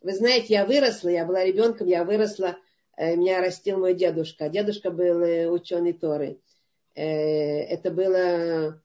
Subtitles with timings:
[0.00, 2.56] Вы знаете, я выросла, я была ребенком, я выросла,
[2.96, 4.48] э, меня растил мой дедушка.
[4.48, 6.38] Дедушка был э, ученый Торы.
[6.94, 8.80] Э, это было,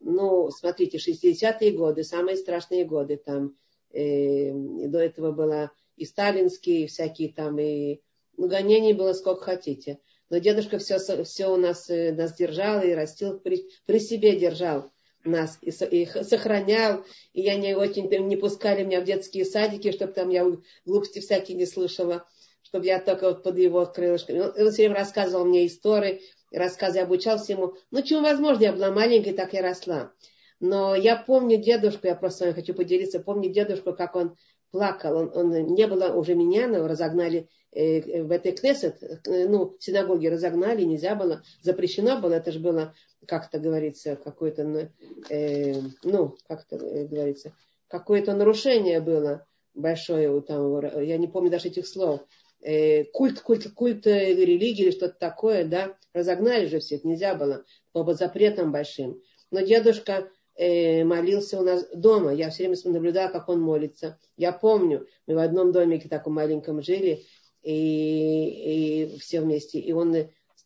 [0.00, 3.56] ну, смотрите, 60-е годы, самые страшные годы там.
[3.90, 8.02] До этого было и сталинские, и всякие там, и
[8.36, 9.98] ну, гонений было сколько хотите.
[10.28, 14.90] Но дедушка все, все у нас, нас держал и растил, при, при себе держал
[15.24, 20.12] нас и, и сохранял, и я не очень не пускали меня в детские садики, чтобы
[20.12, 20.46] там я
[20.84, 22.26] глупости всякие не слышала,
[22.62, 24.40] чтобы я только вот под его крылышками.
[24.40, 27.74] Он, он все время рассказывал мне истории, рассказы, обучался ему.
[27.90, 30.12] Ну, чем возможно, я была маленькой, так и росла.
[30.60, 34.36] Но я помню дедушку, я просто с вами хочу поделиться, помню дедушку, как он
[34.70, 35.16] плакал.
[35.16, 40.26] Он, он не было уже меня, но разогнали э, в этой кнесет, э, ну, синагоги
[40.26, 42.94] разогнали, нельзя было, запрещено было, это же было
[43.26, 44.90] как это говорится, какое-то,
[45.28, 47.52] э, ну, как это э, говорится,
[47.88, 52.20] какое-то нарушение было большое у там, я не помню даже этих слов,
[52.60, 57.64] э, культ, культ, культ э, религии или что-то такое, да, разогнали же всех, нельзя было,
[57.92, 59.20] по запретам большим.
[59.50, 64.18] Но дедушка э, молился у нас дома, я все время наблюдала, как он молится.
[64.36, 67.24] Я помню, мы в одном домике таком маленьком жили,
[67.62, 70.16] и, и все вместе, и он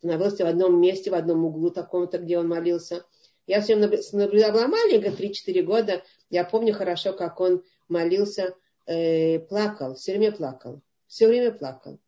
[0.02, 3.04] становился в одном месте, в одном углу таком-то, где он молился.
[3.46, 6.02] Я все наблюдала, была маленькая, 3-4 года.
[6.28, 10.82] Я помню хорошо, как он молился, э, плакал, все время плакал.
[11.06, 12.00] Все время плакал.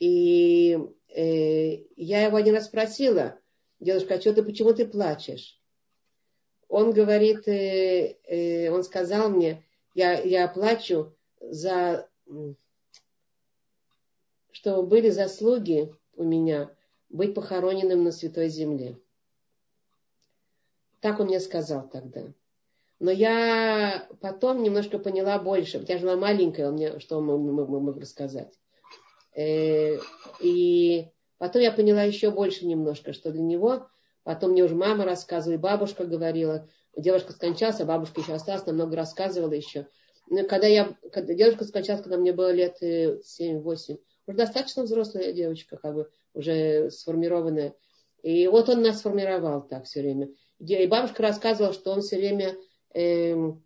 [0.00, 0.76] И
[1.08, 3.38] э, я его один раз спросила,
[3.78, 5.60] дедушка, а что ты, почему ты плачешь?
[6.68, 12.08] Он говорит, э, э, он сказал мне, я, я плачу за,
[14.50, 16.74] что были заслуги у меня
[17.14, 18.98] быть похороненным на Святой Земле.
[21.00, 22.22] Так он мне сказал тогда.
[22.98, 25.84] Но я потом немножко поняла больше.
[25.86, 28.58] Я же была маленькая, мне, что он мог, рассказать.
[29.36, 29.98] Э,
[30.40, 33.86] и потом я поняла еще больше немножко, что для него,
[34.24, 38.96] потом мне уже мама рассказывала, и бабушка говорила, девушка скончалась, а бабушка еще осталась, намного
[38.96, 39.86] рассказывала еще.
[40.28, 43.96] Но когда я, когда девушка скончалась, когда мне было лет 7-8, э,
[44.26, 47.74] уже достаточно взрослая девочка, как бы уже сформированная.
[48.22, 50.30] И вот он нас сформировал так все время.
[50.58, 52.56] И бабушка рассказывала, что он все время
[52.94, 53.64] эм,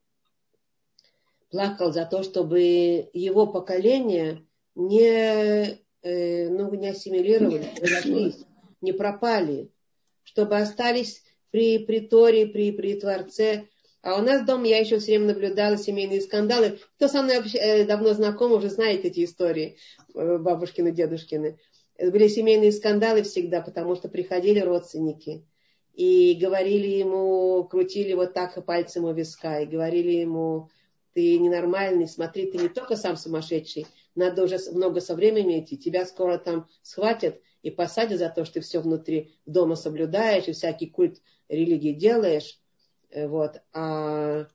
[1.51, 7.67] плакал за то, чтобы его поколение не, э, ну, не ассимилировали,
[8.81, 9.71] не пропали,
[10.23, 13.69] чтобы остались при приторе, при, при Творце.
[14.03, 16.79] А у нас дома я еще все время наблюдала семейные скандалы.
[16.97, 19.77] Кто со мной э, давно знаком, уже знает эти истории,
[20.15, 21.59] э, бабушкины, дедушкины.
[21.99, 25.45] Были семейные скандалы всегда, потому что приходили родственники
[25.95, 30.71] и говорили ему, крутили вот так пальцем у виска и говорили ему,
[31.13, 36.07] ты ненормальный, смотри, ты не только сам сумасшедший, надо уже много со временем идти, тебя
[36.07, 40.87] скоро там схватят и посадят за то, что ты все внутри дома соблюдаешь и всякий
[40.87, 42.61] культ религии делаешь,
[43.11, 44.47] э, вот, а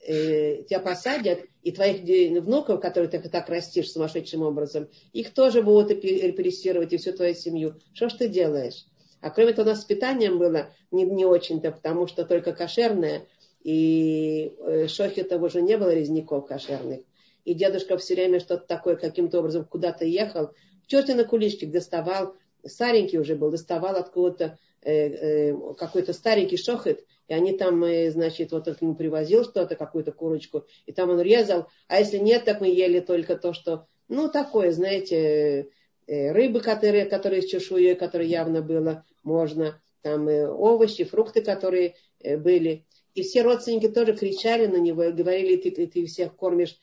[0.00, 2.02] э, тебя посадят, и твоих
[2.42, 7.74] внуков, которые ты так растишь сумасшедшим образом, их тоже будут репрессировать, и всю твою семью.
[7.92, 8.86] Что ж ты делаешь?
[9.20, 13.26] А кроме того, у нас с питанием было не, не очень-то, потому что только кошерное,
[13.62, 17.00] и э, шохи-то уже не было резняков кошерных.
[17.44, 20.50] И дедушка все время что-то такое каким-то образом куда-то ехал,
[20.86, 22.34] черти на куличник доставал,
[22.64, 28.74] старенький уже был, доставал откуда-то какой-то старенький шохет, и они там, э, значит, вот он
[28.74, 31.68] к нему привозил что-то, какую-то курочку, и там он резал.
[31.86, 35.68] А если нет, так мы ели только то, что, ну, такое, знаете,
[36.08, 41.94] э, рыбы, которые, которые с чешуей, которые явно было, можно, там э, овощи, фрукты, которые
[42.20, 42.84] были.
[43.14, 46.78] И все родственники тоже кричали на него и говорили, ты, ты всех кормишь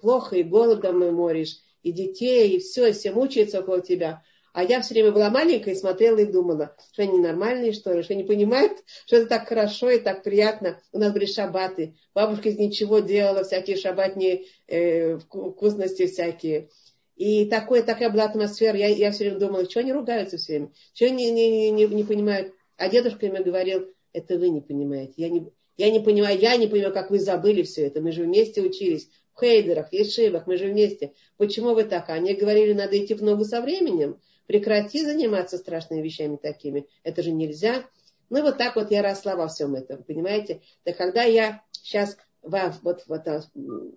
[0.00, 4.22] плохо, и голодом моришь, и детей, и все, и все мучаются около тебя.
[4.52, 8.02] А я все время была маленькая и смотрела и думала, что они нормальные, что ли,
[8.02, 8.72] что они понимают,
[9.06, 10.78] что это так хорошо и так приятно.
[10.92, 11.94] У нас были шабаты.
[12.14, 16.68] Бабушка из ничего делала, всякие шабатные э, вкусности всякие.
[17.16, 18.76] И такое, такая была атмосфера.
[18.76, 21.86] Я, я все время думала, что они ругаются все время, что они не, не, не,
[21.86, 22.52] не понимают.
[22.76, 25.14] А дедушка мне говорил, это вы не понимаете.
[25.16, 28.02] Я не, я не понимаю, я не понимаю, как вы забыли все это.
[28.02, 31.12] Мы же вместе учились в хейдерах, ешивах, мы же вместе.
[31.38, 32.10] Почему вы так?
[32.10, 34.18] Они говорили, надо идти в ногу со временем
[34.52, 37.86] прекрати заниматься страшными вещами такими, это же нельзя.
[38.28, 40.60] Ну вот так вот я росла во всем этом, понимаете?
[40.84, 43.42] Так когда я сейчас вам вот, вот а,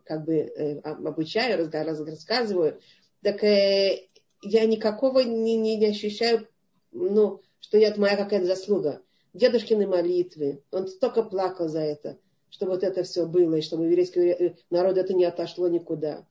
[0.06, 2.80] как бы э, обучаю, рассказываю,
[3.22, 4.07] так э,
[4.44, 6.48] я никакого не, не, не ощущаю,
[6.94, 9.01] ну, что это моя какая-то заслуга.
[9.34, 12.18] Дедушкины молитвы, он столько плакал за это,
[12.50, 16.25] чтобы вот это все было, и чтобы еврейский э, народ это не отошло никуда.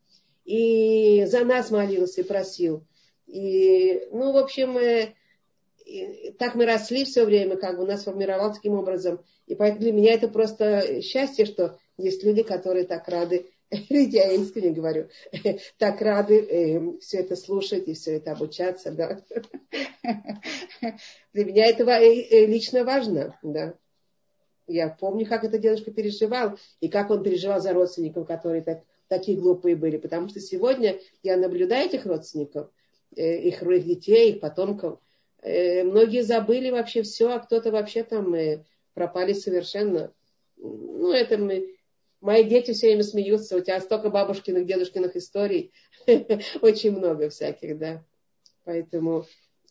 [0.47, 2.87] и за нас молился и просил.
[3.27, 5.15] И, ну, в общем, э,
[6.39, 9.21] так мы росли все время, как бы нас формировал таким образом.
[9.47, 14.71] И поэтому для меня это просто счастье, что есть люди, которые так рады, я искренне
[14.71, 15.09] говорю,
[15.79, 18.91] так рады э, все это слушать и все это обучаться.
[18.91, 19.21] Да.
[21.33, 23.39] Для меня это э, э, лично важно.
[23.43, 23.75] Да.
[24.67, 29.39] Я помню, как это дедушка переживал, и как он переживал за родственников, которые так, такие
[29.39, 29.99] глупые были.
[29.99, 32.71] Потому что сегодня я наблюдаю этих родственников,
[33.15, 34.99] их, их детей, их потомков.
[35.43, 38.65] Э, многие забыли вообще все, а кто-то вообще там э,
[38.95, 40.13] пропали совершенно.
[40.57, 41.75] Ну, это мы...
[42.21, 43.57] Мои дети все время смеются.
[43.57, 45.73] У тебя столько бабушкиных, дедушкиных историй.
[46.63, 48.03] Очень много всяких, да.
[48.65, 49.27] Поэтому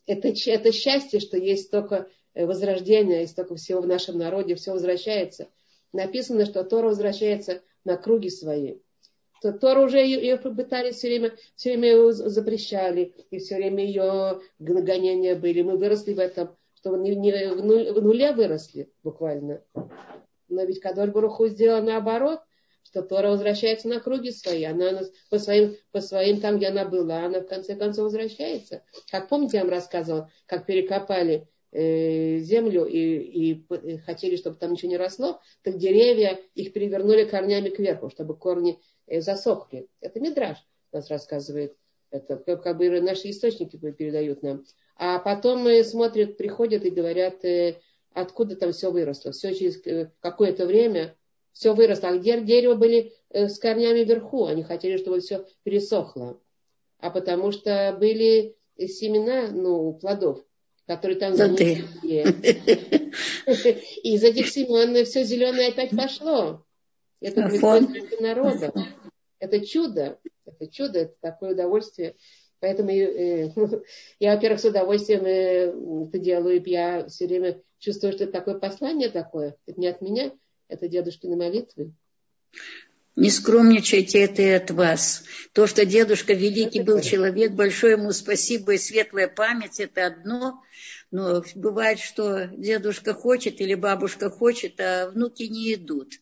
[0.05, 4.71] это, это счастье, что есть столько Э, возрождения, и столько всего в нашем народе, все
[4.71, 5.49] возвращается.
[5.91, 8.77] Написано, что Тора возвращается на круги свои.
[9.43, 13.83] То Тора уже ее, ее пытались все время, все время ее запрещали, и все время
[13.83, 15.61] ее гонения были.
[15.61, 19.61] Мы выросли в этом, что не, не, в, нуль, в нуле выросли буквально.
[20.47, 22.39] Но ведь Кадоль Баруху сделал наоборот,
[22.83, 24.63] что Тора возвращается на круги свои.
[24.63, 28.81] Она по своим, по своим там, где она была, она в конце концов возвращается.
[29.11, 34.91] Как помните, я вам рассказывала, как перекопали Э, землю и, и хотели, чтобы там ничего
[34.91, 38.77] не росло, так деревья их перевернули корнями кверху, чтобы корни э,
[39.21, 39.87] засохли.
[40.01, 40.57] Это Мидраж
[40.91, 41.75] нас рассказывает.
[42.11, 44.63] Это как бы наши источники передают нам.
[44.95, 47.79] А потом смотрят, приходят и говорят, э,
[48.13, 49.31] откуда там все выросло.
[49.31, 49.81] Все через
[50.19, 51.15] какое-то время
[51.51, 52.09] все выросло.
[52.09, 54.45] А где дерево были с корнями вверху?
[54.45, 56.39] Они хотели, чтобы все пересохло.
[56.99, 60.43] А потому что были семена, ну, плодов
[60.85, 61.83] который там ну, ты.
[62.03, 62.19] И
[64.15, 66.65] из этих семен все зеленое опять пошло.
[67.21, 68.73] Это происходит народа.
[69.43, 70.19] Это чудо.
[70.45, 72.15] Это чудо, это такое удовольствие.
[72.61, 73.51] Поэтому э,
[74.19, 76.63] я, во-первых, с удовольствием э, это делаю.
[76.65, 79.57] Я все время чувствую, что это такое послание такое.
[79.65, 80.31] Это не от меня,
[80.69, 81.91] это дедушкины молитвы.
[83.17, 85.25] Не скромничайте это и от вас.
[85.51, 90.63] То, что дедушка великий был человек, большое ему спасибо и светлая память, это одно.
[91.11, 96.13] Но бывает, что дедушка хочет или бабушка хочет, а внуки не идут.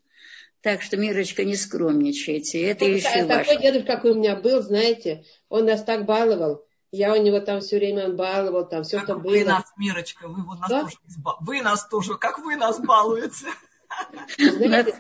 [0.62, 2.62] Так что, Мирочка, не скромничайте.
[2.62, 3.62] Это вот, еще Такой ваше.
[3.62, 6.64] дедушка, какой у меня был, знаете, он нас так баловал.
[6.92, 9.32] Я у него там все время он баловал, там все, как что вы было.
[9.32, 10.82] Вы нас, Мирочка, вы нас да?
[10.82, 10.98] тоже,
[11.40, 13.48] вы нас тоже, как вы нас балуете.
[14.38, 14.94] Знаете,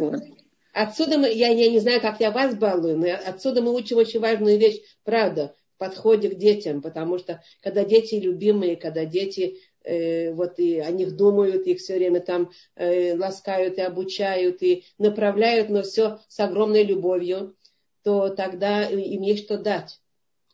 [0.73, 4.21] Отсюда мы, я, я не знаю, как я вас балую, но отсюда мы учим очень
[4.21, 10.59] важную вещь, правда, в подходе к детям, потому что когда дети любимые, когда дети вот
[10.59, 15.81] и о них думают, их все время там э, ласкают и обучают и направляют, но
[15.81, 17.55] все с огромной любовью,
[18.03, 19.99] то тогда им есть что дать.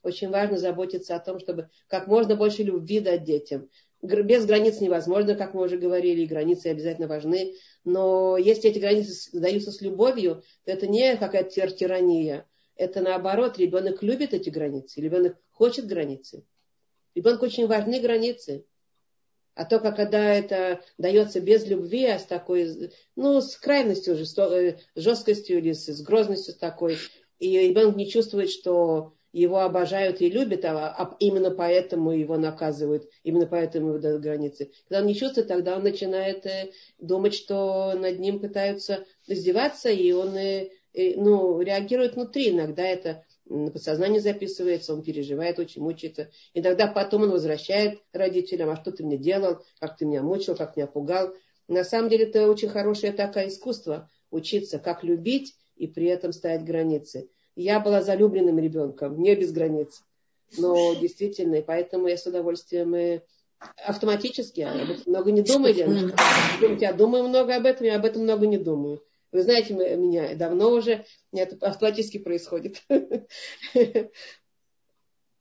[0.03, 3.69] Очень важно заботиться о том, чтобы как можно больше любви дать детям
[4.01, 7.56] без границ невозможно, как мы уже говорили, и границы обязательно важны.
[7.83, 12.45] Но если эти границы даются с любовью, то это не какая-то тирания.
[12.75, 16.44] Это наоборот, ребенок любит эти границы, ребенок хочет границы.
[17.15, 18.65] Ребенку очень важны границы.
[19.57, 25.57] А только когда это дается без любви, а с такой, ну, с крайностью, э, жесткостью
[25.57, 26.98] или с грозностью такой,
[27.39, 33.09] и ребенок не чувствует, что его обожают и любят, а, а именно поэтому его наказывают,
[33.23, 34.71] именно поэтому его дают границы.
[34.87, 40.11] Когда он не чувствует, тогда он начинает э, думать, что над ним пытаются издеваться, и
[40.11, 42.52] он э, ну, реагирует внутри.
[42.52, 46.30] Иногда это на подсознание записывается, он переживает, очень мучается.
[46.54, 50.56] И тогда потом он возвращает родителям, а что ты мне делал, как ты меня мучил,
[50.56, 51.33] как меня пугал.
[51.68, 56.66] На самом деле это очень хорошее такое искусство, учиться, как любить и при этом ставить
[56.66, 57.30] границы.
[57.56, 60.01] Я была залюбленным ребенком, не без границ.
[60.57, 63.19] Но действительно, и поэтому я с удовольствием и
[63.85, 65.73] автоматически об этом много не думаю.
[66.61, 69.01] Думаете, я думаю много об этом, я об этом много не думаю.
[69.31, 72.83] Вы знаете меня давно уже, это автоматически происходит.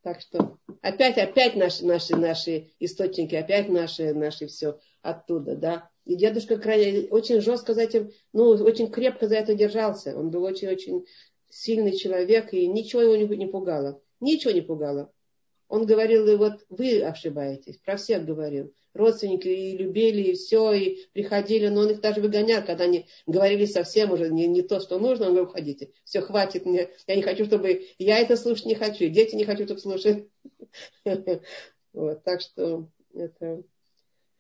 [0.03, 5.91] Так что опять, опять наши, наши, наши источники, опять наши, наши все оттуда, да.
[6.05, 10.17] И дедушка крайне, очень жестко за этим, ну, очень крепко за это держался.
[10.17, 11.05] Он был очень-очень
[11.51, 14.01] сильный человек, и ничего его не пугало.
[14.21, 15.13] Ничего не пугало.
[15.69, 18.73] Он говорил, и вот вы ошибаетесь, про всех говорил.
[18.95, 23.67] Родственники и любили, и все, и приходили, но он их даже выгонял, когда они говорили
[23.67, 27.23] совсем уже не, не то, что нужно, он говорит, уходите, все, хватит мне, я не
[27.23, 30.29] хочу, чтобы, я это слушать не хочу, дети не хочу, чтобы слушать.
[31.93, 33.63] Вот, так что это...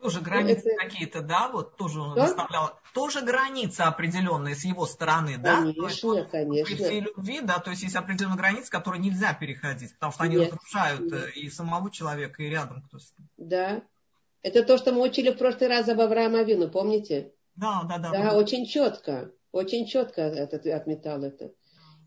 [0.06, 0.84] Тоже границы это...
[0.84, 2.22] какие-то, да, вот тоже он да?
[2.22, 2.70] выставлял.
[2.94, 5.56] Тоже границы определенные с его стороны, да?
[5.56, 6.76] Конечно, есть, конечно.
[6.76, 10.36] При всей любви, да, то есть есть определенные границы, которые нельзя переходить, потому что они
[10.36, 10.52] Нет.
[10.52, 11.12] разрушают Нет.
[11.12, 13.28] Э, и самого человека, и рядом кто с ним.
[13.36, 13.82] Да.
[14.42, 17.32] Это то, что мы учили в прошлый раз об Авраама Авину, помните?
[17.56, 18.10] Да, да, да.
[18.10, 18.36] Да, да.
[18.36, 21.50] очень четко, очень четко этот отметал это.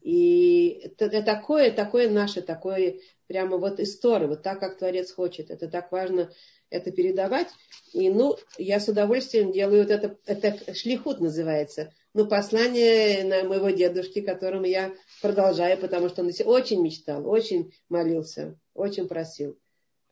[0.01, 2.95] И это такое, такое наше, такое
[3.29, 5.51] прямо вот история, вот так, как Творец хочет.
[5.51, 6.31] Это так важно
[6.71, 7.47] это передавать.
[7.93, 11.93] И, ну, я с удовольствием делаю вот это, это шлихут называется.
[12.15, 18.59] Ну, послание на моего дедушки, которому я продолжаю, потому что он очень мечтал, очень молился,
[18.73, 19.57] очень просил.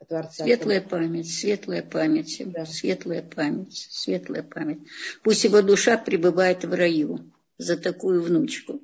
[0.08, 0.44] Творца.
[0.44, 2.68] Светлая память, светлая память, да.
[2.68, 4.82] светлая память, светлая память.
[5.24, 8.80] Пусть его душа пребывает в раю за такую внучку.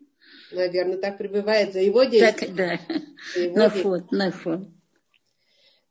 [0.53, 2.47] Наверное, так пребывает за его действия.
[2.47, 2.79] Так, да.
[3.51, 4.73] На фон, на фон.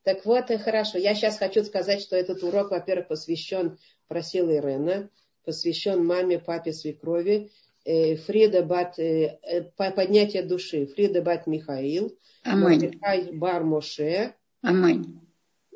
[0.05, 0.99] Так вот, и хорошо.
[0.99, 3.79] Я сейчас хочу сказать, что этот урок, во-первых, посвящен,
[4.09, 5.11] просила Ирена,
[5.45, 7.51] посвящен маме, папе, свекрови,
[7.85, 15.21] э, Фрида Бат, э, э поднятие души, Фрида Бат Михаил, Мордыхай Бар Моше, Аминь.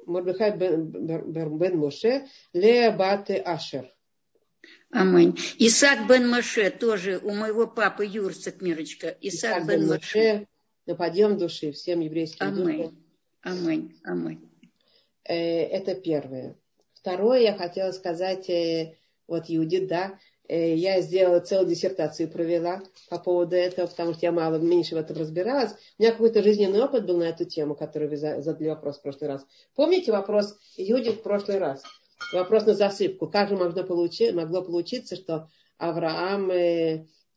[0.06, 3.92] Мордыхай бен, бен Моше, Лея Бат Ашер.
[4.96, 5.36] Аминь.
[5.58, 9.14] Исаак бен Моше тоже у моего папы Юрцик, Мирочка.
[9.20, 10.46] Исаак, Исаак бен Моше.
[10.86, 12.76] На подъем души всем еврейским Аминь.
[12.78, 13.04] душам.
[13.42, 14.00] Аминь.
[14.04, 14.40] Аминь.
[15.24, 16.56] Э, это первое.
[16.94, 18.96] Второе, я хотела сказать, э,
[19.28, 24.32] вот Юдит, да, э, я сделала целую диссертацию, провела по поводу этого, потому что я
[24.32, 25.72] мало, меньше в этом разбиралась.
[25.98, 29.28] У меня какой-то жизненный опыт был на эту тему, которую вы задали вопрос в прошлый
[29.28, 29.46] раз.
[29.74, 31.82] Помните вопрос Юдит в прошлый раз?
[32.32, 33.28] Вопрос на засыпку.
[33.28, 36.50] Как же могло, получи, могло получиться, что Авраам,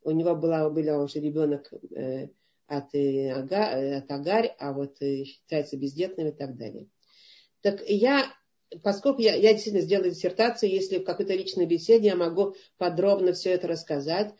[0.02, 1.70] у него была, был уже ребенок
[2.70, 6.86] от, э, ага, э, от Агарь, а вот э, считается бездетным и так далее.
[7.62, 8.32] Так я,
[8.84, 13.50] поскольку я, я действительно сделала диссертацию, если в какой-то личной беседе я могу подробно все
[13.50, 14.32] это рассказать,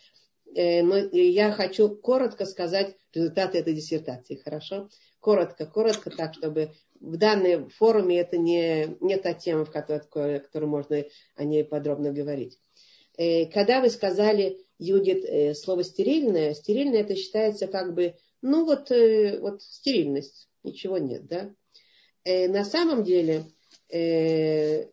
[0.53, 4.89] но я хочу коротко сказать результаты этой диссертации, хорошо?
[5.21, 10.67] Коротко, коротко, так, чтобы в данной форуме это не, не та тема, в которой, которой
[10.67, 11.05] можно
[11.37, 12.59] о ней подробно говорить.
[13.17, 19.63] Когда вы сказали, Юдит, слово стерильное, стерильное это считается как бы, ну вот, э, вот
[19.63, 21.55] стерильность, ничего нет, да.
[22.25, 23.45] Э, на самом деле,
[23.89, 24.87] э,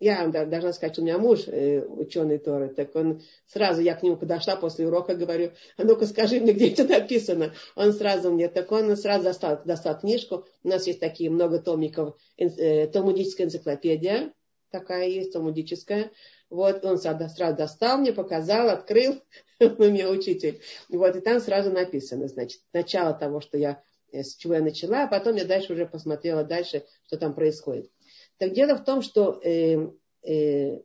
[0.00, 4.16] я должна сказать, что у меня муж ученый Торы, так он сразу, я к нему
[4.16, 7.52] подошла после урока, говорю, а ну-ка скажи мне, где это написано.
[7.74, 10.46] Он сразу мне, так он сразу достал, достал книжку.
[10.62, 14.32] У нас есть такие много томиков, талмудическая энциклопедия,
[14.70, 16.10] такая есть, талмудическая.
[16.50, 19.20] Вот он сразу достал мне, показал, открыл,
[19.60, 20.60] он у меня учитель.
[20.88, 25.04] Вот, и там сразу написано, значит, начало того, что я, э, с чего я начала,
[25.04, 27.90] а потом я дальше уже посмотрела дальше, что там происходит.
[28.38, 29.90] Так дело в том, что э,
[30.22, 30.80] э,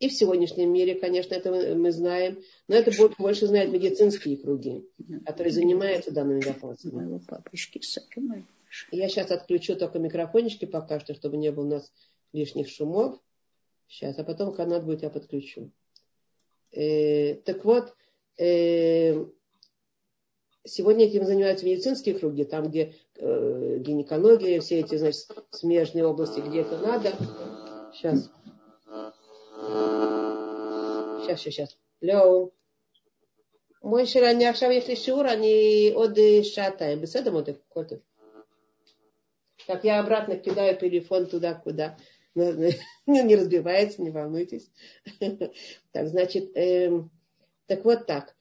[0.00, 4.84] и в сегодняшнем мире, конечно, это мы знаем, но это больше знают медицинские круги,
[5.24, 7.20] которые занимаются данными вопросами.
[8.90, 11.92] Я сейчас отключу только микрофончики пока что, чтобы не было у нас
[12.32, 13.20] лишних шумов.
[13.86, 15.70] Сейчас, а потом канат будет, я подключу.
[16.72, 17.94] Э, так вот,
[18.36, 19.24] э,
[20.65, 26.61] сегодня этим занимаются медицинские круги, там, где э, гинекология, все эти, значит, смежные области, где
[26.61, 27.13] это надо.
[27.93, 28.29] Сейчас.
[31.21, 31.77] Сейчас, сейчас, сейчас.
[32.01, 32.49] Лео.
[33.83, 37.01] מוי של אני עכשיו יש לי שיעור, אני עוד שעתיים.
[37.01, 37.99] בסדר מותק, הכל טוב.
[39.67, 41.95] Так, я обратно кидаю телефон туда, куда.
[42.35, 44.71] не разбивается, не волнуйтесь.
[45.91, 47.03] Так, значит, э,
[47.67, 48.35] так вот так.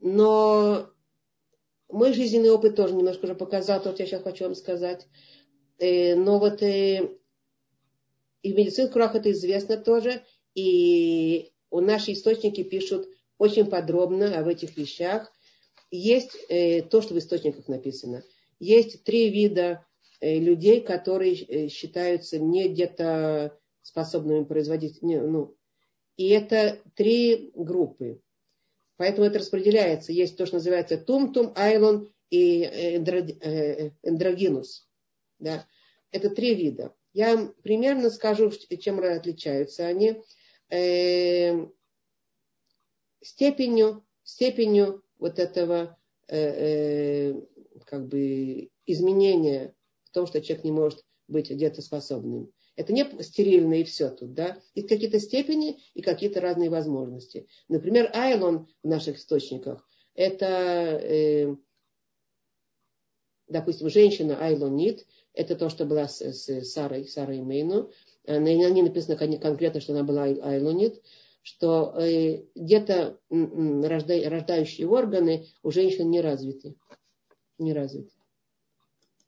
[0.00, 0.90] но
[1.88, 5.06] мой жизненный опыт тоже немножко уже показал то, что я сейчас хочу вам сказать.
[5.78, 7.08] Э, но вот э,
[8.42, 10.22] и в медицинских кругах это известно тоже.
[10.54, 13.08] И у наши источники пишут
[13.38, 15.32] очень подробно об этих вещах.
[15.90, 18.22] Есть э, то, что в источниках написано.
[18.58, 19.84] Есть три вида
[20.20, 25.54] людей, которые считаются не где-то способными производить, не, ну,
[26.16, 28.22] и это три группы.
[28.96, 30.12] Поэтому это распределяется.
[30.12, 34.88] Есть то, что называется тумтум, айлон и э, эндрогинус.
[35.38, 35.66] Да.
[36.10, 36.94] Это три вида.
[37.12, 40.22] Я примерно скажу, чем отличаются они.
[40.70, 41.66] Э,
[43.22, 45.98] степенью, степенью вот этого
[46.28, 47.34] э, э,
[47.86, 49.74] как бы изменения
[50.14, 52.50] том, что человек не может быть где-то способным.
[52.76, 54.58] Это не стерильно и все тут, да.
[54.74, 57.46] Есть какие-то степени и какие-то разные возможности.
[57.68, 61.56] Например, айлон в наших источниках– это, э,
[63.48, 67.90] допустим, женщина айлонит, это то, что была с, с Сарой, Сарой Мейну.
[68.26, 71.02] не написано конкретно, что она была айлонит,
[71.42, 76.76] что э, где-то рождающие органы у женщин не развиты.
[77.58, 78.12] Не развиты.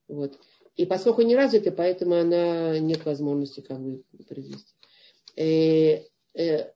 [0.08, 0.38] Вот.
[0.76, 4.75] И поскольку не развиты, поэтому она нет возможности как бы произвести.
[5.37, 6.02] Э,
[6.35, 6.71] э,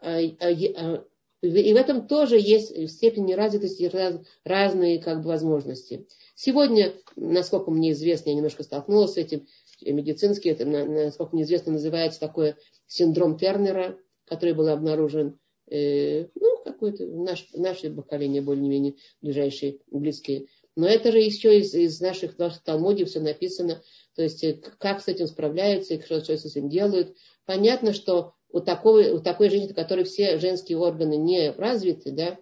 [0.00, 1.04] а, а, а,
[1.42, 6.06] и в этом тоже есть степень неразвитости раз, разные как бы, возможности.
[6.34, 9.46] Сегодня, насколько мне известно, я немножко столкнулась с этим,
[9.84, 12.54] медицински, это, насколько мне известно, называется такой
[12.86, 20.46] синдром Тернера, который был обнаружен, э, ну, какое-то наш, наше поколение более-менее ближайшие, близкие.
[20.74, 23.82] Но это же еще из, из наших, наших талмудов все написано,
[24.14, 27.14] то есть э, как с этим справляются, и что, что с этим делают.
[27.44, 32.38] Понятно, что у такой, у такой женщины, у которой все женские органы не развиты, да,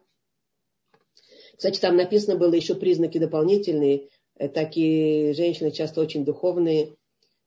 [1.60, 4.08] кстати, там написано было еще признаки дополнительные.
[4.36, 6.96] Э, такие женщины часто очень духовные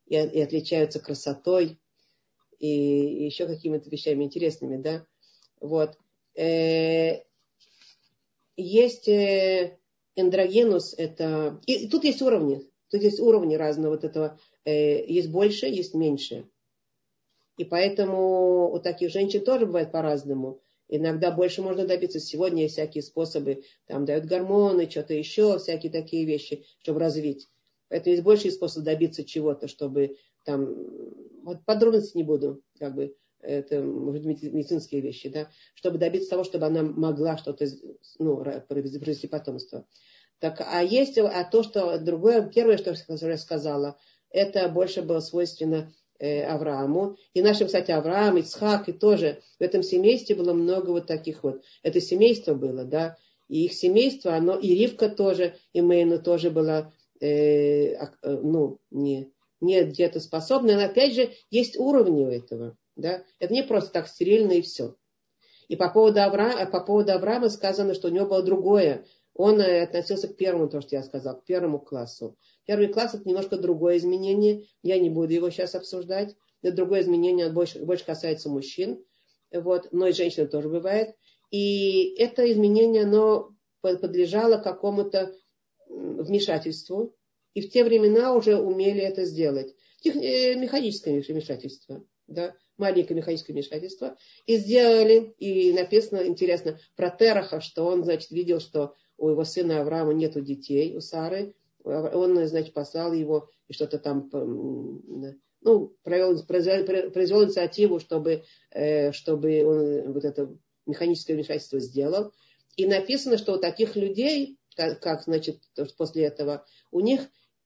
[0.05, 1.79] и, и отличаются красотой
[2.59, 5.07] и, и еще какими-то вещами интересными, да.
[5.59, 5.97] Вот.
[6.35, 7.23] Э,
[8.55, 9.09] есть
[10.15, 11.60] эндрогенус, это...
[11.65, 12.62] И, и тут есть уровни.
[12.89, 14.39] Тут есть уровни разного вот этого.
[14.65, 16.48] Э, есть больше, есть меньше.
[17.58, 20.60] И поэтому у таких женщин тоже бывает по-разному.
[20.89, 22.20] Иногда больше можно добиться.
[22.20, 27.50] Сегодня есть всякие способы, там дают гормоны, что-то еще, всякие такие вещи, чтобы развить.
[27.89, 30.75] Поэтому есть больше способ добиться чего-то, чтобы там,
[31.43, 36.43] вот подробности не буду, как бы, это, может быть, медицинские вещи, да, чтобы добиться того,
[36.43, 37.65] чтобы она могла что-то,
[38.19, 39.85] ну, произвести потомство.
[40.39, 43.97] Так, а есть, а то, что другое, первое, что я сказала,
[44.29, 47.17] это больше было свойственно Э, Аврааму.
[47.33, 51.63] И нашим, кстати, Авраам, Ицхак, и тоже в этом семействе было много вот таких вот.
[51.81, 53.17] Это семейство было, да.
[53.50, 59.33] И их семейство, оно, и Ривка тоже, и Мейну тоже была, э, э, ну, не,
[59.59, 60.75] не где-то способна.
[60.75, 63.23] Но опять же, есть уровни у этого, да.
[63.39, 64.95] Это не просто так стерильно и все.
[65.67, 69.05] И по поводу, Авра, по поводу Авраама сказано, что у него было другое.
[69.33, 72.38] Он относился к первому, то, что я сказал, к первому классу.
[72.65, 74.65] Первый класс это немножко другое изменение.
[74.83, 76.36] Я не буду его сейчас обсуждать.
[76.62, 79.03] Это другое изменение больше, больше касается мужчин.
[79.51, 81.15] Вот, но и женщин тоже бывает.
[81.49, 85.34] И это изменение, оно подлежало какому-то
[85.88, 87.15] вмешательству.
[87.53, 89.75] И в те времена уже умели это сделать.
[90.01, 92.03] Тех, э, механическое вмешательство.
[92.27, 92.56] Да?
[92.77, 98.95] Маленькое механическое вмешательство, и сделали, и написано, интересно, про Тераха, что он, значит, видел, что
[99.17, 104.29] у его сына Авраама нету детей, у Сары, он, значит, послал его и что-то там,
[105.62, 110.55] ну, провел, произвел, произвел инициативу, чтобы, э, чтобы он вот это
[110.86, 112.31] механическое вмешательство сделал.
[112.75, 115.62] И написано, что у таких людей, как, как значит,
[115.97, 117.21] после этого, у них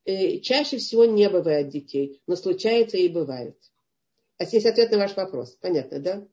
[0.06, 3.58] э, чаще всего не бывает детей, но случается и бывает.
[4.38, 5.58] А здесь ответ на ваш вопрос.
[5.62, 6.28] Понятно, да?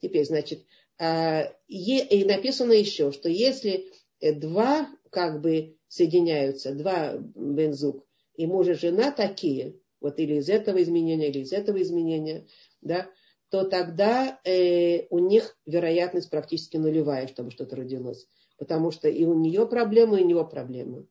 [0.00, 0.64] Теперь, значит,
[0.98, 8.74] а, и написано еще, что если два как бы соединяются, два бензук, и муж и
[8.74, 12.46] жена такие, вот или из этого изменения, или из этого изменения,
[12.80, 13.08] да,
[13.50, 18.26] то тогда э, у них вероятность практически нулевая, чтобы что-то родилось.
[18.56, 21.06] Потому что и у нее проблемы, и у него проблемы.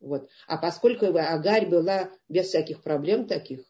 [0.00, 0.28] Вот.
[0.46, 3.69] А поскольку Агарь была без всяких проблем таких,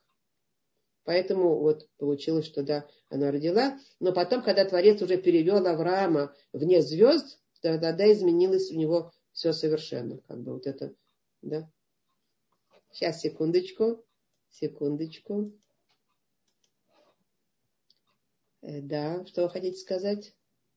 [1.11, 3.77] поэтому вот получилось, что да, она родила.
[3.99, 10.19] Но потом, когда Творец уже перевел Авраама вне звезд, тогда изменилось у него все совершенно.
[10.29, 10.95] Как бы вот это,
[11.43, 11.69] да.
[12.93, 14.05] Сейчас, секундочку,
[14.51, 15.53] секундочку.
[18.63, 20.33] Э, да, что вы хотите сказать,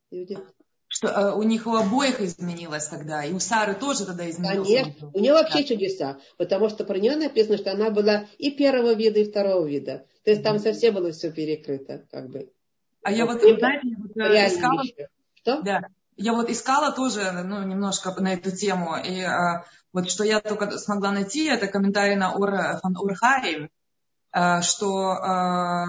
[0.09, 0.39] Юдит?
[0.87, 4.67] Что э, у них у обоих изменилось тогда, и у Сары тоже тогда изменилось.
[4.67, 5.63] Конечно, у нее вообще да.
[5.63, 10.07] чудеса, потому что про нее написано, что она была и первого вида, и второго вида.
[10.23, 12.51] То есть там совсем было все перекрыто, как бы.
[13.03, 14.83] А я вот, знаете, я вот э, искала...
[15.35, 15.61] Что?
[15.61, 15.81] Да
[16.17, 20.77] я вот искала тоже ну, немножко на эту тему, и э, вот что я только
[20.77, 23.69] смогла найти, это комментарий на Ур, фан Урхаим,
[24.31, 25.85] э, что э,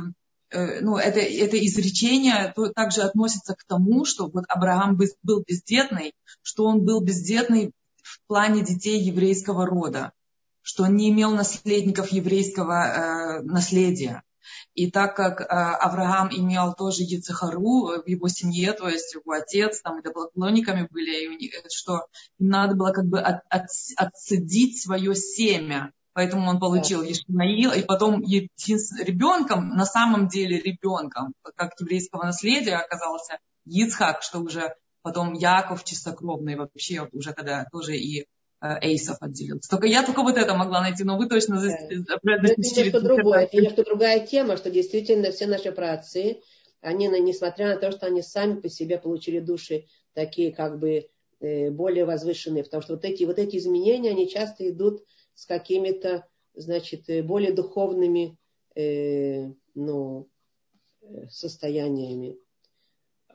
[0.51, 6.15] э, ну, это, это изречение то, также относится к тому, что вот Авраам был бездетный,
[6.43, 10.13] что он был бездетный в плане детей еврейского рода,
[10.65, 14.23] что он не имел наследников еврейского э, наследия.
[14.73, 19.83] И так как э, Авраам имел тоже Яцехару в его семье, то есть его отец
[19.83, 22.07] там идолоклонниками были, и у них, что
[22.39, 25.93] им надо было как бы от, от, отсадить свое семя.
[26.15, 27.11] Поэтому он получил да.
[27.11, 34.75] Ишмаил, и потом ребенком, на самом деле ребенком, как еврейского наследия оказался Ицхак, что уже
[35.03, 38.27] потом Яков чистокровный вообще уже когда тоже и
[38.81, 39.69] эйсов отделился.
[39.69, 41.75] Только я только вот это могла найти, но вы точно за, да.
[41.75, 46.41] это немножко другое, это немножко другая тема, что действительно все наши праотцы,
[46.81, 51.09] они, несмотря на то, что они сами по себе получили души такие как бы
[51.41, 56.27] э, более возвышенные, потому что вот эти, вот эти изменения, они часто идут с какими-то,
[56.55, 58.39] значит, э, более духовными
[58.75, 60.29] э, ну,
[61.31, 62.37] состояниями.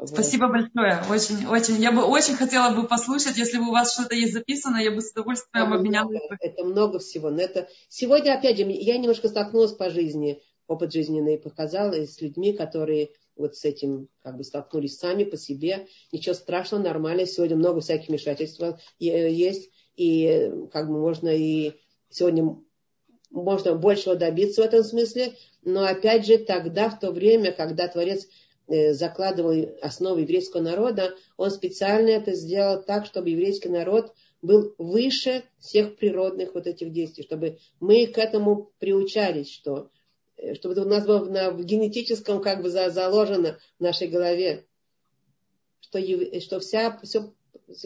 [0.06, 0.54] Спасибо вот.
[0.54, 1.04] большое.
[1.10, 1.82] Очень, очень.
[1.82, 5.02] Я бы очень хотела бы послушать, если бы у вас что-то есть записано, я бы
[5.02, 6.10] с удовольствием обменялась.
[6.10, 7.30] Много, это много всего.
[7.30, 7.68] Но это...
[7.90, 13.10] Сегодня, опять же, я немножко столкнулась по жизни, опыт жизненный показал, и с людьми, которые
[13.36, 15.88] вот с этим как бы столкнулись сами по себе.
[16.12, 17.26] Ничего страшного, нормально.
[17.26, 18.62] Сегодня много всяких вмешательств
[19.00, 19.70] есть.
[19.98, 21.74] И как бы можно и
[22.10, 22.56] сегодня
[23.32, 25.34] можно большего добиться в этом смысле.
[25.64, 28.26] Но опять же, тогда, в то время, когда Творец
[28.94, 35.98] закладывал основы еврейского народа, он специально это сделал так, чтобы еврейский народ был выше всех
[35.98, 39.90] природных вот этих действий, чтобы мы к этому приучались, что
[40.38, 44.66] э, чтобы это у нас было на, в генетическом как бы заложено в нашей голове,
[45.82, 46.00] что,
[46.40, 47.34] что вся, все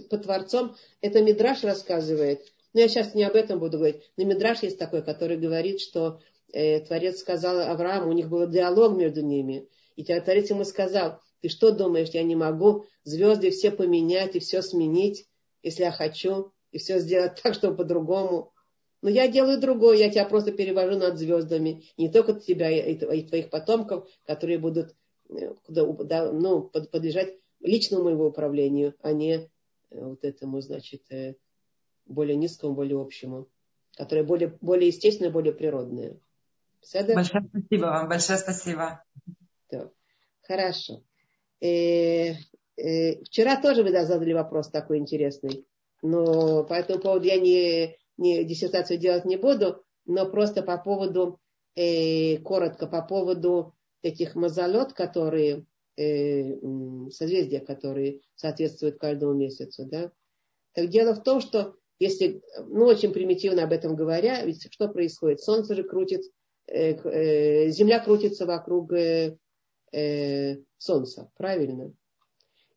[0.09, 2.41] по Творцом, это Мидраш рассказывает.
[2.73, 4.01] Но я сейчас не об этом буду говорить.
[4.17, 8.95] Но Мидраш есть такой, который говорит, что э, Творец сказал Аврааму, у них был диалог
[8.95, 14.35] между ними– и Творец ему сказал, ты что думаешь, я не могу звезды все поменять
[14.35, 15.27] и все сменить,
[15.61, 18.51] если я хочу, и все сделать так, чтобы по-другому.
[19.01, 21.83] Но я делаю другое, я тебя просто перевожу над звездами.
[21.97, 24.95] Не только тебя и твоих потомков, которые будут
[25.29, 29.49] э, ну, подлежать личному его управлению, а не э,
[29.89, 31.35] вот этому, значит, э,
[32.05, 33.49] более низкому, более общему,
[33.97, 36.17] которое более, более естественное, более природное.
[36.91, 39.03] Большое спасибо вам, большое спасибо.
[39.69, 39.91] Так,
[40.41, 41.03] хорошо.
[41.61, 42.33] Э,
[42.77, 45.65] э, вчера тоже вы да, задали вопрос такой интересный,
[46.01, 51.39] но по этому поводу я не, не диссертацию делать не буду, но просто по поводу,
[51.75, 55.65] э, коротко, по поводу этих мазолет, которые,
[55.97, 56.55] э,
[57.09, 60.11] созвездия, которые соответствуют каждому месяцу, да.
[60.73, 65.39] Так дело в том, что если, ну, очень примитивно об этом говоря, ведь что происходит?
[65.39, 66.23] Солнце же крутит,
[66.73, 69.38] Земля крутится вокруг э,
[69.91, 71.93] э, Солнца, правильно?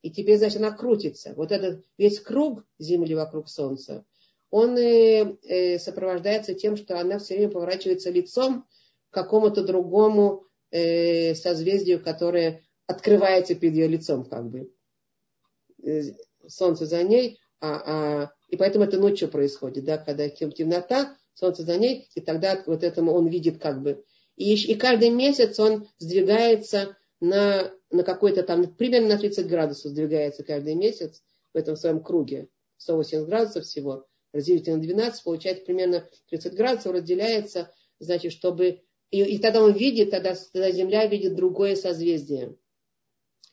[0.03, 1.33] И теперь, значит, она крутится.
[1.35, 4.05] Вот этот весь круг Земли вокруг Солнца,
[4.51, 8.67] он э, э, сопровождается тем, что она все время поворачивается лицом
[9.11, 14.73] к какому-то другому э, созвездию, которое открывается перед ее лицом, как бы.
[15.83, 16.03] Э,
[16.47, 21.77] солнце за ней, а, а, и поэтому это ночью происходит, да, когда темнота, солнце за
[21.77, 24.05] ней, и тогда вот этому он видит как бы.
[24.37, 30.43] И, и каждый месяц он сдвигается на, на какой-то там, примерно на 30 градусов сдвигается
[30.43, 31.23] каждый месяц
[31.53, 32.49] в этом своем круге.
[32.79, 34.07] 180 градусов всего.
[34.33, 38.83] Разделите на 12, получается примерно 30 градусов, разделяется, значит, чтобы...
[39.11, 42.57] И, и тогда он видит, тогда, тогда Земля видит другое созвездие.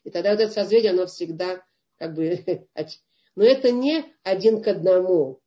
[0.02, 1.64] И тогда вот это созвездие, оно всегда
[1.96, 2.66] как бы...
[3.36, 5.40] Но это не один к одному.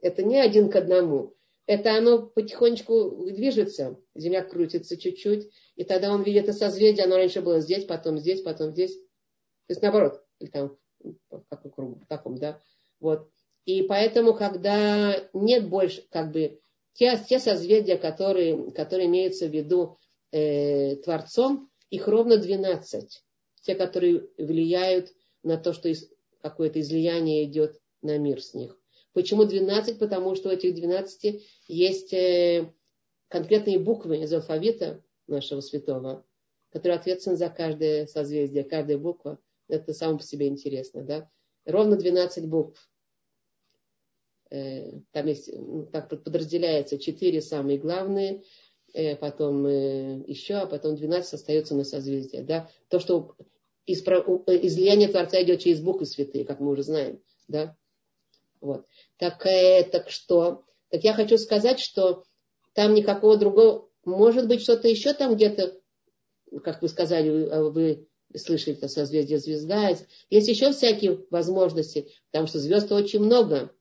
[0.00, 1.35] Это не один к одному
[1.66, 7.40] это оно потихонечку движется, Земля крутится чуть-чуть, и тогда он видит это созвездие, оно раньше
[7.40, 8.94] было здесь, потом здесь, потом здесь.
[8.94, 10.76] То есть наоборот, или там,
[11.48, 12.60] как в кругу, в таком, да.
[13.00, 13.28] Вот.
[13.64, 16.60] И поэтому, когда нет больше, как бы,
[16.92, 19.98] те, те созвездия, которые, которые имеются в виду
[20.30, 23.24] э, Творцом, их ровно 12.
[23.62, 26.08] Те, которые влияют на то, что из,
[26.40, 28.78] какое-то излияние идет на мир с них.
[29.16, 29.98] Почему 12?
[29.98, 32.70] Потому что у этих 12 есть э,
[33.28, 36.26] конкретные буквы из алфавита нашего святого,
[36.68, 39.38] которые ответственны за каждое созвездие, каждая буква.
[39.68, 41.30] Это само по себе интересно, да?
[41.64, 42.90] Ровно 12 букв.
[44.50, 48.42] Э, там есть, ну, так подразделяется 4 самые главные,
[48.92, 52.68] э, потом еще, а потом 12 остается на созвездие, да?
[52.88, 53.34] То, что
[53.86, 57.78] излияние Творца идет через буквы святые, как мы уже знаем, да?
[58.60, 58.86] Вот.
[59.18, 62.24] Так, э, так что, так я хочу сказать, что
[62.74, 65.80] там никакого другого, может быть, что-то еще там где-то,
[66.62, 67.30] как вы сказали,
[67.70, 69.90] вы э, слышали это созвездие звезда.
[70.30, 73.72] Есть еще всякие возможности, потому что звезд очень много.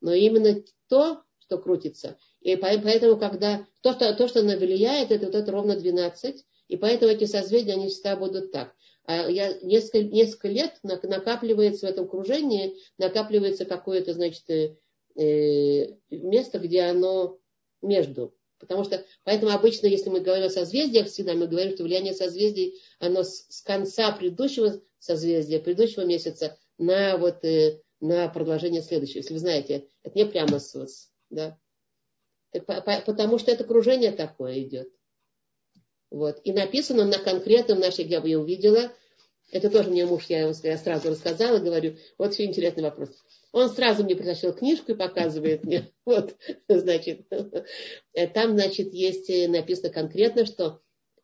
[0.00, 2.18] Но именно то, что крутится.
[2.40, 6.44] И поэтому, когда то, что, то, что влияет, это вот это ровно 12.
[6.68, 8.74] И поэтому эти созвездия, они всегда будут так.
[9.06, 14.76] А я несколько, несколько лет накапливается в этом окружении, накапливается какое-то, значит, э,
[15.16, 17.38] э, место, где оно
[17.82, 18.34] между.
[18.58, 22.80] Потому что, поэтому обычно, если мы говорим о созвездиях, всегда мы говорим, что влияние созвездий,
[22.98, 29.18] оно с, с конца предыдущего созвездия, предыдущего месяца на вот э, на продолжение следующего.
[29.18, 31.58] Если вы знаете, это не прямо с, да.
[32.52, 34.88] потому что это окружение такое идет.
[36.14, 36.40] Вот.
[36.44, 38.92] И написано на конкретном нашей, я бы ее увидела,
[39.50, 43.10] это тоже мне муж, я, я сразу рассказала, говорю, вот все интересный вопрос.
[43.50, 46.36] Он сразу мне притащил книжку и показывает мне, вот,
[46.68, 47.28] значит,
[48.32, 50.80] там, значит, есть э, написано конкретно, что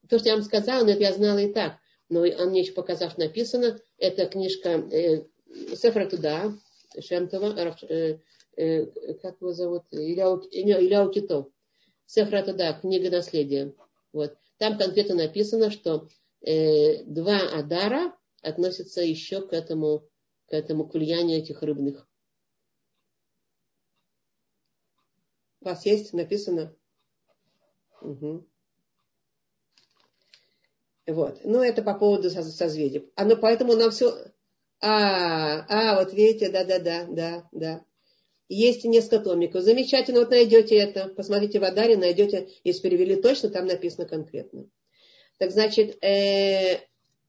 [0.08, 1.76] то, что я вам сказала, но это я знала и так,
[2.08, 5.22] но он мне еще показал, что написано, это книжка э,
[5.76, 6.52] Сефра Туда,
[6.98, 8.18] Шемтова, э,
[8.56, 8.86] э,
[9.22, 11.46] как его зовут, Ильяу, Ильяу Китов.
[12.06, 13.72] Сефра Туда, книга наследия.
[14.12, 14.34] Вот.
[14.60, 16.10] Там конкретно написано, что
[16.42, 20.06] э, два Адара относятся еще к этому,
[20.48, 22.06] к этому к влиянию этих рыбных.
[25.62, 26.76] У вас есть написано?
[28.02, 28.46] Угу.
[31.06, 31.40] Вот.
[31.44, 33.10] Ну, это по поводу созвездий.
[33.16, 34.12] Оно, поэтому нам все...
[34.82, 37.84] А, а, вот видите, да-да-да, да, да.
[38.52, 39.62] Есть несколько томиков.
[39.62, 41.06] Замечательно, вот найдете это.
[41.06, 44.68] Посмотрите в Адаре, найдете, если перевели точно, там написано конкретно.
[45.38, 46.80] Так значит, э,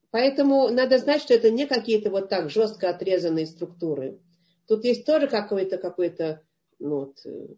[0.10, 4.20] поэтому надо знать, что это не какие-то вот так жестко отрезанные структуры.
[4.68, 6.42] Тут есть тоже какой-то, какой-то,
[6.80, 7.50] ну, вот, э,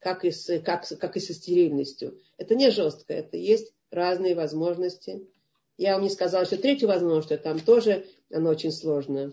[0.00, 2.18] как и, с, как, как и со стерильностью.
[2.38, 5.28] Это не жестко, это есть разные возможности.
[5.78, 9.32] Я вам не сказала, что третью возможность, что там тоже оно очень сложно.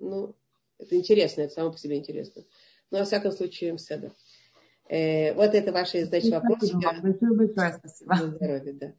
[0.00, 0.34] Ну,
[0.78, 2.44] это интересно, это само по себе интересно.
[2.90, 4.12] Но, во всяком случае, седа.
[4.88, 6.74] Э, вот это ваши задачи вопросы.
[6.74, 8.16] Большое-большое спасибо.
[8.16, 8.92] Здоровья, да.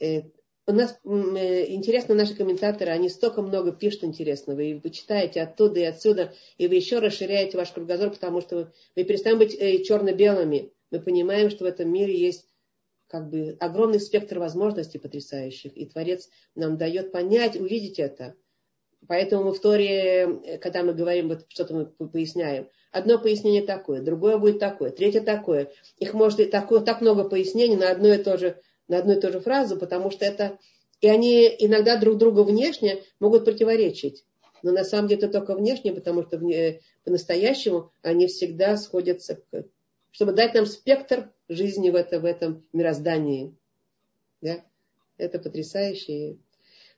[0.00, 0.22] Э,
[0.64, 5.80] у нас э, интересно, наши комментаторы, они столько много пишут интересного, и вы читаете оттуда
[5.80, 9.82] и отсюда, и вы еще расширяете ваш кругозор, потому что вы, вы перестаем быть э,
[9.82, 10.72] черно-белыми.
[10.92, 12.46] Мы понимаем, что в этом мире есть
[13.08, 18.34] как бы огромный спектр возможностей потрясающих, и Творец нам дает понять, увидеть это.
[19.08, 24.38] Поэтому мы в Торе, когда мы говорим, вот что-то мы поясняем, одно пояснение такое, другое
[24.38, 25.72] будет такое, третье такое.
[25.98, 29.20] Их может и такое, так много пояснений на одно и то же, на одну и
[29.20, 30.58] ту же фразу, потому что это...
[31.00, 34.24] И они иногда друг другу внешне могут противоречить.
[34.62, 36.40] Но на самом деле это только внешне, потому что
[37.02, 39.64] по-настоящему они всегда сходятся к
[40.12, 43.56] чтобы дать нам спектр жизни в, это, в этом мироздании.
[44.40, 44.62] Да?
[45.16, 46.36] Это потрясающе.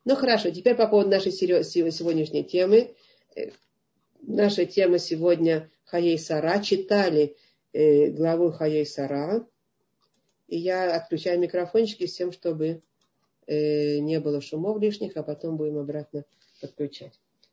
[0.04, 2.94] Ну хорошо, теперь по поводу нашей сегодняшней темы.
[4.26, 6.58] Наша тема сегодня Хаей Сара.
[6.62, 7.36] Читали
[7.74, 9.46] э, главу Хаей Сара.
[10.48, 12.82] И я отключаю микрофончики с тем, чтобы
[13.46, 16.24] э, не было шумов лишних, а потом будем обратно
[16.62, 17.12] подключать.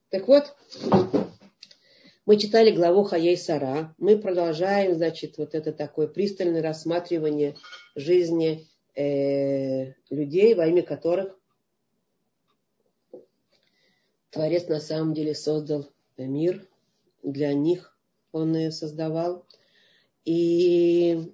[0.10, 0.56] Так вот,
[2.26, 3.94] мы читали главу Хаей Сара.
[3.98, 7.58] Мы продолжаем, значит, вот это такое пристальное рассматривание
[7.96, 11.38] жизни э, людей, во имя которых
[14.30, 15.92] Творец на самом деле создал
[16.28, 16.68] мир.
[17.24, 17.98] Для них
[18.32, 19.46] он ее создавал.
[20.26, 21.34] И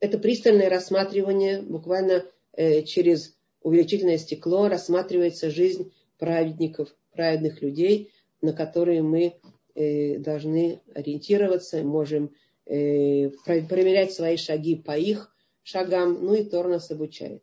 [0.00, 9.02] это пристальное рассматривание, буквально э, через увеличительное стекло рассматривается жизнь праведников, праведных людей– на которые
[9.02, 9.34] мы
[9.74, 12.34] э, должны ориентироваться, можем
[12.66, 17.42] э, проверять свои шаги по их шагам, ну и Тор нас обучает.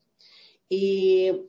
[0.70, 1.46] И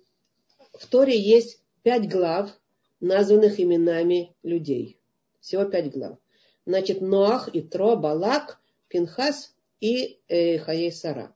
[0.75, 2.51] в Торе есть пять глав,
[3.01, 4.99] названных именами людей.
[5.41, 6.19] Всего пять глав.
[6.67, 11.33] Значит, Ноах, Итро, Балак, Пинхас и э, Хаей Сара.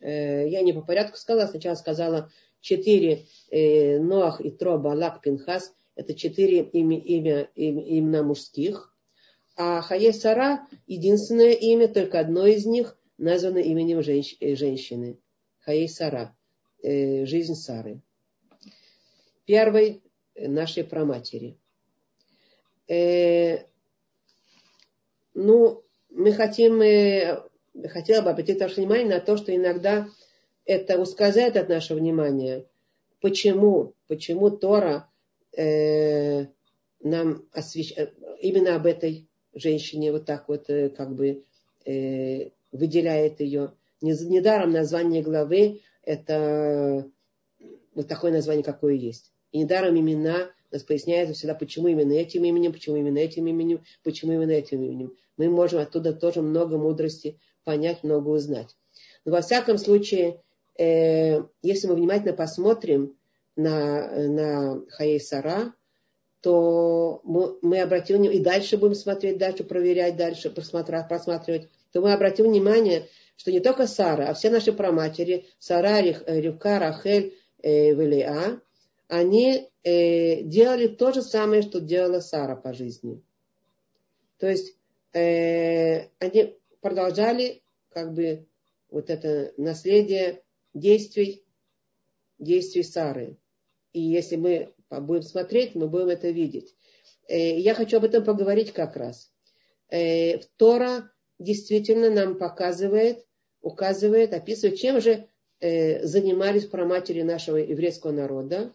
[0.00, 5.72] Э, я не по порядку сказала, сначала сказала четыре э, Ноах, Итро, Балак, Пинхас.
[5.94, 8.90] Это четыре имя, имя, имена мужских.
[9.62, 15.18] А Хае Сара, единственное имя, только одно из них, названо именем женщ, э, женщины.
[15.58, 16.34] Хае Сара,
[16.82, 18.00] э, жизнь Сары.
[19.44, 21.56] Первой э, нашей праматери.
[22.88, 23.64] Э,
[25.34, 27.42] ну, мы хотим, э,
[27.88, 30.08] хотела бы обратить ваше внимание на то, что иногда
[30.64, 32.66] это ускользает от нашего внимания.
[33.20, 33.94] Почему?
[34.08, 35.08] Почему Тора
[35.56, 36.46] э,
[37.00, 41.44] нам освещает, именно об этой женщине вот так вот э, как бы
[41.84, 43.72] э, выделяет ее.
[44.00, 47.10] Недаром название главы это
[47.94, 49.32] вот такое название, какое есть.
[49.52, 54.32] И недаром имена нас поясняется всегда, почему именно этим именем, почему именно этим именем, почему
[54.32, 55.14] именно этим именем.
[55.36, 58.76] Мы можем оттуда тоже много мудрости понять, много узнать.
[59.24, 60.40] Но во всяком случае,
[60.78, 63.16] э, если мы внимательно посмотрим,
[63.56, 65.74] на, на Хаей Сара,
[66.40, 72.12] то мы, мы обратим и дальше будем смотреть, дальше проверять, дальше просматривать, просматривать, то мы
[72.12, 78.60] обратим внимание, что не только Сара, а все наши праматери, Сара, Рюка, Рахель, э, Велиа,
[79.10, 83.20] они э, делали то же самое, что делала Сара по жизни.
[84.38, 84.76] То есть
[85.12, 88.46] э, они продолжали как бы
[88.88, 90.42] вот это наследие
[90.74, 91.44] действий,
[92.38, 93.36] действий Сары.
[93.92, 96.74] И если мы будем смотреть, мы будем это видеть.
[97.26, 99.32] Э, я хочу об этом поговорить как раз.
[99.90, 103.26] Э, Тора действительно нам показывает,
[103.60, 105.26] указывает, описывает, чем же
[105.58, 108.72] э, занимались проматери нашего еврейского народа.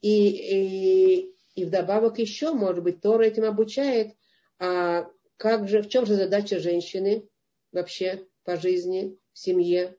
[0.00, 4.14] И, и, и вдобавок еще, может быть, Тора этим обучает,
[4.58, 7.28] а как же, в чем же задача женщины
[7.72, 9.96] вообще по жизни, в семье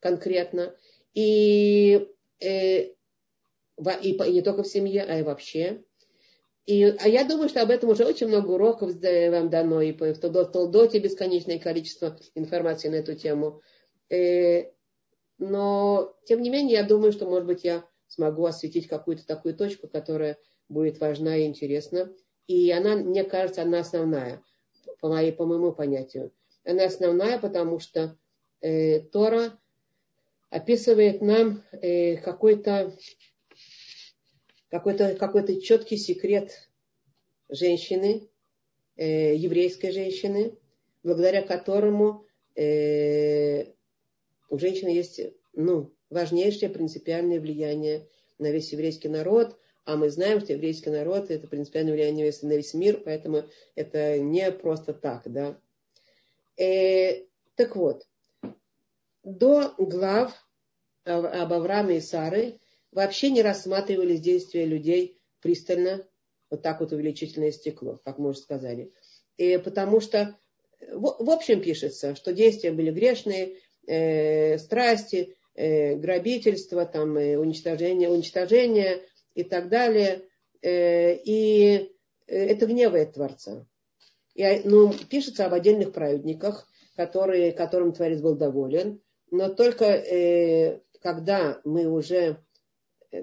[0.00, 0.74] конкретно.
[1.14, 2.08] И,
[2.40, 2.92] э, и,
[3.78, 5.82] и не только в семье, а и вообще.
[6.66, 10.18] И, а я думаю, что об этом уже очень много уроков вам дано, и в
[10.18, 13.62] Толдоте бесконечное количество информации на эту тему.
[14.10, 14.64] Э,
[15.38, 17.84] но, тем не менее, я думаю, что, может быть, я
[18.16, 22.12] смогу осветить какую-то такую точку, которая будет важна и интересна.
[22.46, 24.42] И она, мне кажется, она основная,
[25.00, 26.32] по, моей, по моему понятию.
[26.64, 28.16] Она основная, потому что
[28.60, 29.58] э, Тора
[30.48, 32.96] описывает нам э, какой-то
[34.70, 36.68] какой-то какой четкий секрет
[37.48, 38.28] женщины,
[38.96, 40.58] э, еврейской женщины,
[41.02, 42.26] благодаря которому
[42.56, 43.72] э,
[44.48, 45.20] у женщины есть
[45.52, 48.06] ну, важнейшее принципиальное влияние
[48.38, 52.74] на весь еврейский народ, а мы знаем, что еврейский народ это принципиальное влияние на весь
[52.74, 55.58] мир, поэтому это не просто так, да.
[56.56, 58.06] Э, так вот,
[59.22, 60.32] до глав
[61.04, 62.58] об Аврааме и Сары
[62.90, 66.04] вообще не рассматривались действия людей пристально,
[66.50, 68.92] вот так вот увеличительное стекло, как мы уже сказали.
[69.36, 70.36] И потому что
[70.80, 78.10] в, в общем пишется, что действия были грешные, э, страсти, э, грабительство, там, э, уничтожение,
[78.10, 79.02] уничтожение
[79.34, 80.22] и так далее.
[80.62, 81.90] Э, и
[82.26, 83.66] это гневает Творца.
[84.34, 91.60] И, ну, пишется об отдельных праведниках, которые, которым Творец был доволен, но только э, когда
[91.64, 92.42] мы уже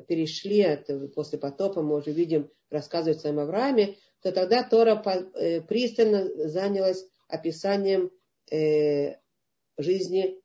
[0.07, 5.01] перешли от, после потопа, мы уже видим, рассказывает своем Аврааме, то тогда Тора
[5.35, 8.09] э, пристально занялась описанием
[8.51, 9.15] э,
[9.77, 10.41] жизни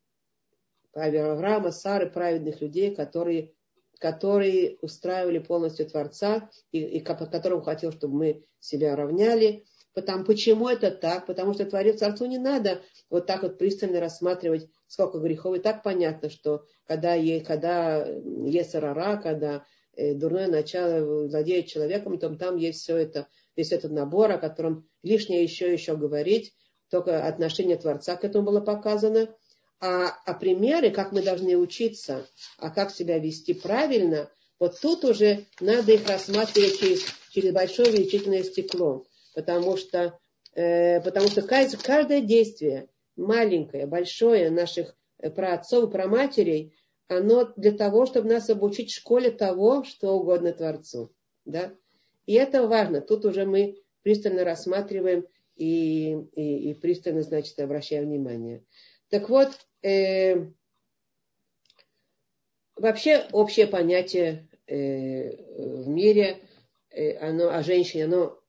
[0.99, 3.53] Авраама, Сары, праведных людей, которые,
[3.99, 9.65] которые устраивали полностью Творца и, и которому хотел, чтобы мы себя равняли.
[9.93, 11.25] Потому, почему это так?
[11.25, 15.57] Потому что Творец Творцу не надо вот так вот пристально рассматривать, сколько грехов.
[15.57, 22.29] И так понятно, что когда, когда есть рара, когда э, дурное начало владеет человеком, то
[22.35, 26.53] там есть все это, весь этот набор, о котором лишнее еще еще говорить.
[26.89, 29.35] Только отношение Творца к этому было показано.
[29.81, 35.45] А, а примеры, как мы должны учиться, а как себя вести правильно, вот тут уже
[35.61, 40.19] надо их рассматривать через, через большое увеличительное стекло потому что,
[40.53, 46.73] э, потому что каждое действие, маленькое, большое наших э, праотцов и праматерей,
[47.07, 51.11] оно для того, чтобы нас обучить в школе того, что угодно Творцу.
[51.45, 51.73] Да?
[52.25, 53.01] И это важно.
[53.01, 58.63] Тут уже мы пристально рассматриваем и, и, и пристально, значит, обращаем внимание.
[59.09, 59.49] Так вот,
[59.81, 60.45] э,
[62.75, 65.35] вообще общее понятие э,
[65.83, 66.39] в мире
[66.89, 68.39] э, оно, о женщине, оно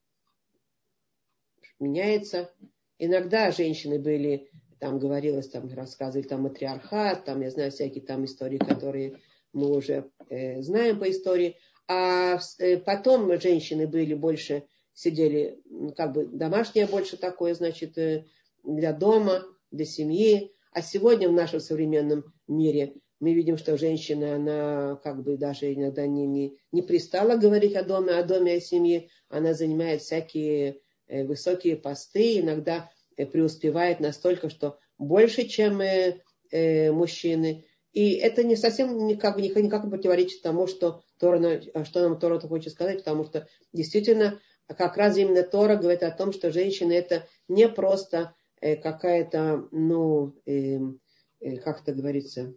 [1.79, 2.53] меняется.
[2.97, 8.57] Иногда женщины были, там говорилось, там рассказывали, там матриархат, там, я знаю, всякие там истории,
[8.57, 9.19] которые
[9.53, 11.57] мы уже э, знаем по истории.
[11.87, 14.63] А э, потом женщины были больше,
[14.93, 15.61] сидели,
[15.97, 18.25] как бы домашнее больше такое, значит, э,
[18.63, 20.53] для дома, для семьи.
[20.71, 26.07] А сегодня в нашем современном мире мы видим, что женщина, она как бы даже иногда
[26.07, 29.09] не, не, не пристала говорить о доме, о доме, о семье.
[29.29, 30.81] Она занимает всякие
[31.11, 37.65] Э, высокие посты, иногда э, преуспевает настолько, что больше, чем э, мужчины.
[37.91, 42.71] И это не совсем никак, никак, не противоречит тому, что, Тора, что нам Тора хочет
[42.71, 47.67] сказать, потому что действительно как раз именно Тора говорит о том, что женщина это не
[47.67, 50.35] просто какая-то, ну,
[51.63, 52.53] как это говорится,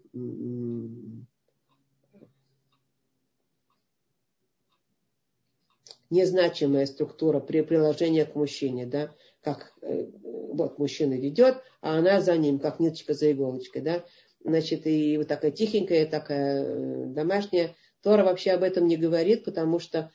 [6.10, 12.37] незначимая структура при приложении к мужчине, да, как э, вот мужчина ведет, а она за
[12.37, 14.04] ним, как ниточка за иголочкой, да,
[14.42, 17.74] значит, и вот такая тихенькая, такая э, домашняя.
[18.02, 20.10] Тора вообще об этом не говорит, потому что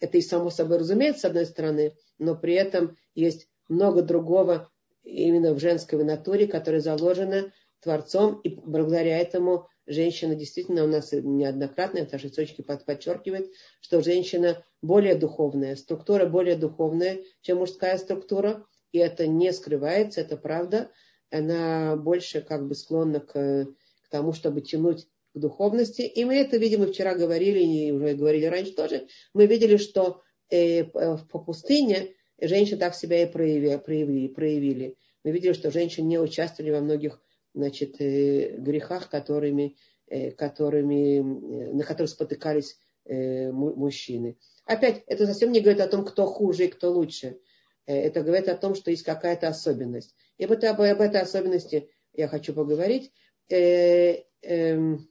[0.00, 4.70] это и само собой разумеется, с одной стороны, но при этом есть много другого
[5.08, 11.98] именно в женской натуре, которое заложено Творцом, и благодаря этому женщина действительно у нас неоднократно,
[11.98, 13.50] это наши источники подчеркивает,
[13.80, 20.36] что женщина более духовная, структура более духовная, чем мужская структура, и это не скрывается, это
[20.36, 20.90] правда.
[21.30, 26.02] Она больше как бы склонна к, к тому, чтобы тянуть к духовности.
[26.02, 30.84] И мы это, видимо, вчера говорили, и уже говорили раньше тоже, мы видели, что э,
[30.84, 34.96] по пустыне женщины так себя и проявили, проявили, проявили.
[35.24, 37.20] Мы видели, что женщины не участвовали во многих
[37.54, 39.76] значит, э, грехах, которыми,
[40.06, 42.78] э, которыми, э, на которых спотыкались
[43.10, 44.36] мужчины.
[44.66, 47.38] Опять, это совсем не говорит о том, кто хуже и кто лучше.
[47.86, 50.14] Это говорит о том, что есть какая-то особенность.
[50.36, 53.10] И вот об, об этой особенности я хочу поговорить.
[53.48, 55.08] Эм,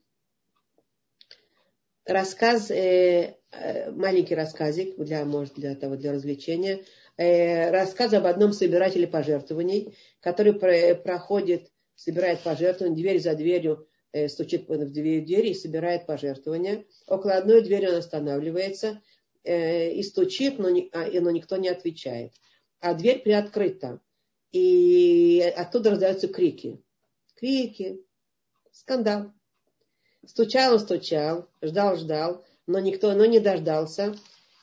[2.04, 6.84] рассказ, маленький рассказик для, может, для того, для развлечения.
[7.18, 14.92] Рассказ об одном собирателе пожертвований, который проходит собирает пожертвования, дверь за дверью э, стучит в
[14.92, 16.84] две двери и собирает пожертвования.
[17.06, 19.02] Около одной двери он останавливается
[19.42, 22.32] э, и стучит, но, не, а, но никто не отвечает.
[22.80, 24.00] А дверь приоткрыта.
[24.52, 26.80] И оттуда раздаются крики.
[27.34, 28.00] Крики.
[28.70, 29.32] Скандал.
[30.24, 34.14] Стучал стучал, ждал, ждал, но никто но не дождался.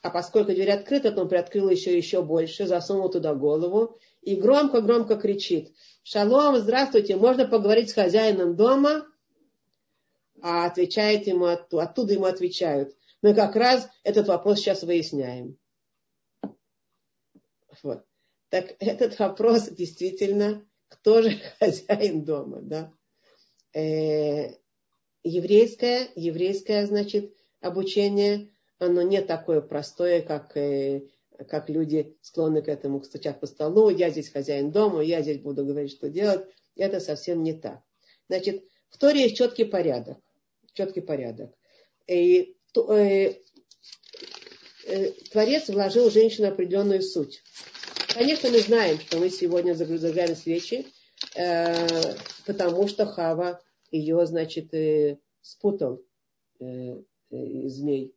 [0.06, 5.16] А поскольку дверь открыта, то он приоткрыл еще, еще больше, засунул туда голову и громко-громко
[5.16, 5.74] кричит.
[6.04, 9.04] Шалом, здравствуйте, можно поговорить с хозяином дома?
[10.40, 12.94] А отвечает ему, оттуда ему отвечают.
[13.20, 15.58] Мы как раз этот вопрос сейчас выясняем.
[17.82, 18.04] Вот.
[18.48, 22.92] Так этот вопрос действительно, кто же хозяин дома, да?
[23.74, 24.54] Э,
[25.24, 31.08] еврейское, еврейское, значит, обучение, оно не такое простое, как э,
[31.48, 35.64] как люди склонны к этому, стучат по столу, я здесь хозяин дома, я здесь буду
[35.64, 36.46] говорить, что делать.
[36.76, 37.80] Это совсем не так.
[38.28, 40.18] Значит, в Торе есть четкий порядок.
[40.72, 41.52] Четкий порядок.
[42.06, 43.34] И, э,
[44.86, 47.42] э, Творец вложил в женщину определенную суть.
[48.14, 50.86] Конечно, мы знаем, что мы сегодня зажигаем свечи,
[51.34, 52.14] э,
[52.46, 53.60] потому что Хава
[53.90, 56.02] ее, значит, э, спутал
[56.60, 56.96] э,
[57.30, 58.15] э, змей.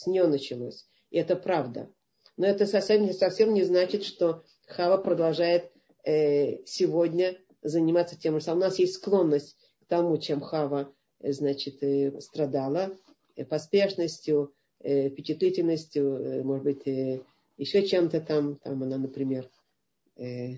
[0.00, 0.86] С нее началось.
[1.10, 1.90] И это правда.
[2.38, 5.70] Но это совсем, совсем не значит, что Хава продолжает
[6.04, 8.62] э, сегодня заниматься тем же самым.
[8.62, 12.96] У нас есть склонность к тому, чем Хава э, значит, э, страдала,
[13.36, 17.20] э, поспешностью, э, впечатлительностью, э, может быть, э,
[17.58, 18.56] еще чем-то там.
[18.56, 19.50] Там она, например,
[20.16, 20.54] э,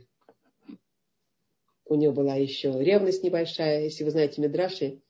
[1.87, 3.83] у нее была еще ревность небольшая.
[3.83, 5.03] Если вы знаете Мидраши,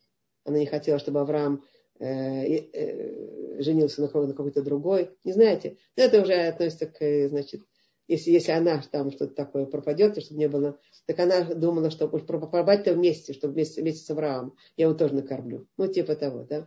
[0.45, 1.63] она не хотела, чтобы Авраам
[2.03, 5.11] Э, э, женился на, какой-то другой.
[5.25, 5.79] Не знаете?
[5.97, 7.63] Это уже относится к, значит,
[8.09, 12.95] если, если она там что-то такое пропадет, чтобы не было, так она думала, что пропадать-то
[12.95, 14.57] вместе, чтобы вместе, вместе с Авраамом.
[14.77, 15.67] Я его тоже накормлю.
[15.77, 16.67] Ну, типа того, да.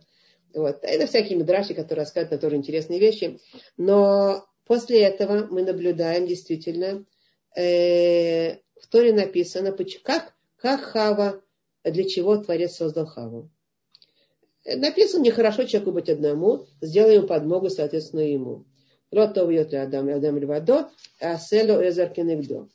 [0.54, 0.78] Вот.
[0.82, 3.38] Это всякие мидраши, которые рассказывают на тоже интересные вещи.
[3.76, 7.04] Но после этого мы наблюдаем действительно,
[7.56, 11.42] э, в Торе написано, как, как Хава,
[11.84, 13.50] для чего Творец создал Хаву.
[14.66, 18.64] Написано, нехорошо человеку быть одному, сделаем подмогу, соответственно, ему.
[19.12, 20.90] Ротов йот адам, адам львадо,
[21.20, 22.68] а село эзер кенегдо.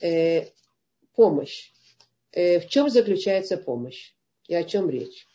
[0.00, 0.46] Э,
[1.16, 1.72] помощь.
[2.30, 4.14] Э, в чем заключается помощь?
[4.46, 5.26] И о чем речь?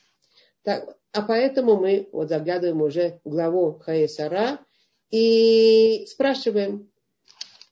[0.64, 4.60] Так, а поэтому мы вот заглядываем уже в главу Хаесара
[5.12, 6.90] и спрашиваем,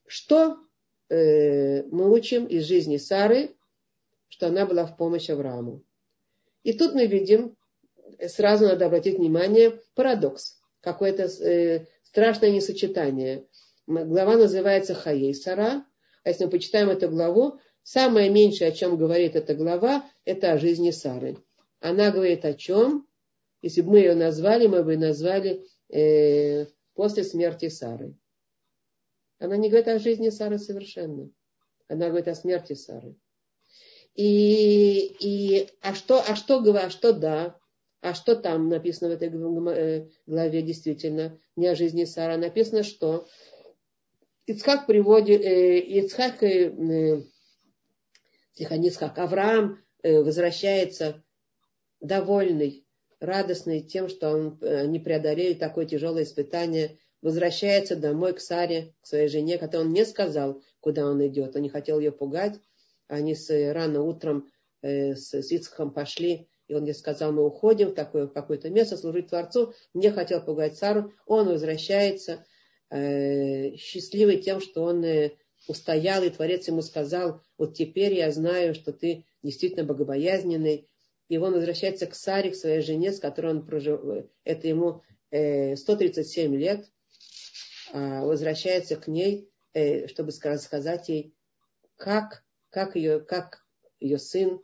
[0.08, 0.58] что
[1.10, 3.56] э, мы учим из жизни Сары,
[4.28, 5.84] что она была в помощь Аврааму.
[6.64, 7.56] И тут мы видим
[8.28, 13.46] сразу надо обратить внимание, парадокс, какое-то э, страшное несочетание.
[13.88, 15.86] Глава называется Хаей Сара,
[16.24, 20.58] а если мы почитаем эту главу, самое меньшее, о чем говорит эта глава, это о
[20.58, 21.38] жизни Сары.
[21.80, 23.08] Она говорит о чем?
[23.62, 28.16] Если бы мы ее назвали, мы бы ее назвали э, после смерти Сары.
[29.38, 31.30] Она не говорит о жизни Сары совершенно.
[31.88, 33.16] Она говорит о смерти Сары.
[34.16, 37.60] И, и а что, а что, а что да?
[38.06, 41.40] А что там написано в этой э, главе действительно?
[41.56, 42.38] Не о жизни Сара.
[42.38, 43.28] Написано, что
[44.46, 47.24] Ицхак приводит, э, Ицхак, э,
[48.58, 51.24] Ицхак, Авраам возвращается
[52.00, 52.86] довольный,
[53.20, 54.60] радостный тем, что он
[54.92, 60.06] не преодолели такое тяжелое испытание, возвращается домой к Саре, к своей жене, хотя он не
[60.06, 61.56] сказал, куда он идет.
[61.56, 62.60] Он не хотел ее пугать.
[63.08, 64.52] Они с, рано утром
[64.84, 68.98] с, с Ицхаком пошли и он мне сказал, мы уходим в, такое, в какое-то место
[68.98, 69.74] служить Творцу.
[69.94, 71.14] Не хотел пугать Сару.
[71.26, 72.46] Он возвращается,
[72.90, 75.32] э, счастливый тем, что он э,
[75.68, 80.88] устоял, и Творец ему сказал, вот теперь я знаю, что ты действительно богобоязненный,
[81.28, 86.54] и он возвращается к Саре, к своей жене, с которой он прожил, это ему 137
[86.54, 86.86] э, лет,
[87.94, 91.34] а возвращается к ней, э, чтобы сказать ей,
[91.96, 93.66] как, как, ее, как
[94.00, 94.62] ее сын,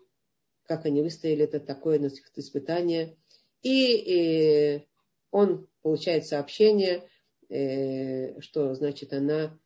[0.71, 1.99] как они выстояли это такое
[2.37, 3.17] испытание.
[3.61, 4.87] И, и
[5.29, 7.03] он получает сообщение,
[8.39, 9.59] что значит она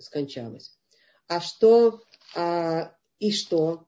[0.00, 0.76] скончалась.
[1.28, 2.02] А что,
[2.34, 3.86] а, и что?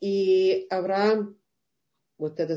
[0.00, 1.38] И Авраам
[2.16, 2.54] вот это,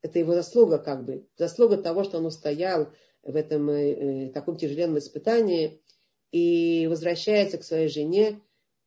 [0.00, 2.90] это его заслуга как бы, заслуга того, что он устоял
[3.22, 5.82] в этом э, э таком тяжеленном испытании
[6.32, 8.40] и возвращается к своей жене,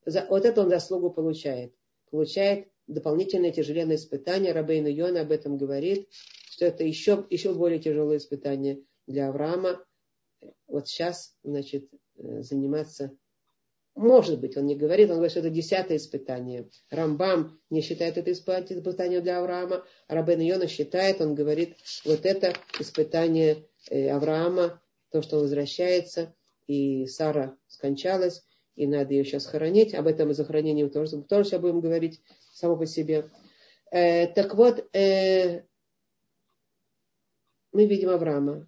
[0.05, 1.75] за, вот это он заслугу получает.
[2.09, 4.53] Получает дополнительное тяжеленное испытание.
[4.53, 6.09] Рабейн Йона об этом говорит,
[6.49, 9.83] что это еще, еще более тяжелое испытание для Авраама.
[10.67, 13.11] Вот сейчас, значит, э, заниматься
[13.95, 16.69] может быть, он не говорит, он говорит, что это десятое испытание.
[16.89, 21.75] Рамбам не считает это испытание для Авраама, а Рабен Йона считает, он говорит,
[22.05, 24.81] вот это испытание э, Авраама,
[25.11, 26.33] то, что он возвращается,
[26.67, 28.43] и Сара скончалась,
[28.75, 29.93] и надо ее сейчас хоронить.
[29.93, 32.21] Об этом и захоронении тоже, тоже сейчас будем говорить
[32.61, 33.29] само по себе.
[33.91, 35.63] Э, так вот, э,
[37.73, 38.67] мы видим Авраама.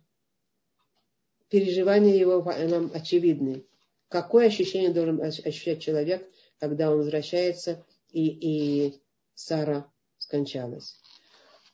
[1.49, 3.65] Переживания его нам очевидны
[4.13, 6.29] какое ощущение должен ощущать человек,
[6.59, 9.01] когда он возвращается и, и
[9.33, 11.01] Сара скончалась.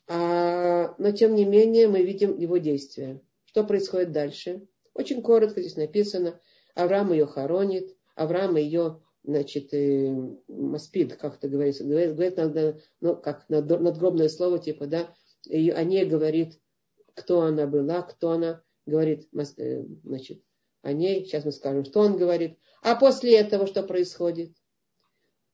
[0.07, 3.21] А, но тем не менее мы видим его действия.
[3.43, 4.65] Что происходит дальше?
[4.93, 6.39] Очень коротко здесь написано.
[6.75, 10.13] Авраам ее хоронит, Авраам ее, значит, э,
[10.47, 15.13] маспид, как это говорится, говорит, говорит надо, ну, как надгробное слово, типа, да,
[15.45, 16.59] и о ней говорит,
[17.13, 20.41] кто она была, кто она, говорит, э, значит,
[20.81, 21.25] о ней.
[21.25, 22.57] Сейчас мы скажем, что он говорит.
[22.81, 24.53] А после этого что происходит?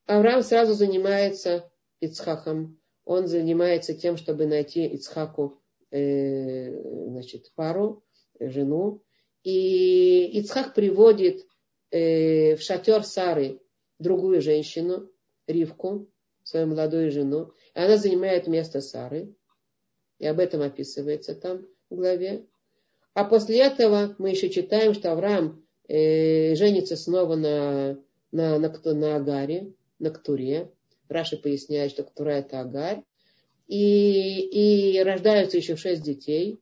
[0.06, 2.80] Авраам сразу занимается Ицхаком.
[3.06, 5.62] Он занимается тем, чтобы найти Ицхаку
[5.92, 8.04] э, значит, пару,
[8.40, 9.02] жену.
[9.44, 11.46] И Ицхак приводит
[11.96, 13.62] э, в шатер Сары
[14.00, 15.10] другую женщину,
[15.48, 16.10] Ривку,
[16.44, 17.52] свою молодую жену.
[17.74, 19.34] И она занимает место Сары.
[20.20, 22.46] И об этом описывается там в главе.
[23.14, 27.98] А после этого мы еще читаем, что Авраам э, женится снова на,
[28.32, 30.72] на, на, на Агаре, на Ктуре.
[31.08, 33.04] Раша поясняет, что Ктура это Агарь.
[33.68, 36.60] И, и рождаются еще шесть детей.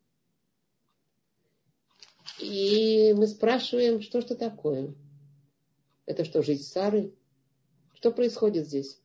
[2.40, 4.94] И мы спрашиваем, что что такое?
[6.06, 7.14] Это что, жизнь Сары?
[7.94, 9.00] Что происходит здесь?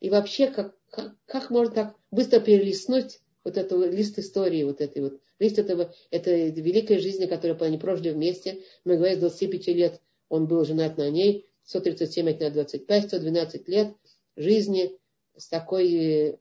[0.00, 5.02] И вообще, как, как, как можно так быстро перелистнуть вот эту лист истории, вот этой
[5.02, 8.62] вот Лист этого, это великой жизни, которую они прожили вместе.
[8.84, 13.94] Мы говорим, с 25 лет он был женат на ней, 137 на 25, 112 лет
[14.36, 14.96] жизни
[15.36, 16.38] с такой,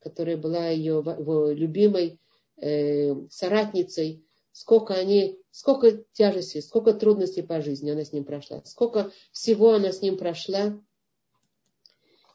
[0.00, 2.18] которая была ее, его любимой
[2.56, 4.24] э, соратницей.
[4.52, 9.90] Сколько они, сколько тяжестей, сколько трудностей по жизни она с ним прошла, сколько всего она
[9.90, 10.78] с ним прошла.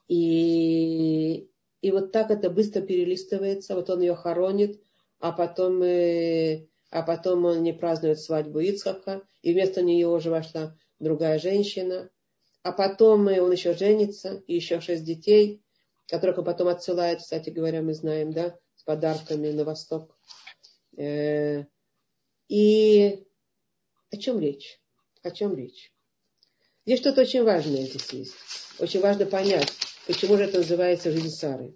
[0.08, 1.48] И,
[1.82, 3.76] и вот так это быстро перелистывается.
[3.76, 4.82] Вот он ее хоронит,
[5.20, 10.76] а потом, э, а потом он не празднует свадьбу Ицхака, и вместо нее уже вошла
[11.00, 12.10] другая женщина.
[12.64, 15.62] А потом э, он еще женится, и еще шесть детей,
[16.08, 20.18] которых он потом отсылает, кстати говоря, мы знаем, да, с подарками на восток.
[22.52, 23.26] Э, и
[24.12, 24.80] о чем речь?
[25.24, 25.94] О чем речь?
[26.86, 28.36] Здесь что-то очень важное здесь есть.
[28.80, 29.72] Очень важно понять,
[30.06, 31.74] почему же это называется жизнь Сары.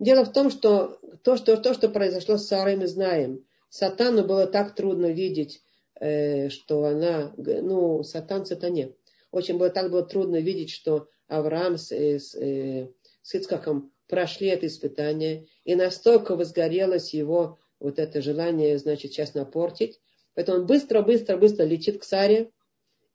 [0.00, 3.44] Дело в том, что то, что, то, что произошло с Сарой, мы знаем.
[3.68, 5.62] Сатану было так трудно видеть,
[6.00, 8.94] э, что она, ну, сатан сатане.
[9.30, 12.90] Очень было так было трудно видеть, что Авраам с, э, с, э,
[13.22, 20.00] с Ицкаком прошли это испытание, и настолько возгорелось его вот это желание, значит, сейчас напортить.
[20.34, 22.50] Поэтому он быстро, быстро, быстро летит к Саре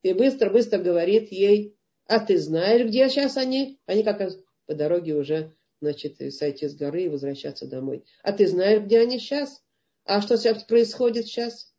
[0.04, 1.76] и быстро, быстро говорит ей,
[2.06, 3.80] а ты знаешь, где сейчас они?
[3.86, 4.22] Они как
[4.66, 8.04] по дороге уже значит, сойти с горы и возвращаться домой.
[8.24, 9.62] А ты знаешь, где они сейчас?
[10.06, 11.74] А что сейчас происходит сейчас?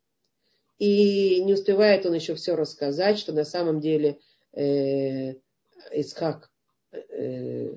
[0.77, 4.19] И не успевает он еще все рассказать, что на самом деле
[4.53, 5.35] э,
[5.91, 6.49] Исхак
[6.91, 7.75] э,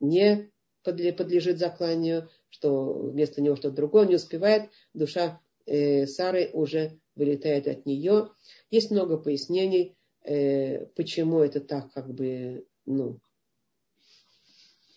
[0.00, 0.50] не
[0.82, 7.86] подлежит закланию, что вместо него что-то другое, не успевает, душа э, Сары уже вылетает от
[7.86, 8.30] нее.
[8.70, 13.20] Есть много пояснений, э, почему это так как бы, ну,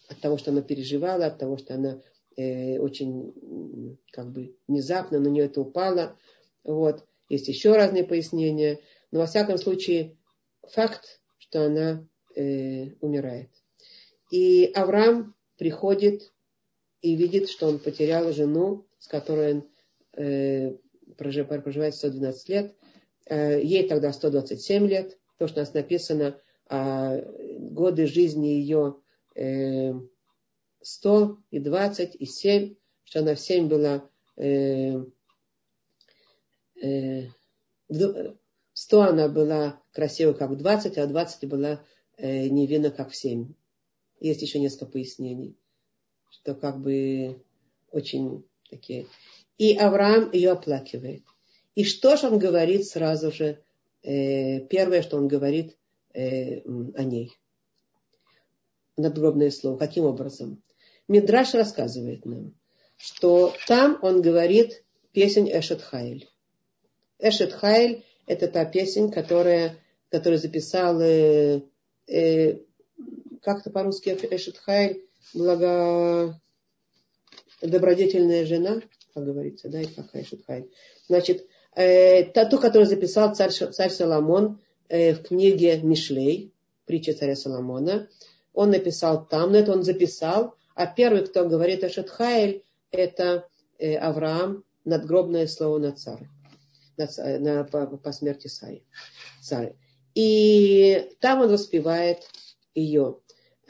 [0.08, 2.02] от того, что она переживала, от того, что она
[2.38, 6.18] э, очень как бы внезапно на нее это упало.
[6.64, 7.06] Вот.
[7.30, 8.80] Есть еще разные пояснения.
[9.12, 10.18] Но во всяком случае,
[10.70, 12.06] факт, что она
[12.36, 13.50] э, умирает.
[14.32, 16.34] И Авраам приходит
[17.04, 19.70] и видит, что он потерял жену, с которой он
[20.14, 20.76] э,
[21.16, 22.76] проживает 112 лет.
[23.28, 25.20] Э, ей тогда 127 лет.
[25.38, 28.96] То, что у нас написано, э, годы жизни ее
[29.36, 29.94] э,
[30.82, 34.96] 100 и 20 и 7, что она в 7 была э,
[36.82, 37.28] э,
[38.74, 41.86] 100 она была красивой, как в 20, а 20 была
[42.18, 43.54] э, невинна, как в 7.
[44.22, 45.58] Есть еще несколько пояснений,
[46.30, 47.42] что как бы
[47.92, 49.08] очень такие.
[49.58, 51.24] И Авраам ее оплакивает.
[51.74, 53.64] И что же он говорит сразу же?
[54.04, 55.76] Э, первое, что он говорит
[56.14, 57.32] э, о ней.
[58.96, 59.78] Надгробное слово.
[59.78, 60.62] Каким образом?
[61.08, 62.54] Мидраш рассказывает нам,
[62.98, 66.30] что там он говорит песнь Эшет Хайль.
[67.18, 69.78] Эшет Хайль– это та песня, которая,
[70.10, 71.64] которую записал, э,
[73.42, 76.40] как-то по-русски Эшет Хайль, благо,
[77.62, 78.82] добродетельная жена,
[79.14, 80.70] как говорится, да, и какая Эшет Хайль.
[81.08, 86.54] Значит, э, ту, которую записал царь, царь Соломон э, в книге Мишлей,
[86.86, 88.10] притча царя Соломона,
[88.54, 93.96] он написал там, но это он записал, а первый, кто говорит Эшет Хайль, это э,
[93.96, 96.28] Авраам, надгробное слово на царь
[96.98, 98.84] на, на, по, по смерти Саи.
[99.42, 99.76] Саи.
[100.14, 102.28] И там он воспевает
[102.76, 103.20] ее.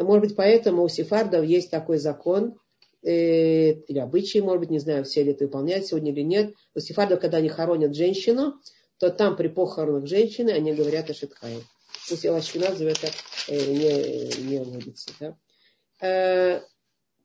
[0.04, 2.58] Может быть, поэтому у сефардов есть такой закон,
[3.04, 6.54] э, или обычай, может быть, не знаю, все ли это выполняют сегодня или нет.
[6.76, 8.56] У сефардов, когда они хоронят женщину,
[8.98, 11.62] то там при похоронах женщины они говорят о Шитхае.
[12.10, 13.08] Пусть Ашкиназу это
[13.48, 15.12] э, не, не вводится.
[15.20, 15.38] Да?
[16.02, 16.62] Э,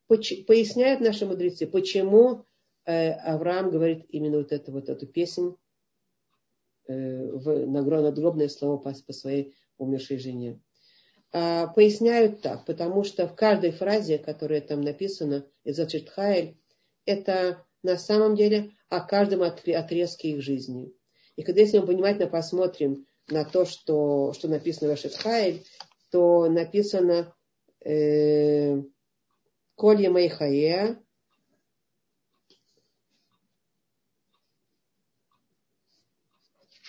[0.08, 2.44] поясняют наши мудрецы, почему
[2.84, 5.56] э, Авраам говорит именно вот эту вот эту песнь
[6.88, 10.60] Э, в надгробное слово по, по своей умершей жене.
[11.32, 16.56] А, поясняют так, потому что в каждой фразе, которая там написана, из Ачитхайль,
[17.04, 20.92] это на самом деле о каждом отрезке их жизни.
[21.36, 25.64] И когда если мы внимательно посмотрим на то, что, что написано в Ашетхайль,
[26.10, 27.34] то написано
[27.84, 28.80] э,
[29.74, 30.98] Колья Майхаеа,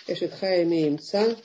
[0.06, 1.36] Эшетхая Меемца,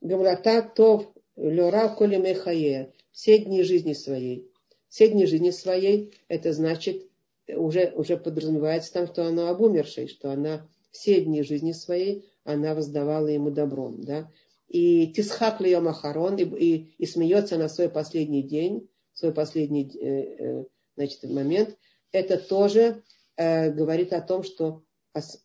[0.00, 4.50] Гамрата Тов Лера Коли Мехае, все дни жизни своей.
[4.88, 7.08] Все дни жизни своей, это значит,
[7.48, 12.74] уже, уже подразумевается там, что она об умершей, что она все дни жизни своей, она
[12.74, 14.02] воздавала ему добром.
[14.02, 14.30] Да?
[14.68, 20.60] И тисхак ли махарон, и, и, и смеется на свой последний день, свой последний э,
[20.60, 20.64] э,
[20.96, 21.76] значит, момент,
[22.12, 23.02] это тоже
[23.36, 24.82] э, говорит о том, что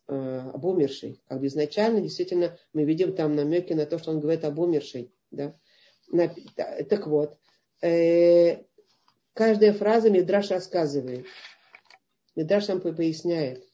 [0.06, 1.20] об умершей.
[1.28, 5.12] Как бы изначально действительно мы видим там намеки на то, что он говорит об умершей.
[5.30, 5.54] Да?
[6.88, 7.36] Так вот,
[7.82, 8.62] э,
[9.32, 11.26] каждая фраза Мидраш рассказывает.
[12.36, 13.64] Мидраш нам поясняет,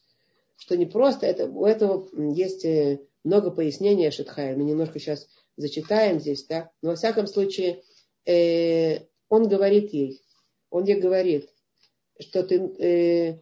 [0.57, 4.57] что не просто, это, у этого есть э, много пояснений о Шитхае.
[4.57, 6.71] Мы немножко сейчас зачитаем здесь, да?
[6.83, 7.83] но во всяком случае
[8.27, 10.23] э, он говорит ей,
[10.71, 11.49] он ей говорит,
[12.19, 13.39] что ты, э,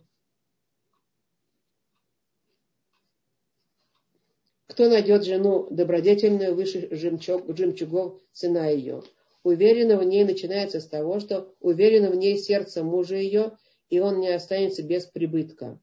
[4.79, 9.03] Кто найдет жену добродетельную выше жемчуг, жемчугов цена ее?
[9.43, 13.59] Уверенно в ней начинается с того, что уверенно в ней сердце мужа ее,
[13.91, 15.81] и он не останется без прибытка.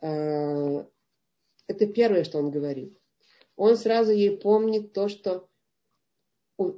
[0.00, 0.86] А,
[1.66, 2.96] это первое, что он говорит.
[3.56, 5.46] Он сразу ей помнит то, что...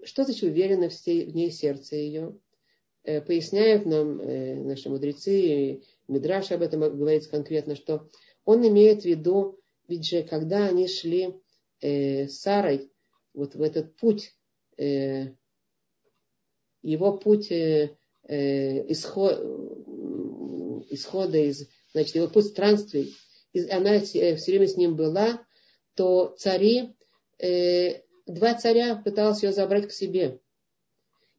[0.03, 2.37] Что значит уверенно в ней сердце ее?
[3.05, 8.09] Э, поясняют нам э, наши мудрецы, Мидраш об этом говорит конкретно, что
[8.45, 11.35] он имеет в виду ведь же, когда они шли
[11.81, 12.93] э, с Сарой
[13.33, 14.35] вот в этот путь,
[14.77, 15.35] э,
[16.83, 17.97] его путь э,
[18.29, 19.39] э исход,
[20.91, 23.17] исхода из, значит, его путь странствий,
[23.53, 24.01] и она э,
[24.37, 25.43] все время с ним была,
[25.95, 26.95] то цари,
[27.39, 30.41] э, два царя пытался ее забрать к себе.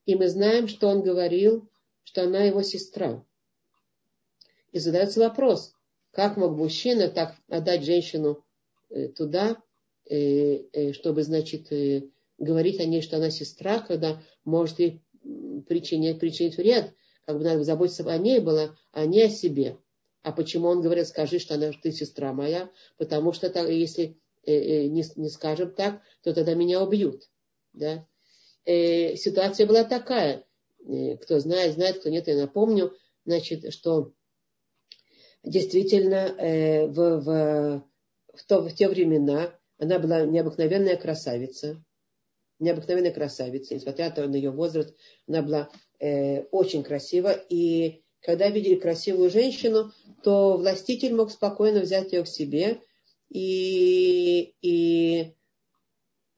[0.05, 1.69] И мы знаем, что он говорил,
[2.03, 3.23] что она его сестра.
[4.71, 5.75] И задается вопрос,
[6.12, 8.43] как мог мужчина так отдать женщину
[8.89, 9.57] э, туда,
[10.10, 11.68] э, э, чтобы, значит,
[12.38, 15.01] говорить о ней, что она сестра, когда может ей
[15.68, 16.93] причинять, причинить вред,
[17.26, 19.78] как бы надо заботиться о ней было, а не о себе.
[20.24, 25.03] А почему он говорит, скажи, что она, ты сестра моя, потому что так, если не,
[25.16, 27.30] не скажем так, то тогда меня убьют.
[27.74, 28.05] Да?
[28.66, 30.45] Ситуация была такая,
[31.22, 32.93] кто знает, знает, кто нет, я напомню,
[33.26, 34.14] значит, что
[35.43, 37.83] действительно э, в, в,
[38.33, 41.83] в, то, в те времена Она была необыкновенная красавица.
[42.59, 43.75] Необыкновенная красавица.
[43.75, 44.93] Несмотря на ее возраст,
[45.27, 45.69] она была
[45.99, 47.31] э, очень красива.
[47.31, 49.91] И когда видели красивую женщину,
[50.23, 52.81] то властитель мог спокойно взять ее к себе
[53.29, 55.33] и, и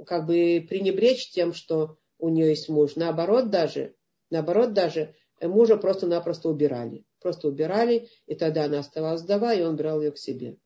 [0.06, 2.96] как бы пренебречь тем, что у нее есть муж.
[2.96, 3.96] Наоборот даже,
[4.30, 7.04] наоборот даже, мужа просто-напросто убирали.
[7.22, 10.58] Просто убирали, и тогда она оставалась вдова, и он брал ее к себе.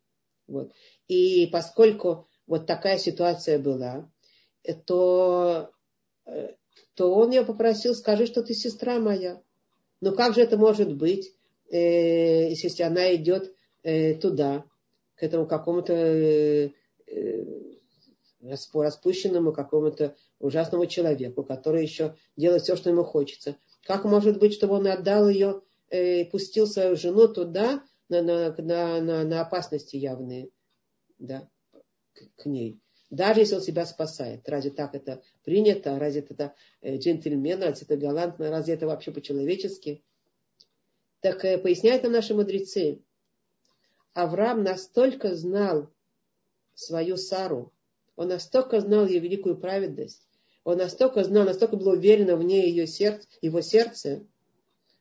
[0.47, 0.71] Вот.
[1.07, 4.09] И поскольку вот такая ситуация была,
[4.85, 5.71] то,
[6.93, 9.41] то он ее попросил, скажи, что ты сестра моя.
[10.01, 11.33] Ну как же это может быть,
[11.69, 13.53] э, если она идет
[13.83, 14.65] э, туда,
[15.15, 16.69] к этому какому-то э,
[18.41, 23.57] распущенному какому-то ужасному человеку, который еще делает все, что ему хочется.
[23.85, 29.01] Как может быть, чтобы он отдал ее, э, пустил свою жену туда, на, на, на,
[29.01, 30.49] на, на опасности явные,
[31.17, 31.49] да,
[32.13, 32.79] к, к ней.
[33.09, 34.47] Даже если он себя спасает.
[34.49, 35.97] Разве так это принято?
[35.99, 37.61] Разве это э, джентльмен?
[37.61, 38.49] Разве это галантно?
[38.49, 40.03] Разве это вообще по-человечески?
[41.21, 43.01] Так э, поясняют нам наши мудрецы.
[44.13, 45.91] Авраам настолько знал
[46.73, 47.73] свою Сару,
[48.15, 50.27] он настолько знал ее великую праведность,
[50.63, 54.25] он настолько знал, настолько был уверен в ней ее сердце, его сердце,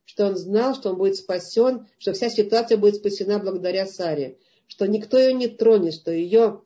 [0.04, 4.86] что он знал, что он будет спасен, что вся ситуация будет спасена благодаря Саре, что
[4.86, 6.62] никто ее не тронет, что ее,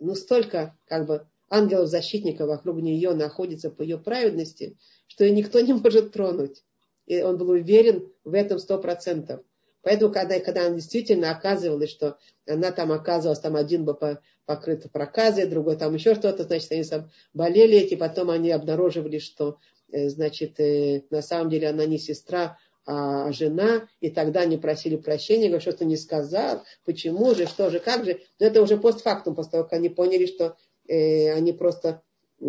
[0.00, 5.72] ну столько как бы ангелов-защитников вокруг нее находится по ее праведности, что ее никто не
[5.72, 6.62] может тронуть.
[7.06, 9.40] И он был уверен в этом сто процентов.
[9.82, 13.96] Поэтому, когда, когда она действительно оказывалась, что она там оказывалась, там один бы
[14.44, 19.58] покрыт проказой, другой там еще что-то, значит, они там болели эти, потом они обнаруживали, что,
[19.92, 22.58] Э, значит, э, на самом деле она не сестра,
[22.88, 27.68] а жена, и тогда они просили прощения, говорят, что ты не сказал, почему же, что
[27.68, 28.20] же, как же.
[28.38, 30.56] Но это уже постфактум, после того, как они поняли, что
[30.88, 32.02] э, они просто...
[32.40, 32.46] Э,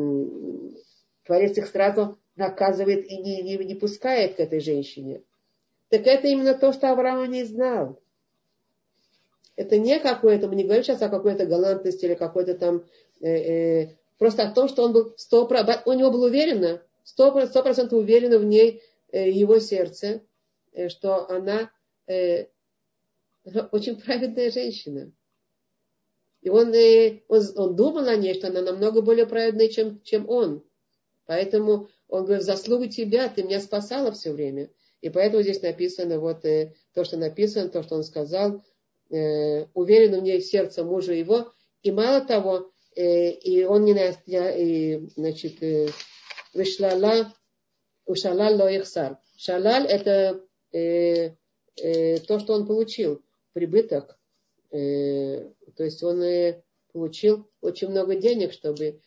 [1.23, 5.23] творец их сразу наказывает и не, не, не пускает к этой женщине.
[5.89, 7.99] Так это именно то, что Авраам не знал.
[9.55, 12.85] Это не какое-то, мы не говорим сейчас о какой-то галантности или какой-то там...
[13.21, 15.81] Э, э, просто о том, что он был 100%...
[15.85, 16.83] У него было уверена,
[17.17, 18.81] 100% уверена в ней
[19.11, 20.21] э, его сердце,
[20.73, 21.71] э, что э, она
[23.71, 25.11] очень праведная женщина.
[26.41, 26.73] И он,
[27.27, 30.63] он, он думал о ней, что она намного более праведная, чем, чем он.
[31.25, 34.69] Поэтому он говорит, заслуга тебя, ты меня спасала все время.
[35.01, 38.63] И поэтому здесь написано вот э, то, что написано, то, что он сказал,
[39.09, 41.51] э, уверен в ней сердце мужа его.
[41.83, 43.93] И мало того, э, и он не,
[44.25, 45.89] и, значит, э,
[46.53, 47.33] вышлала,
[48.05, 49.17] ушалал лоихсар.
[49.37, 50.41] Шалаль это
[50.71, 51.35] э,
[51.75, 53.23] э, то, что он получил,
[53.53, 54.17] прибыток.
[54.71, 59.01] Э, то есть он э, получил очень много денег, чтобы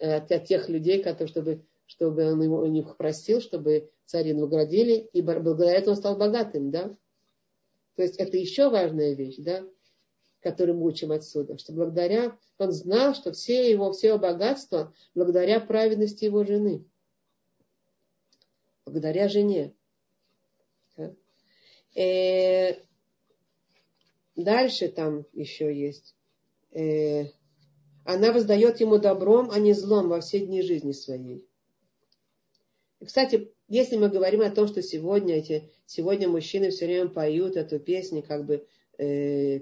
[0.00, 5.72] от тех людей, которые, чтобы, чтобы он у них просил, чтобы цари наградили, и благодаря
[5.72, 6.96] этому стал богатым, да?
[7.96, 9.64] То есть это еще важная вещь, да,
[10.42, 15.60] которую мы учим отсюда, что благодаря, он знал, что все его, все его богатства благодаря
[15.60, 16.84] праведности его жены,
[18.84, 19.72] благодаря жене.
[21.94, 22.74] Э,
[24.34, 26.16] дальше там еще есть.
[26.72, 27.26] Э,
[28.04, 31.46] она воздает ему добром, а не злом во все дни жизни своей.
[32.98, 37.56] И, кстати, если мы говорим о том, что сегодня, эти, сегодня мужчины все время поют
[37.56, 38.66] эту песню, как бы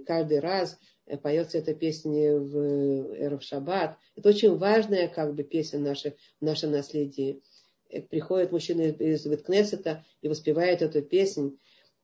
[0.07, 5.78] каждый раз э, поется эта песня в Эров Шаббат, это очень важная как бы песня
[5.78, 7.43] наша, в нашем наследии.
[7.91, 11.59] Э, приходят мужчины из Веткнесета и воспевают эту песню.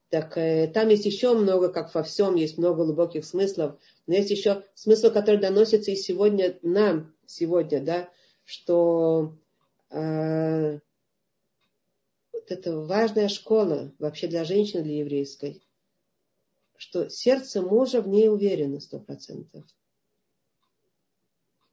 [0.08, 3.78] Так э, там есть еще много, как во всем, есть много глубоких смыслов.
[4.06, 8.08] Но есть еще смысл, который доносится и сегодня нам, сегодня, да,
[8.44, 9.36] что
[9.90, 10.78] э,
[12.32, 15.60] вот это важная школа вообще для женщины, для еврейской,
[16.78, 19.64] что сердце мужа в ней уверено сто процентов.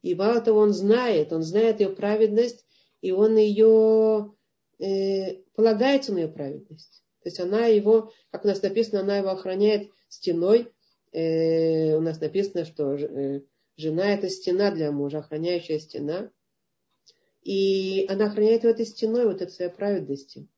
[0.02, 2.66] И мало того, он знает, он знает ее праведность,
[3.00, 4.34] и он ее
[4.78, 7.02] э, полагается на ее праведность.
[7.22, 10.70] То есть она его, как у нас написано, она его охраняет стеной.
[11.12, 13.40] Э, у нас написано, что э,
[13.76, 16.30] жена это стена для мужа, охраняющая стена.
[17.42, 20.48] И она охраняет его этой стеной, вот этой своей праведности.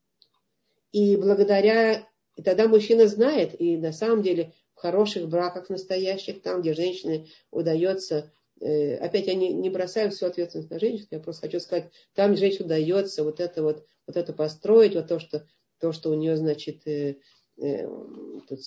[0.91, 2.07] И благодаря,
[2.37, 7.27] и тогда мужчина знает, и на самом деле в хороших браках настоящих, там, где женщине
[7.51, 8.31] удается,
[8.61, 12.37] э, опять я не, не бросаю всю ответственность на женщину, я просто хочу сказать, там
[12.37, 15.45] женщине удается вот это вот, вот это построить, вот то, что,
[15.79, 17.17] то, что у нее, значит, э,
[17.57, 17.89] э,
[18.47, 18.59] тут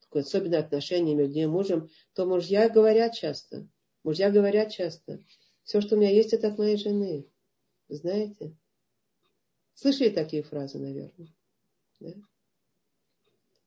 [0.00, 3.68] такое особенное отношение между ней и мужем, то мужья говорят часто,
[4.04, 5.22] Мужья говорят часто,
[5.64, 7.26] все, что у меня есть, это от моей жены.
[7.88, 8.56] Знаете?
[9.74, 11.28] Слышали такие фразы, наверное?
[12.00, 12.14] Да?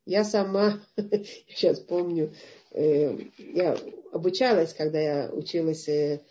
[0.06, 0.82] Я сама,
[1.48, 2.34] сейчас помню,
[2.72, 3.78] э, я
[4.12, 6.22] обучалась, когда я училась, э,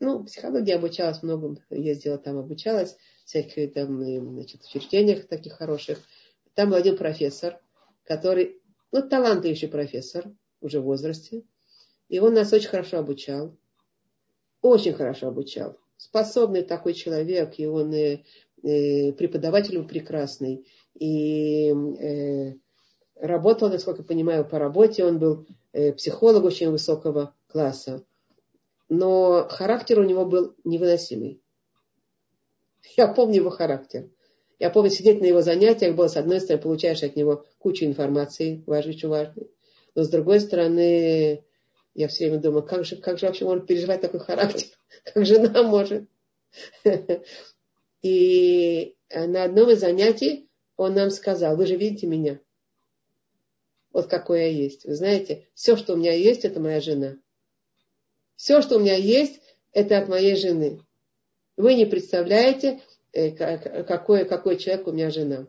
[0.00, 6.00] ну, психологии обучалась, многом ездила там, обучалась, всяких там, э, значит, учреждениях таких хороших.
[6.54, 7.60] Там был один профессор,
[8.04, 8.60] который,
[8.90, 11.44] ну, талантливый профессор, уже в возрасте,
[12.08, 13.56] и он нас очень хорошо обучал,
[14.60, 15.78] очень хорошо обучал.
[15.96, 18.24] Способный такой человек, и он и,
[18.62, 22.54] и преподаватель прекрасный, и э,
[23.22, 28.04] работал, насколько я понимаю, по работе, он был э, психолог очень высокого класса,
[28.88, 31.40] но характер у него был невыносимый.
[32.96, 34.10] Я помню его характер.
[34.58, 38.62] Я помню сидеть на его занятиях, было с одной стороны, получаешь от него кучу информации,
[38.66, 39.50] важной, очень важной,
[39.94, 41.44] но с другой стороны,
[41.94, 44.66] я все время думаю, как же, как же вообще может переживать такой характер,
[45.14, 46.08] как жена может.
[48.02, 52.40] И на одном из занятий он нам сказал, вы же видите меня,
[53.92, 54.84] вот какой я есть.
[54.84, 57.16] Вы знаете, все, что у меня есть, это моя жена.
[58.36, 59.40] Все, что у меня есть,
[59.72, 60.80] это от моей жены.
[61.56, 62.80] Вы не представляете,
[63.12, 63.30] э,
[63.84, 65.46] какой, какой человек у меня жена.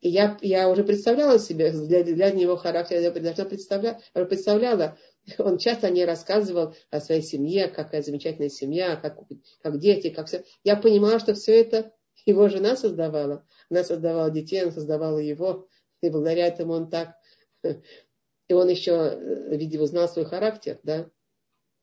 [0.00, 4.98] И я, я уже представляла себе, для, для него характер, я даже представляла, представляла,
[5.38, 9.18] он часто мне рассказывал о своей семье, какая замечательная семья, как,
[9.62, 10.44] как дети, как все.
[10.62, 11.92] Я понимала, что все это
[12.26, 13.44] его жена создавала.
[13.70, 15.66] Она создавала детей, она создавала его.
[16.02, 17.16] И благодаря этому он так...
[18.48, 19.18] И он еще,
[19.50, 21.10] видимо, знал свой характер, да.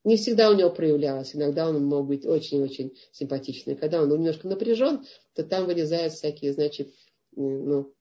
[0.05, 1.36] Не всегда у него проявлялось.
[1.36, 3.76] Иногда он мог быть очень-очень симпатичный.
[3.76, 6.93] Когда он немножко напряжен, то там вылезают всякие, значит,
[7.36, 7.93] ну,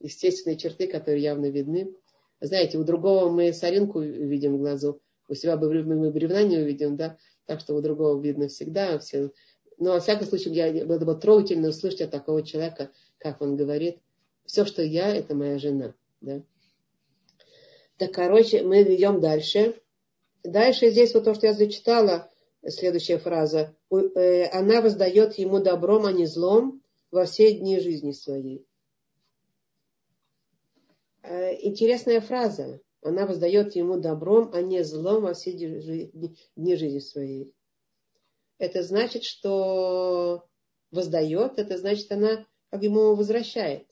[0.00, 1.94] естественные черты, которые явно видны.
[2.40, 7.18] Знаете, у другого мы соринку видим в глазу, у себя мы бревна не увидим, да,
[7.46, 8.98] так что у другого видно всегда.
[8.98, 9.32] Все.
[9.78, 13.98] Но, во всяком случае, я, было бы трогательно услышать от такого человека, как он говорит,
[14.48, 15.94] все, что я, это моя жена.
[16.22, 16.42] Да?
[17.98, 19.80] Так, короче, мы идем дальше.
[20.42, 22.30] Дальше здесь вот то, что я зачитала,
[22.66, 23.76] следующая фраза.
[23.90, 28.66] Э, она воздает ему добром, а не злом во все дни жизни своей.
[31.22, 32.80] Э, интересная фраза.
[33.02, 37.54] Она воздает ему добром, а не злом во все дни жизни своей.
[38.56, 40.48] Это значит, что
[40.90, 43.87] воздает, это значит, она как ему возвращает.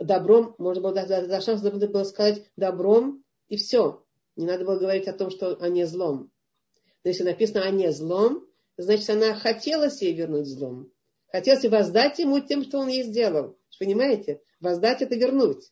[0.00, 4.02] Добром, можно было за, за шанс было сказать добром и все.
[4.34, 6.30] Не надо было говорить о том, что а не злом.
[7.04, 8.46] Но если написано а не злом,
[8.78, 10.90] значит, она хотела себе вернуть злом.
[11.30, 13.58] Хотелось воздать ему тем, что он ей сделал.
[13.78, 14.40] Понимаете?
[14.58, 15.70] Воздать это вернуть.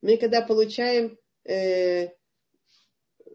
[0.00, 2.08] Мы когда получаем, э,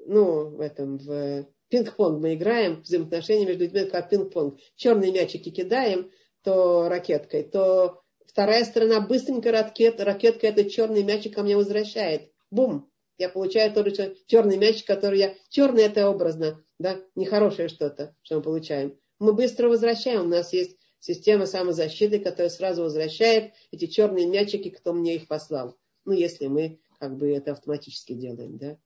[0.07, 4.59] ну, в этом, в пинг-понг мы играем, взаимоотношения между людьми, как пинг-понг.
[4.75, 6.11] Черные мячики кидаем,
[6.41, 12.31] то ракеткой, то вторая сторона быстренько ракет, ракетка этот черный мячик ко мне возвращает.
[12.51, 12.89] Бум!
[13.17, 15.35] Я получаю тот же черный мячик, который я...
[15.49, 18.99] Черный это образно, да, нехорошее что-то, что мы получаем.
[19.19, 24.91] Мы быстро возвращаем, у нас есть система самозащиты, которая сразу возвращает эти черные мячики, кто
[24.91, 25.77] мне их послал.
[26.03, 28.77] Ну, если мы как бы это автоматически делаем, да.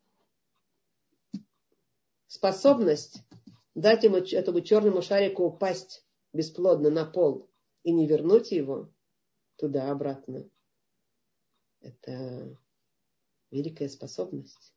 [2.28, 3.24] Способность
[3.74, 7.50] дать ему, этому черному шарику упасть бесплодно на пол
[7.84, 8.90] и не вернуть его
[9.60, 10.49] туда обратно.
[11.82, 12.57] Это
[13.51, 14.74] великая способность.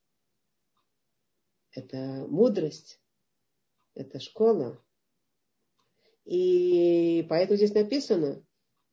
[1.70, 3.01] Это мудрость.
[3.95, 4.83] Это школа.
[6.24, 8.45] И поэтому здесь написано,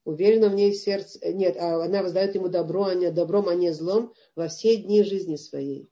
[0.03, 3.71] уверенно в ней сердце, нет, а она воздает ему добро, а не добром, а не
[3.71, 5.89] злом во все дни жизни своей.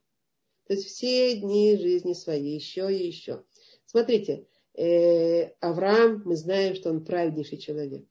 [0.66, 3.44] То есть все дни жизни своей, еще и еще.
[3.86, 8.06] Смотрите, э, Авраам, мы знаем, что он праведнейший человек.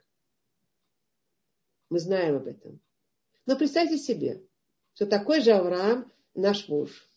[1.89, 2.79] Мы знаем об этом.
[3.45, 4.43] Но представьте себе,
[4.93, 7.09] что такой же Авраам наш муж.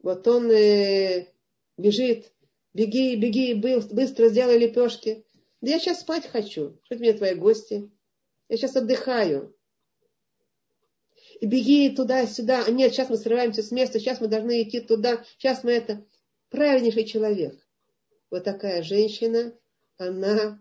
[0.00, 1.32] Вот он э,
[1.76, 2.32] бежит
[2.76, 5.24] Беги, беги, быстро сделай лепешки.
[5.62, 6.78] Да я сейчас спать хочу.
[6.84, 7.90] Что мне твои гости?
[8.50, 9.56] Я сейчас отдыхаю.
[11.40, 12.64] И беги туда-сюда.
[12.66, 16.04] А нет, сейчас мы срываемся с места, сейчас мы должны идти туда, сейчас мы это.
[16.50, 17.58] Правильнейший человек.
[18.30, 19.54] Вот такая женщина,
[19.96, 20.60] она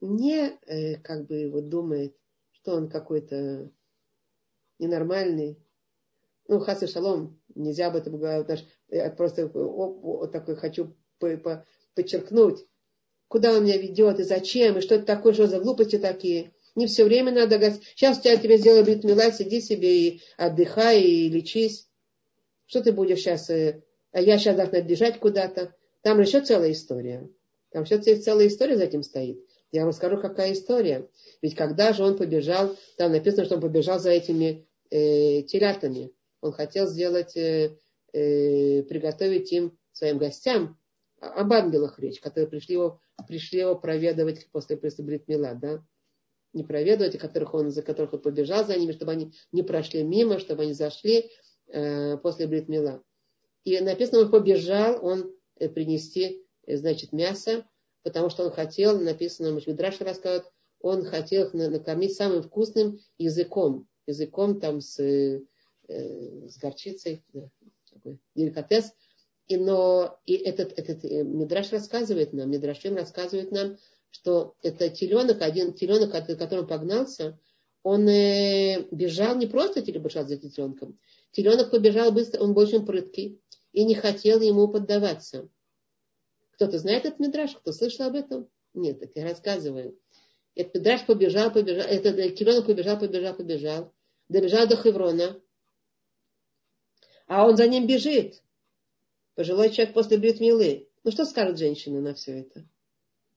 [0.00, 2.16] не э, как бы вот думает,
[2.52, 3.70] что он какой-то
[4.78, 5.58] ненормальный.
[6.48, 8.66] Ну, хасы шалом, нельзя об этом говорить.
[8.88, 10.96] Я просто вот такой хочу
[11.94, 12.66] подчеркнуть,
[13.28, 16.52] куда он меня ведет и зачем, и что это такое, что за глупости такие.
[16.74, 21.28] Не все время надо говорить, сейчас я тебе сделаю бритмила, сиди себе и отдыхай, и
[21.28, 21.88] лечись.
[22.66, 23.82] Что ты будешь сейчас, э,
[24.12, 25.74] а я сейчас должна бежать куда-то.
[26.02, 27.28] Там еще целая история.
[27.70, 29.44] Там еще целая история за этим стоит.
[29.72, 31.08] Я вам скажу, какая история.
[31.42, 36.12] Ведь когда же он побежал, там написано, что он побежал за этими э, телятами.
[36.40, 37.78] Он хотел сделать, э,
[38.12, 40.78] э, приготовить им, своим гостям,
[41.20, 45.84] об ангелах речь, которые пришли его, пришли его проведывать после Брит Мила, да?
[46.52, 50.38] Не проведывать, которых он, за которых он побежал за ними, чтобы они не прошли мимо,
[50.38, 51.30] чтобы они зашли
[51.68, 53.02] э, после Брит Мила.
[53.64, 57.66] И написано, он побежал, он э, принести, э, значит, мясо,
[58.02, 63.86] потому что он хотел, написано, Мидраш рассказывает, он хотел их накормить самым вкусным языком.
[64.06, 65.40] Языком там с, э,
[65.88, 67.50] с горчицей, да,
[67.92, 68.92] такой деликатес.
[69.46, 73.76] И, но и этот, этот э, Мидраш рассказывает нам, Мидрашим рассказывает нам,
[74.10, 77.38] что это теленок, один теленок, от которым погнался,
[77.82, 80.98] он э, бежал не просто бежал за теленком.
[81.32, 83.40] Теленок побежал быстро, он был очень прыткий
[83.72, 85.48] и не хотел ему поддаваться.
[86.60, 87.56] Кто-то знает этот Мидраш?
[87.56, 88.46] Кто слышал об этом?
[88.74, 89.98] Нет, так я рассказываю.
[90.54, 93.94] Этот Мидраш побежал, побежал, этот теленок побежал, побежал, побежал,
[94.28, 95.40] добежал до Хеврона,
[97.26, 98.42] а он за ним бежит.
[99.36, 100.86] Пожилой человек после бритмилы.
[101.02, 102.68] Ну, что скажет женщина на все это?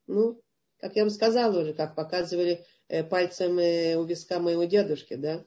[0.05, 0.41] Ну,
[0.79, 5.45] как я вам сказала уже, как показывали э, пальцем э, у виска моего дедушки, да?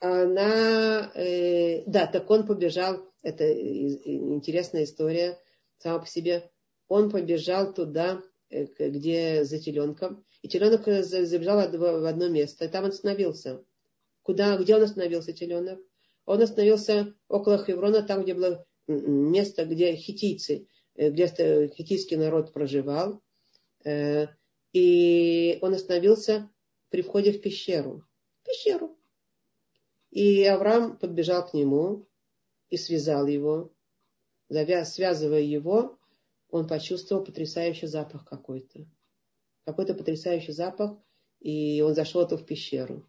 [0.00, 5.38] Она, э, да, так он побежал, это интересная история
[5.78, 6.50] сама по себе.
[6.88, 12.68] Он побежал туда, э, где за теленком, и теленок э, забежал в одно место, и
[12.68, 13.64] там он остановился.
[14.22, 15.80] Куда, где он остановился, теленок?
[16.24, 23.22] Он остановился около Хеврона, там, где было место, где хитийцы, э, где хитийский народ проживал.
[24.72, 26.50] И он остановился
[26.90, 28.04] при входе в пещеру.
[28.44, 28.96] Пещеру.
[30.10, 32.06] И Авраам подбежал к нему
[32.70, 33.72] и связал его.
[34.48, 35.98] Связывая его,
[36.50, 38.86] он почувствовал потрясающий запах какой-то.
[39.64, 40.96] Какой-то потрясающий запах,
[41.40, 43.04] и он зашел в пещеру.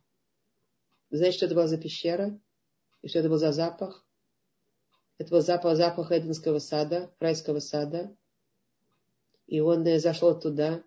[1.09, 2.39] знаете, что это была за пещера?
[3.01, 4.05] И что это был за запах?
[5.17, 8.15] Это был запах, запах Эденского сада, райского сада.
[9.45, 10.83] И он зашел туда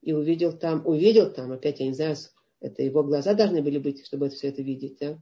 [0.00, 2.16] и увидел там, увидел там, опять я не знаю,
[2.60, 5.18] это его глаза должны были быть, чтобы это, все это видеть, да?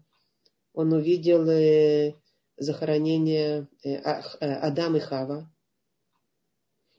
[0.73, 2.15] Он увидел э,
[2.59, 5.51] захоронение э, э, Адам и Хава.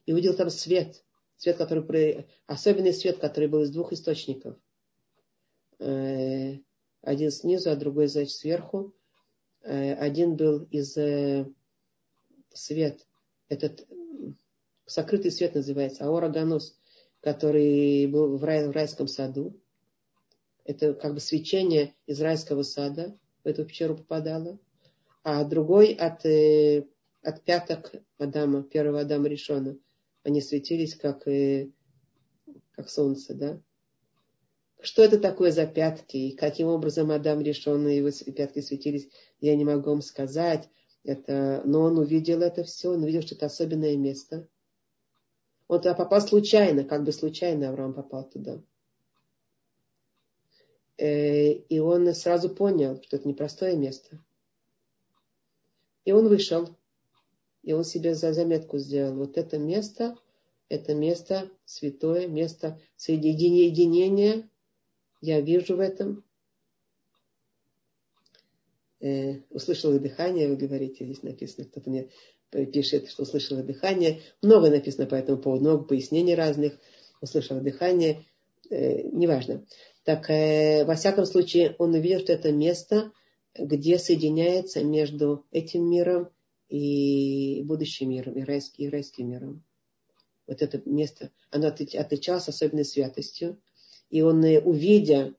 [0.06, 1.04] И увидел там свет.
[1.36, 4.56] Свет, который, особенный свет, который был из двух источников.
[5.78, 6.58] Э,
[7.02, 8.94] один снизу, а другой, значит, сверху.
[9.62, 10.96] Один был из
[12.54, 13.06] свет,
[13.48, 13.86] этот
[14.86, 16.78] сокрытый свет называется, аораганус,
[17.20, 19.60] который был в, рай, в райском саду.
[20.64, 24.58] Это как бы свечение из райского сада в эту пещеру попадало.
[25.22, 26.86] А другой от, э,
[27.22, 29.76] от пяток Адама, первого Адама Решона.
[30.22, 31.24] Они светились как,
[32.72, 33.60] как солнце, да?
[34.82, 36.16] Что это такое за пятки?
[36.16, 39.08] И каким образом Адам решен, и его пятки светились,
[39.40, 40.68] я не могу вам сказать.
[41.04, 44.48] Это, но он увидел это все, он увидел, что это особенное место.
[45.68, 48.62] Он туда попал случайно, как бы случайно Авраам попал туда.
[50.98, 54.18] Э, и он сразу понял, что это непростое место.
[56.04, 56.68] И он вышел.
[57.62, 59.14] И он себе за заметку сделал.
[59.14, 60.16] Вот это место,
[60.68, 64.48] это место святое, место соединения
[65.20, 66.24] я вижу в этом.
[69.00, 72.08] Э, услышала дыхание, вы говорите, здесь написано, кто-то мне
[72.72, 74.20] пишет, что услышала дыхание.
[74.42, 76.78] Много написано по этому поводу, много пояснений разных.
[77.20, 78.24] Услышала дыхание,
[78.70, 79.66] э, неважно.
[80.04, 83.12] Так, э, во всяком случае, он увидел, что это место,
[83.56, 86.30] где соединяется между этим миром
[86.68, 89.64] и будущим миром, и райским, и райским миром.
[90.46, 93.60] Вот это место, оно отличалось особенной святостью.
[94.08, 95.34] И он, э, увидя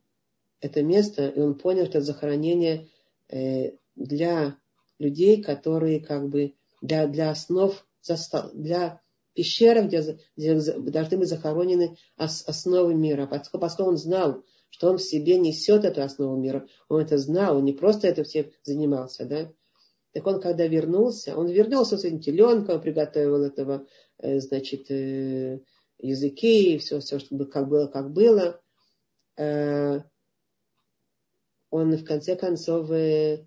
[0.61, 2.87] это место, и он понял, что это захоронение
[3.29, 4.57] э, для
[4.99, 7.85] людей, которые как бы для, для основ,
[8.53, 9.01] для
[9.33, 13.27] пещеры, где, где должны быть захоронены основы мира.
[13.27, 17.65] Поскольку он знал, что он в себе несет эту основу мира, он это знал, он
[17.65, 19.51] не просто это всем занимался, да.
[20.13, 23.85] Так он, когда вернулся, он вернулся с этим теленком, приготовил этого,
[24.17, 24.89] э, значит,
[26.01, 28.59] языки, и все, все, чтобы как было, как было.
[29.37, 30.01] Э,
[31.69, 33.45] он в конце концов э,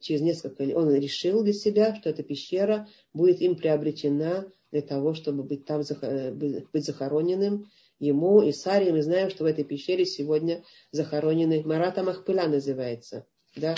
[0.00, 5.14] через несколько лет, он решил для себя, что эта пещера будет им приобретена для того,
[5.14, 8.92] чтобы быть там, э, быть захороненным ему и Саре.
[8.92, 13.26] Мы знаем, что в этой пещере сегодня захоронены Марата Махпыла называется.
[13.56, 13.74] Да?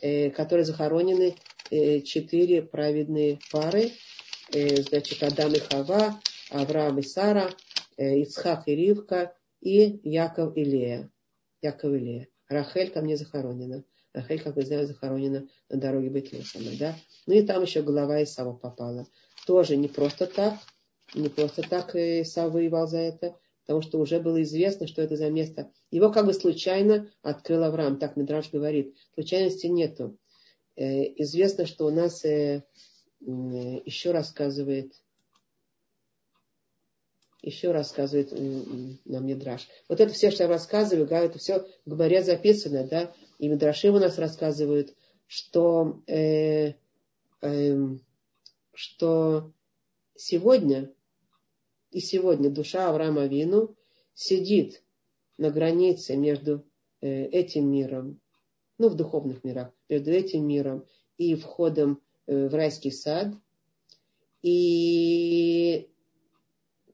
[0.00, 1.36] э, которые захоронены
[1.70, 3.92] э, четыре праведные пары.
[4.52, 7.50] Э, значит, Адам и Хава, Авраам и Сара,
[7.96, 11.10] э, Ицхак и Ривка и Яков и Лея.
[11.62, 12.28] Яков и Лея.
[12.48, 13.84] Рахель там не захоронена.
[14.14, 16.70] Рахель, как мы знаем, захоронена на дороге Бетлесама.
[16.78, 16.96] Да?
[17.26, 19.06] Ну и там еще голова Исава попала.
[19.46, 20.54] Тоже не просто так,
[21.14, 23.36] не просто так Исав воевал за это,
[23.68, 25.70] потому что уже было известно, что это за место.
[25.90, 28.96] Его как бы случайно открыл Авраам, так Мидраш говорит.
[29.12, 30.16] Случайности нету.
[30.74, 32.64] Э, известно, что у нас э,
[33.20, 34.94] еще рассказывает
[37.42, 39.68] еще рассказывает нам Мидраш.
[39.86, 43.98] Вот это все, что я рассказываю, это все в Гмаре записано, да, и Мидрашим у
[43.98, 44.96] нас рассказывают,
[45.26, 46.72] что, э,
[47.42, 47.88] э,
[48.72, 49.52] что
[50.16, 50.90] сегодня,
[51.98, 53.74] и сегодня душа Авраама Вину
[54.14, 54.84] сидит
[55.36, 56.64] на границе между
[57.00, 58.20] э, этим миром,
[58.78, 60.86] ну, в духовных мирах, между этим миром
[61.16, 63.34] и входом э, в райский сад.
[64.42, 65.90] И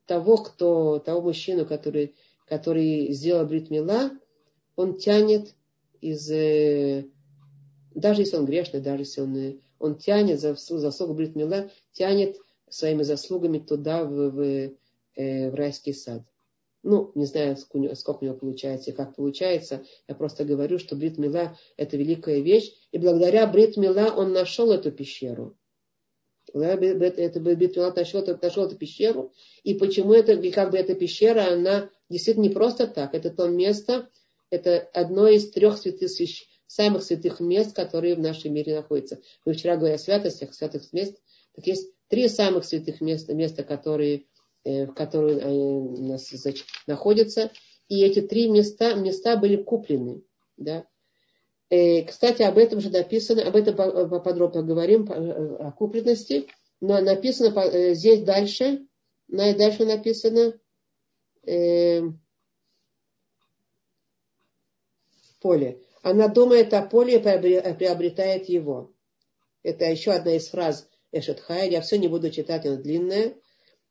[0.07, 2.15] того, кто, того мужчину, который,
[2.47, 4.09] который сделал бритмила,
[4.75, 5.53] он тянет
[6.01, 7.05] из, э,
[7.93, 12.37] даже если он грешный, даже если он, он тянет за заслугу бритмила, тянет
[12.69, 14.73] своими заслугами туда, в, в,
[15.15, 16.23] э, в райский сад.
[16.83, 19.83] Ну, не знаю, сколько у него получается и как получается.
[20.07, 22.73] Я просто говорю, что Брит Мила– это великая вещь.
[22.91, 25.57] И благодаря Брит Мила он нашел эту пещеру.
[26.53, 29.33] Это Брит Мила нашел, нашел эту пещеру.
[29.63, 33.15] И почему это, как бы эта пещера, она действительно не просто так.
[33.15, 34.09] Это то место,
[34.51, 36.11] это одно из трех святых,
[36.67, 39.19] самых святых мест, которые в нашем мире находятся.
[39.43, 41.19] Мы вчера говорили о святостях, святых мест.
[41.55, 44.25] Так есть три самых святых места, места которые
[44.65, 46.33] в которой они у нас
[46.87, 47.51] находятся.
[47.87, 50.23] И эти три места, места были куплены.
[50.57, 50.85] Да?
[51.69, 53.75] И, э, кстати, об этом же написано, об этом
[54.23, 56.47] подробно говорим, э, о купленности.
[56.81, 58.87] Но написано здесь дальше,
[59.27, 60.59] дальше написано
[61.47, 62.01] э,
[65.39, 65.79] поле.
[66.01, 68.91] Она думает о поле и приобретает его.
[69.63, 71.69] Это еще одна из фраз Эшетхая.
[71.69, 73.35] Я все не буду читать, она длинная.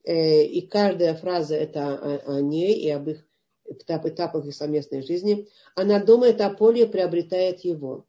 [0.05, 3.25] Э, и каждая фраза это о, ней и об их
[3.67, 5.49] этапах их совместной жизни.
[5.75, 8.05] Она думает о поле и приобретает его.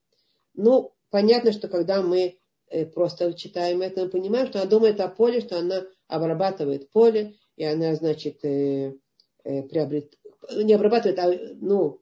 [0.53, 2.37] Ну, понятно, что когда мы
[2.69, 7.35] э, просто читаем это, мы понимаем, что она думает о поле, что она обрабатывает поле,
[7.55, 8.93] и она, значит, э,
[9.43, 10.17] приобрет...
[10.51, 12.01] не обрабатывает, а, ну,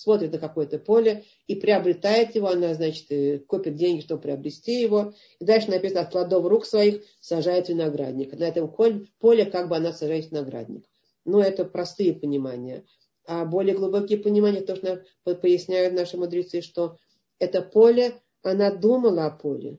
[0.00, 5.12] смотрит на какое-то поле и приобретает его, она, значит, э, копит деньги, чтобы приобрести его.
[5.38, 8.32] И дальше написано, от плодов рук своих сажает виноградник.
[8.38, 8.72] На этом
[9.18, 10.86] поле как бы она сажает виноградник.
[11.24, 12.84] Но это простые понимания.
[13.26, 15.04] А более глубокие понимания, то, что
[15.36, 16.96] поясняют наши мудрецы, что
[17.38, 19.78] это поле, она думала о поле.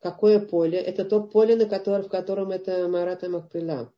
[0.00, 0.78] Какое поле?
[0.78, 3.92] Это то поле, на котором, в котором это Марата Махпила.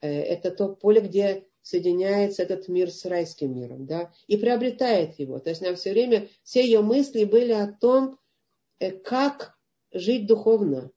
[0.00, 5.40] Э, это то поле, где соединяется этот мир с райским миром, да, и приобретает его.
[5.40, 8.20] То есть она все время, все ее мысли были о том,
[8.78, 9.56] э, как
[9.90, 10.92] жить духовно,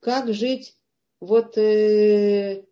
[0.00, 0.74] как жить,
[1.20, 2.64] вот э,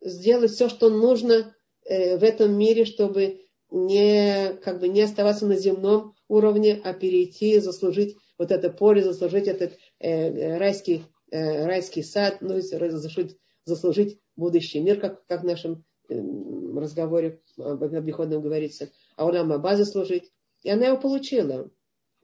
[0.00, 5.56] сделать все, что нужно э, в этом мире, чтобы не, как бы не оставаться на
[5.56, 11.02] земном уровне, а перейти, заслужить вот это поле, заслужить этот э, райский,
[11.32, 18.42] э, райский сад, ну, заслужить, заслужить будущий мир, как, как в нашем разговоре об обиходном
[18.42, 20.30] говорится, а Улама базы служить.
[20.62, 21.70] И она его получила,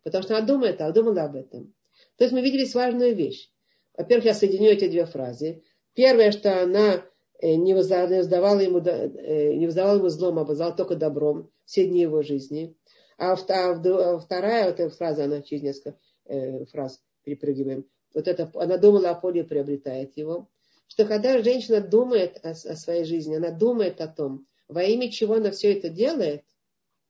[0.02, 1.74] потому что она думает, она думала об этом.
[2.16, 3.50] То есть мы видели важную вещь.
[3.96, 5.62] Во-первых, я соединю эти две фразы.
[5.94, 7.02] Первое, что она
[7.40, 12.02] э, не воздавала ему, э, не воздавала ему злом, а воздавала только добром все дни
[12.02, 12.76] его жизни.
[13.18, 17.86] А, а вторая вот эта фраза, она через несколько э, фраз перепрыгиваем.
[18.14, 20.48] Вот это, она думала о поле приобретает его
[20.88, 25.34] что когда женщина думает о, о своей жизни, она думает о том, во имя чего
[25.34, 26.44] она все это делает,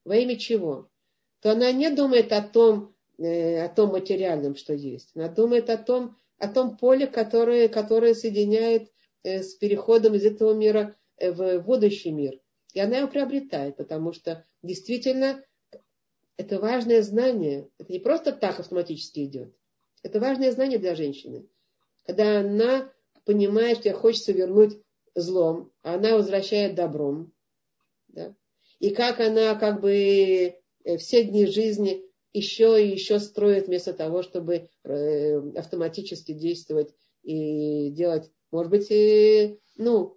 [0.05, 0.89] во имя чего,
[1.41, 5.11] то она не думает о том, э, о том материальном, что есть.
[5.15, 8.91] Она думает о том, о том поле, которое, которое соединяет
[9.23, 12.41] э, с переходом из этого мира э, в будущий мир.
[12.75, 15.43] И она его приобретает, потому что действительно
[16.37, 17.69] это важное знание.
[17.79, 19.55] Это не просто так автоматически идет.
[20.03, 21.47] Это важное знание для женщины.
[22.05, 22.93] Когда она
[23.27, 24.81] понимает, что ей хочется вернуть
[25.15, 27.33] злом, а она возвращает добром.
[28.09, 28.35] Да?
[28.79, 29.93] И как она как бы
[30.85, 37.91] э, все дни жизни еще и еще строит вместо того, чтобы э, автоматически действовать и
[37.91, 40.17] делать, может быть, ну,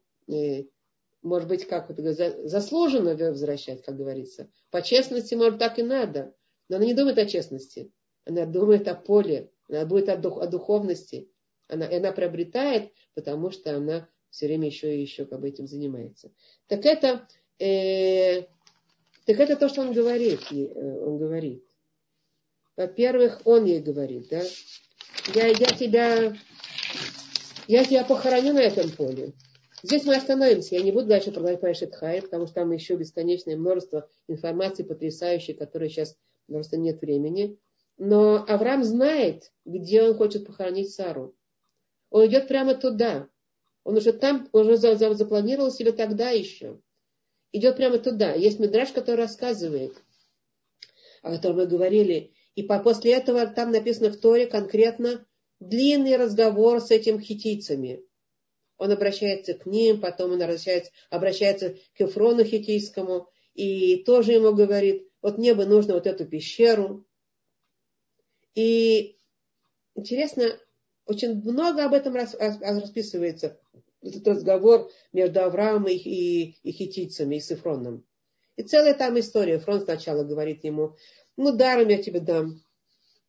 [1.22, 4.50] может быть, как это заслуженно возвращать, как говорится.
[4.70, 6.34] По честности, может, так и надо.
[6.70, 7.92] Но она не думает о честности.
[8.26, 11.32] она думает о поле, она будет о, дух, о духовности.
[11.70, 16.32] Она, она приобретает, потому что она все время еще и еще как бы этим занимается.
[16.68, 17.28] Так это,
[17.60, 18.42] э,
[19.26, 20.42] так это то, что он говорит.
[20.52, 21.64] Э, он говорит.
[22.76, 24.42] Во-первых, он ей говорит, да,
[25.36, 26.34] я, я тебя,
[27.68, 29.34] я тебя похороню на этом поле.
[29.84, 30.76] Здесь мы остановимся.
[30.76, 35.90] Я не буду дальше продолжать Хай, потому что там еще бесконечное множество информации потрясающей, которой
[35.90, 36.18] сейчас
[36.48, 37.58] просто нет времени.
[37.98, 41.36] Но Авраам знает, где он хочет похоронить Сару.
[42.10, 43.30] Он идет прямо туда.
[43.84, 46.80] Он уже там, уже запланировал себе тогда еще.
[47.52, 48.34] Идет прямо туда.
[48.34, 49.96] Есть мидраж, который рассказывает,
[51.22, 52.34] о котором мы говорили.
[52.56, 55.26] И после этого там написано в Торе конкретно
[55.60, 58.04] длинный разговор с этим хитийцами.
[58.78, 65.10] Он обращается к ним, потом он обращается, обращается к Ефрону хитийскому и тоже ему говорит,
[65.22, 67.06] вот мне бы нужно вот эту пещеру.
[68.56, 69.18] И
[69.96, 70.58] интересно,
[71.10, 73.60] очень много об этом расписывается.
[74.02, 78.06] Этот разговор между Авраамом и, и, и хитийцами, и с Ифроном.
[78.56, 79.58] И целая там история.
[79.58, 80.96] Ифрон сначала говорит ему,
[81.36, 82.62] ну даром я тебе дам.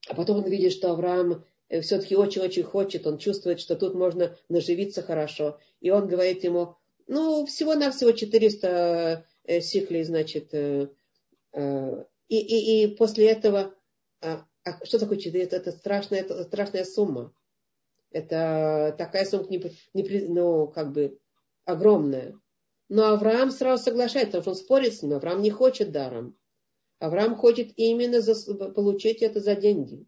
[0.08, 4.36] А потом он видит, что Авраам Э, все-таки очень-очень хочет, он чувствует, что тут можно
[4.48, 5.58] наживиться хорошо.
[5.80, 6.76] И он говорит ему,
[7.06, 10.52] ну, всего-навсего 400 э, сиклей, значит.
[10.52, 10.88] Э,
[12.28, 13.74] и, и, и после этого,
[14.20, 15.56] а, а что такое 400?
[15.56, 17.32] Это страшная, это страшная сумма.
[18.10, 19.62] Это такая сумма, не,
[19.94, 21.18] не, ну, как бы,
[21.64, 22.38] огромная.
[22.88, 25.14] Но Авраам сразу соглашается, потому что он спорит с ним.
[25.14, 26.36] Авраам не хочет даром.
[26.98, 28.34] Авраам хочет именно за,
[28.72, 30.06] получить это за деньги.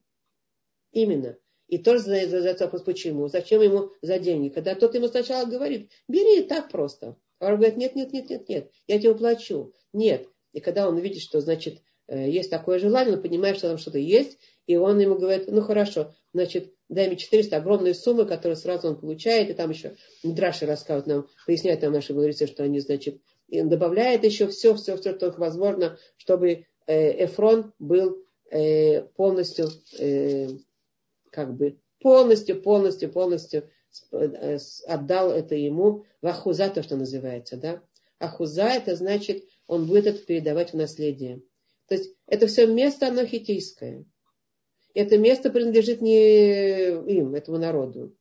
[0.91, 1.39] Именно.
[1.69, 3.29] И тоже задается вопрос, почему?
[3.29, 4.51] Зачем ему за деньги?
[4.51, 7.17] Когда тот ему сначала говорит, бери так просто.
[7.39, 9.73] А он говорит, нет, нет, нет, нет, нет, я тебе уплачу.
[9.93, 10.29] Нет.
[10.53, 13.99] И когда он видит, что, значит, э, есть такое желание, он понимает, что там что-то
[13.99, 18.89] есть, и он ему говорит, ну хорошо, значит, дай мне 400, огромные суммы, которые сразу
[18.89, 23.21] он получает, и там еще Драши рассказывают нам, поясняют нам наши мудрецы, что они, значит,
[23.49, 29.71] добавляет еще все, все, все, что возможно, чтобы э, Эфрон был э, полностью
[31.31, 33.71] как бы полностью, полностью, полностью
[34.11, 37.83] э, отдал это ему в Ахуза, то, что называется, да.
[38.19, 41.43] Ахуза, это значит, он будет это передавать в наследие.
[41.89, 44.05] То есть это все место, оно хитийское.
[44.95, 48.17] Это место принадлежит не им, этому народу.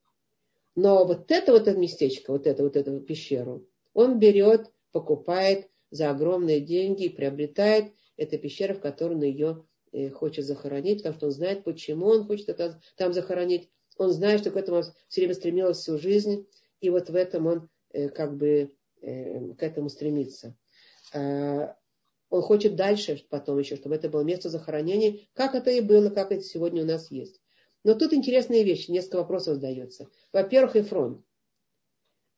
[0.75, 6.09] Но вот это вот это местечко, вот это вот эту пещеру, он берет, покупает за
[6.09, 11.25] огромные деньги и приобретает эту пещеру, в которую он ее Э, хочет захоронить, потому что
[11.27, 13.69] он знает, почему он хочет это там захоронить.
[13.97, 16.47] Он знает, что к этому все время стремился всю жизнь,
[16.79, 20.55] и вот в этом он э, как бы э, к этому стремится.
[21.13, 21.75] А,
[22.31, 26.31] он хочет дальше потом еще, чтобы это было место захоронения, как это и было, как
[26.31, 27.39] это сегодня у нас есть.
[27.83, 30.07] Но тут интересные вещи, несколько вопросов задается.
[30.33, 31.23] Во-первых, Эфрон.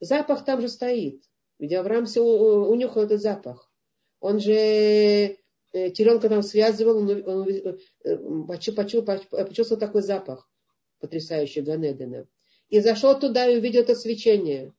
[0.02, 1.24] Запах там же стоит.
[1.60, 3.72] Ведь Авраам все унюхал этот запах.
[4.20, 5.38] Он же
[5.74, 8.18] Э, теленка там связывал, он, он э,
[8.48, 10.48] почувствовал, почувствовал такой запах
[11.00, 12.28] потрясающий Ганедена.
[12.70, 14.74] И зашел туда и увидел это свечение.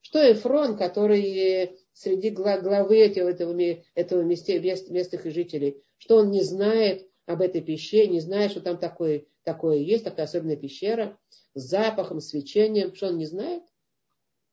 [0.00, 3.56] Что Эфрон, который среди главы этого, этого,
[3.94, 8.76] этого мест, местных жителей, что он не знает об этой пещере, не знает, что там
[8.76, 11.18] такое, такое есть, такая особенная пещера
[11.54, 13.62] с запахом, свечением, что он не знает?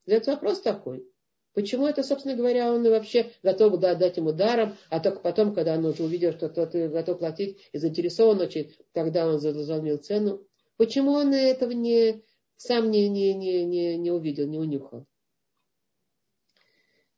[0.05, 1.05] Задается вопрос такой.
[1.53, 5.85] Почему это, собственно говоря, он вообще готов дать ему даром, а только потом, когда он
[5.85, 10.47] уже увидел, что тот готов платить и заинтересован очень, тогда он заломил цену.
[10.77, 12.23] Почему он этого не,
[12.55, 15.05] сам не, не, не, не, не увидел, не унюхал?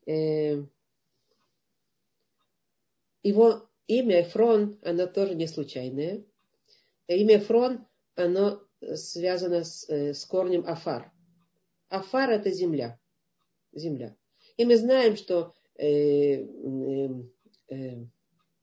[0.05, 0.63] Э,
[3.23, 6.23] его имя Фрон, оно тоже не случайное.
[7.07, 8.61] Имя Фрон, оно
[8.95, 11.11] связано с, э, с корнем Афар.
[11.89, 12.99] Афар это земля.
[13.73, 14.15] Земля.
[14.57, 17.09] И мы знаем, что э, э,
[17.69, 18.05] э,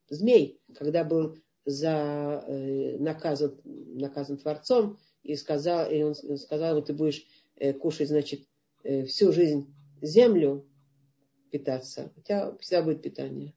[0.08, 7.24] змей, когда был за, э, наказан, наказан Творцом, и сказал, и он сказал, ты будешь
[7.56, 8.46] э, кушать, значит,
[8.82, 10.66] э, всю жизнь землю
[11.52, 13.54] питаться, у тебя всегда будет питание.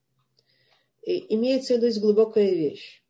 [1.01, 3.03] И имеется в виду глубокая вещь,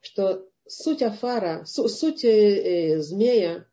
[0.00, 3.66] что суть афара, суть э, змея,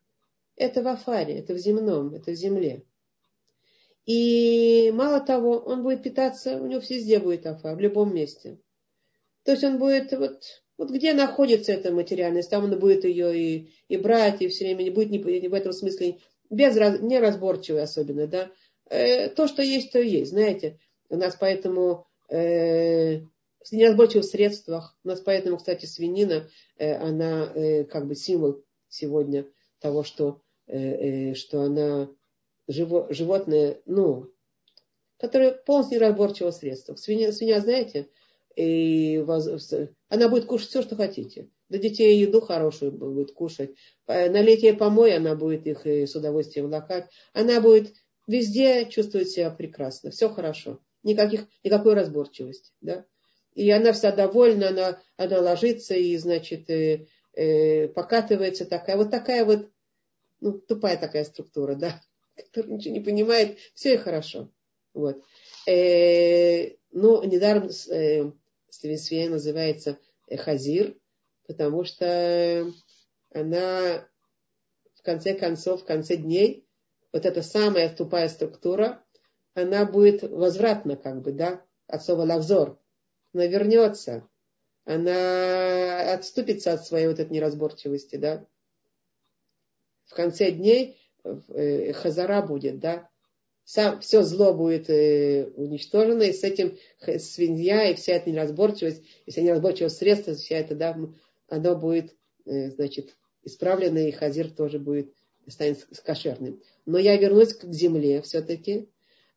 [0.56, 2.84] это в афаре, это в земном, это в земле.
[4.06, 8.58] И мало того, он будет питаться, у него везде будет афа, в любом месте.
[9.44, 13.70] То есть он будет, вот, вот где находится эта материальность, там он будет ее и,
[13.88, 16.18] и брать, и все время не будет не, в этом смысле
[16.50, 18.50] без, неразборчивый особенно, да.
[18.90, 20.78] Э, то, что есть, то есть, знаете.
[21.10, 23.20] У нас поэтому э,
[23.68, 24.96] в неразборчивых средствах.
[25.04, 26.48] У нас поэтому, кстати, свинина,
[26.78, 29.46] э, она э, как бы символ сегодня
[29.80, 32.08] того, что, э, что она
[32.66, 34.30] живо, животное, ну,
[35.18, 36.94] которое полностью неразборчивого средства.
[36.94, 38.08] Свинья, свинья знаете,
[38.56, 39.24] и
[40.08, 41.48] она будет кушать все, что хотите.
[41.68, 43.74] Для детей еду хорошую будет кушать.
[44.06, 47.08] На летнее помой она будет их с удовольствием лакать.
[47.34, 47.94] Она будет
[48.28, 50.10] везде чувствовать себя прекрасно.
[50.12, 50.78] Все хорошо.
[51.02, 52.72] Никаких, никакой разборчивости.
[52.80, 53.04] Да?
[53.54, 58.96] И она вся довольна, она, она ложится и, значит, э, э, покатывается такая.
[58.96, 59.70] Вот такая вот,
[60.40, 62.00] ну, тупая такая структура, да,
[62.36, 63.58] которая ничего не понимает.
[63.74, 64.52] Все и хорошо.
[64.94, 65.24] Вот.
[65.66, 68.30] Э, ну, недаром э,
[68.70, 69.98] свинья называется
[70.30, 70.96] хазир,
[71.46, 72.70] потому что
[73.32, 74.06] она
[74.94, 76.67] в конце концов, в конце дней,
[77.12, 79.02] вот эта самая тупая структура,
[79.54, 82.78] она будет возвратна, как бы, да, от слова лавзор.
[83.32, 84.28] Она вернется,
[84.84, 88.46] она отступится от своей вот этой неразборчивости, да.
[90.04, 93.08] В конце дней э, хазара будет, да.
[93.64, 96.78] Сам, все зло будет э, уничтожено, и с этим
[97.18, 100.98] свинья и вся эта неразборчивость, и вся неразборчивость средства, вся это, да,
[101.48, 102.16] оно будет,
[102.46, 105.12] э, значит, исправлено, и хазир тоже будет,
[105.50, 106.62] станет кошерным.
[106.86, 108.88] Но я вернусь к земле все-таки.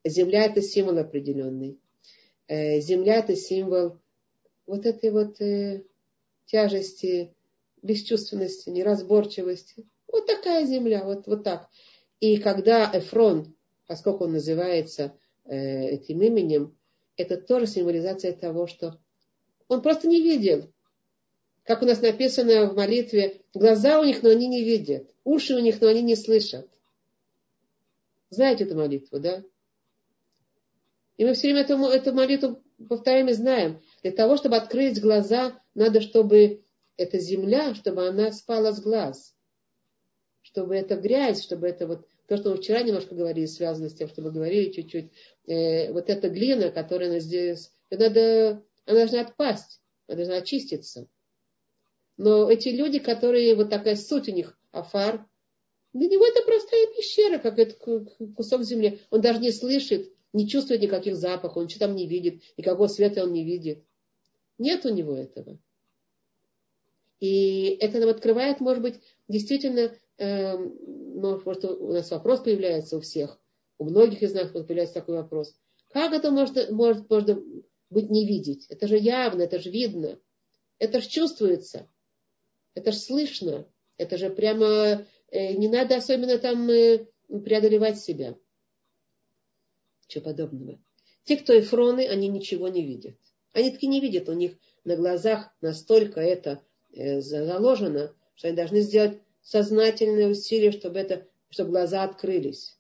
[0.04, 1.80] Земля это символ определенный.
[2.48, 4.00] Э, земля это символ
[4.66, 5.84] вот этой вот э,
[6.46, 7.34] тяжести,
[7.82, 9.88] бесчувственности, неразборчивости.
[10.08, 11.70] Вот такая земля, вот, вот так.
[12.20, 13.56] И когда Эфрон,
[13.88, 16.78] поскольку он называется этим именем,
[17.18, 19.00] это тоже символизация того, что
[19.68, 20.72] он просто не видел
[21.64, 25.60] как у нас написано в молитве, глаза у них, но они не видят, уши у
[25.60, 26.68] них, но они не слышат.
[28.30, 29.44] Знаете эту молитву, да?
[31.18, 33.82] И мы все время эту, эту молитву повторяем и знаем.
[34.02, 36.64] Для того, чтобы открыть глаза, надо, чтобы
[36.98, 39.36] эта земля, чтобы она спала с глаз.
[40.42, 44.08] Чтобы эта грязь, чтобы это вот то, что мы вчера немножко говорили, связано с тем,
[44.08, 45.12] что мы говорили чуть-чуть,
[45.48, 51.08] э, вот эта глина, которая здесь, надо, она должна отпасть, она должна очиститься.
[52.18, 55.28] Но эти люди, которые, вот такая суть у них, афар,
[55.94, 57.76] для него это простая пещера, как это
[58.36, 59.00] кусок земли.
[59.10, 63.24] Он даже не слышит, не чувствует никаких запахов, он ничего там не видит, никакого света
[63.24, 63.84] он не видит.
[64.58, 65.60] Нет у него этого.
[67.20, 73.40] И это нам открывает, может быть, действительно, э, может, у нас вопрос появляется у всех,
[73.78, 75.56] у многих из нас появляется такой вопрос.
[75.90, 77.38] Как это может, может, может
[77.90, 78.66] быть не видеть?
[78.70, 80.20] Это же явно, это же видно,
[80.80, 81.88] это же чувствуется.
[82.74, 83.68] Это же слышно.
[83.98, 88.38] Это же прямо э, не надо особенно там э, преодолевать себя.
[90.08, 90.80] Чего подобного.
[91.24, 93.16] Те, кто эфроны, они ничего не видят.
[93.54, 98.82] Они таки не видят, у них на глазах настолько это э, заложено, что они должны
[98.82, 102.78] сделать сознательные усилия, чтобы, это, чтобы глаза открылись.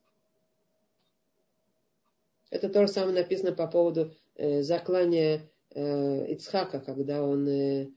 [2.49, 7.89] Это то же самое написано по поводу э, заклания э, Ицхака, когда он, э,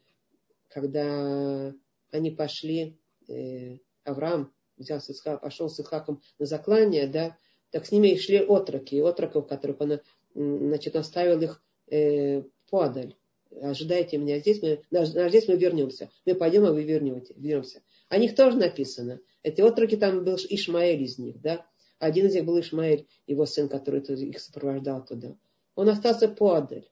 [0.69, 1.75] когда
[2.15, 2.97] они пошли,
[3.29, 7.37] э, Авраам взял с Исхак, пошел с Исхаком на заклание, да,
[7.71, 10.01] так с ними и шли отроки, отроков, которых он,
[10.35, 13.17] значит, оставил их э, подаль.
[13.61, 16.11] Ожидайте меня здесь, мы, здесь мы вернемся.
[16.27, 17.83] Мы пойдем, а вы вернете, вернемся.
[18.09, 19.21] О них тоже написано.
[19.43, 21.67] Эти отроки, там был Ишмаэль из них, да.
[21.99, 25.37] Один из них был Ишмаэль, его сын, который их сопровождал туда.
[25.77, 26.89] Он остался подаль.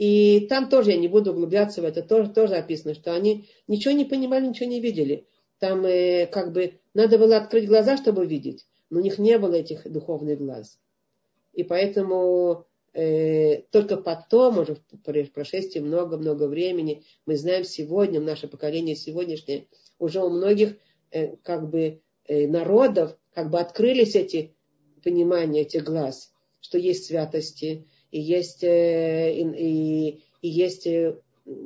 [0.00, 3.92] И там тоже я не буду углубляться в это, тоже, тоже описано, что они ничего
[3.92, 5.26] не понимали, ничего не видели.
[5.58, 9.56] Там э, как бы надо было открыть глаза, чтобы видеть, но у них не было
[9.56, 10.78] этих духовных глаз.
[11.52, 12.64] И поэтому
[12.94, 19.66] э, только потом, уже в прошествии много-много времени, мы знаем сегодня, наше поколение сегодняшнее,
[19.98, 20.78] уже у многих
[21.10, 24.56] э, как бы э, народов как бы открылись эти
[25.04, 26.32] понимания, эти глаз,
[26.62, 31.16] что есть святости, и есть, э, и, и, и есть э,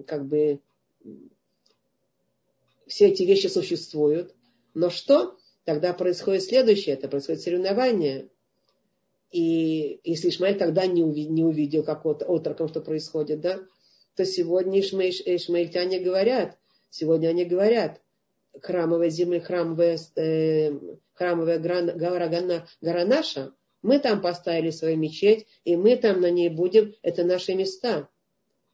[0.06, 0.60] как бы
[2.86, 4.34] все эти вещи существуют.
[4.74, 5.36] Но что?
[5.64, 8.28] Тогда происходит следующее, это происходит соревнование.
[9.30, 13.60] И если Ишмаэль тогда не, увидел, не увидел, как от, отроком, что происходит, да,
[14.14, 16.56] то сегодня ишмаэль, ишмаильтяне говорят,
[16.90, 18.00] сегодня они говорят,
[18.60, 20.72] храмовая земля, храмовая, э,
[21.14, 22.28] храмовая гора, гора,
[22.80, 23.52] гора наша,
[23.84, 28.08] мы там поставили свою мечеть, и мы там на ней будем, это наши места.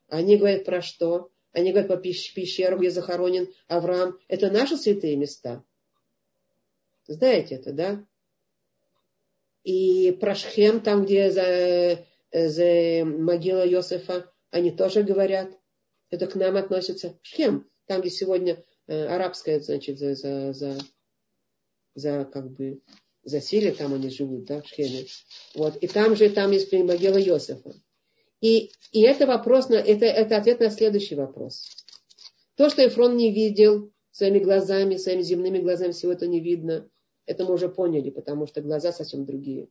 [0.09, 1.33] Они говорят про что?
[1.51, 4.17] Они говорят по пещеру, где захоронен Авраам.
[4.29, 5.65] Это наши святые места.
[7.09, 8.07] Знаете это, да?
[9.65, 15.51] И про Шхем, там, где за, за могила Иосифа, они тоже говорят,
[16.11, 17.19] это к нам относится.
[17.23, 20.79] Шхем, там, где сегодня э, арабская, значит, за, за, за,
[21.97, 22.81] за как бы
[23.25, 25.07] засилие, там они живут, да, в Шхеме.
[25.55, 25.77] Вот.
[25.77, 27.75] И там же, там есть могила Иосифа.
[28.41, 31.67] И, и это вопрос, на, это, это ответ на следующий вопрос.
[32.57, 36.89] То, что Эфрон не видел своими глазами, своими земными глазами, всего это не видно,
[37.27, 39.69] это мы уже поняли, потому что глаза совсем другие.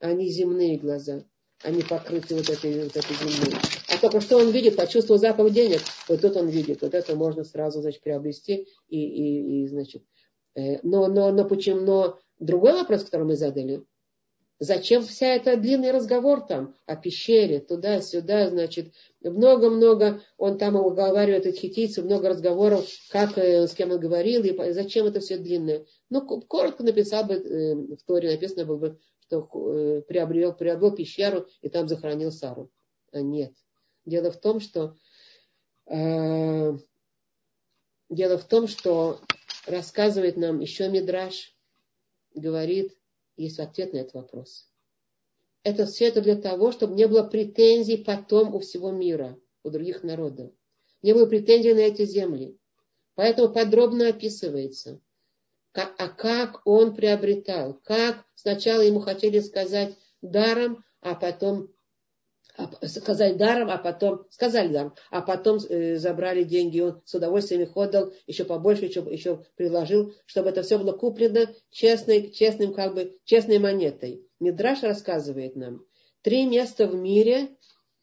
[0.00, 1.24] Они земные глаза,
[1.62, 3.56] они покрыты вот этой, вот этой землей.
[3.88, 7.44] А только что он видит, почувствовал запах денег, вот тут он видит, вот это можно
[7.44, 10.02] сразу, значит, приобрести и, и, и значит.
[10.54, 13.84] Э, но, но, но почему, но другой вопрос, который мы задали,
[14.64, 21.62] Зачем вся эта длинный разговор там о пещере, туда-сюда, значит, много-много, он там уговаривает этих
[21.62, 25.84] хитийцев, много разговоров, как, э, с кем он говорил, и зачем это все длинное.
[26.10, 31.48] Ну, коротко написал бы, э, в Торе написано было бы, что э, приобрел, приобрел пещеру
[31.60, 32.70] и там захоронил Сару.
[33.10, 33.52] А нет.
[34.04, 34.94] Дело в том, что
[35.86, 36.78] э,
[38.10, 39.18] дело в том, что
[39.66, 41.52] рассказывает нам еще Мидраш,
[42.34, 42.96] говорит,
[43.36, 44.68] есть ответ на этот вопрос.
[45.64, 50.02] Это все это для того, чтобы не было претензий потом у всего мира, у других
[50.02, 50.50] народов.
[51.02, 52.58] Не было претензий на эти земли.
[53.14, 55.00] Поэтому подробно описывается,
[55.72, 61.71] как, а как он приобретал, как сначала ему хотели сказать даром, а потом
[62.56, 67.62] а, сказать даром, а потом сказали даром, а потом э, забрали деньги, он с удовольствием
[67.62, 72.94] их отдал, еще побольше, еще, еще предложил, чтобы это все было куплено честной, честным, как
[72.94, 74.26] бы, честной монетой.
[74.38, 75.86] Мидраш рассказывает нам,
[76.20, 77.56] три места в мире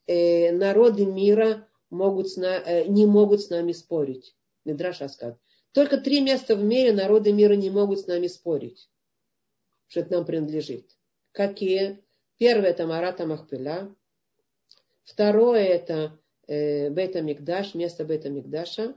[0.08, 4.36] э, народы мира могут с на, э, не могут с нами спорить.
[4.66, 5.40] Мидраш рассказывает.
[5.74, 8.90] Только три места в мире народы мира не могут с нами спорить,
[9.88, 10.98] что это нам принадлежит.
[11.32, 12.04] Какие?
[12.38, 13.96] Первое это Марата Махпила,
[15.10, 18.94] Второе это э, Бета Мигдаш, место Бета Мигдаша,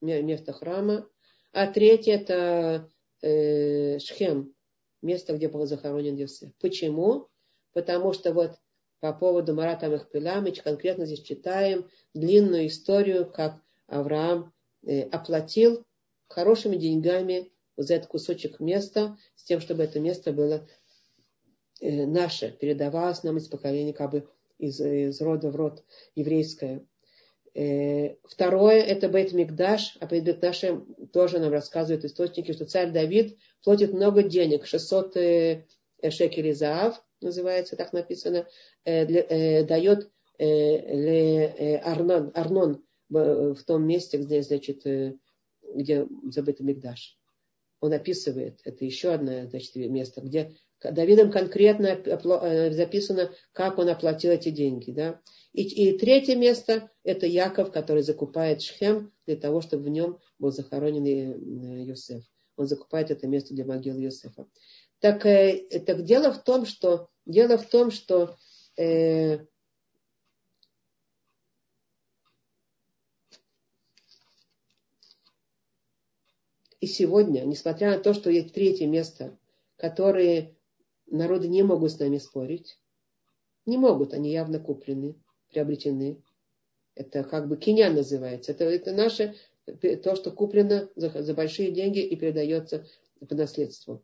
[0.00, 1.08] место храма.
[1.52, 2.90] А третье это
[3.22, 4.54] э, Шхем,
[5.02, 6.50] место, где был захоронен Йосеф.
[6.60, 7.28] Почему?
[7.74, 8.56] Потому что вот
[8.98, 14.52] по поводу Марата Махпила мы конкретно здесь читаем длинную историю, как Авраам
[14.84, 15.86] э, оплатил
[16.26, 20.66] хорошими деньгами за этот кусочек места, с тем, чтобы это место было
[21.80, 24.28] э, наше, передавалось нам из поколения как бы
[24.62, 25.84] из, из рода в род
[26.14, 26.86] еврейское.
[27.54, 30.82] Э, второе, это Бейт Мигдаш, а Бейт Мигдаше
[31.12, 35.64] тоже нам рассказывают источники, что царь Давид платит много денег, 600 э,
[36.08, 38.46] шекелей заав, называется, так написано,
[38.84, 44.82] э, дает Арнон, Арнон в том месте, где, значит,
[45.74, 47.18] где забыт Мигдаш.
[47.80, 50.56] Он описывает, это еще одно значит, место, где
[50.90, 54.90] Давидом конкретно э, записано, как он оплатил эти деньги.
[54.90, 55.20] Да?
[55.52, 60.50] И, и третье место– это Яков, который закупает Шхем для того, чтобы в нем был
[60.50, 61.04] захоронен
[61.84, 62.24] Йосеф.
[62.56, 64.46] Он закупает это место для могилы Йосефа.
[64.98, 68.36] Так, э, так дело в том, что, дело в том, что
[68.76, 69.38] э,
[76.80, 79.38] и сегодня, несмотря на то, что есть третье место,
[79.76, 80.56] которые
[81.06, 82.78] Народы не могут с нами спорить.
[83.66, 85.14] Не могут, они явно куплены,
[85.50, 86.22] приобретены.
[86.94, 88.52] Это как бы киня называется.
[88.52, 89.34] Это, это наше,
[89.66, 92.86] то, что куплено за, за большие деньги и передается
[93.28, 94.02] по наследству.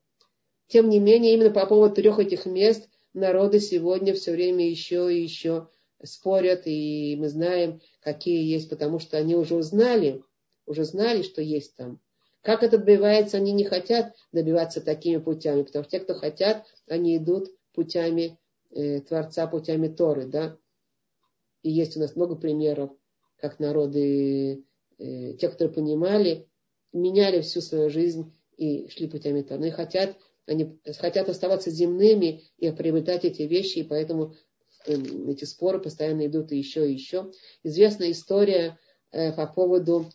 [0.68, 5.22] Тем не менее, именно по поводу трех этих мест народы сегодня все время еще и
[5.22, 5.68] еще
[6.04, 10.22] спорят, и мы знаем, какие есть, потому что они уже узнали,
[10.66, 12.00] уже знали, что есть там.
[12.48, 17.18] Как это добивается, они не хотят добиваться такими путями, потому что те, кто хотят, они
[17.18, 18.38] идут путями
[18.70, 20.56] э, Творца, путями Торы, да.
[21.62, 22.92] И есть у нас много примеров,
[23.36, 24.64] как народы,
[24.98, 26.48] э, те, которые понимали,
[26.94, 29.60] меняли всю свою жизнь и шли путями Торы.
[29.60, 30.16] Они хотят,
[30.46, 34.34] они хотят оставаться земными и приобретать эти вещи, и поэтому
[34.86, 37.30] э, эти споры постоянно идут и еще, и еще.
[37.62, 38.78] Известная история
[39.12, 40.10] э, по поводу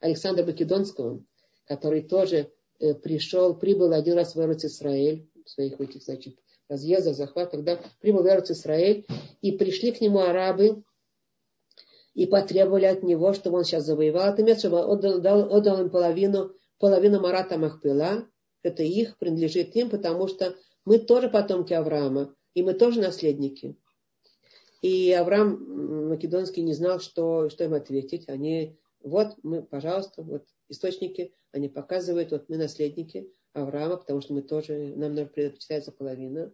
[0.00, 1.22] Александра Македонского,
[1.66, 7.16] который тоже э, пришел, прибыл один раз в Эрц Израиль, в своих этих, значит, разъездах,
[7.16, 9.06] захватах, когда прибыл в Эрц Израиль,
[9.42, 10.82] и пришли к нему арабы,
[12.14, 15.90] и потребовали от него, чтобы он сейчас завоевал это место, чтобы он отдал, отдал им
[15.90, 18.26] половину, половину Марата Махпила,
[18.62, 23.76] это их, принадлежит им, потому что мы тоже потомки Авраама, и мы тоже наследники.
[24.82, 28.28] И Авраам Македонский не знал, что, что им ответить.
[28.28, 34.42] Они вот мы, пожалуйста, вот источники, они показывают, вот мы наследники Авраама, потому что мы
[34.42, 36.52] тоже, нам предпочитается половина.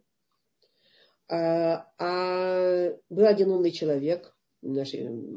[1.29, 4.97] А, а был один умный человек, наши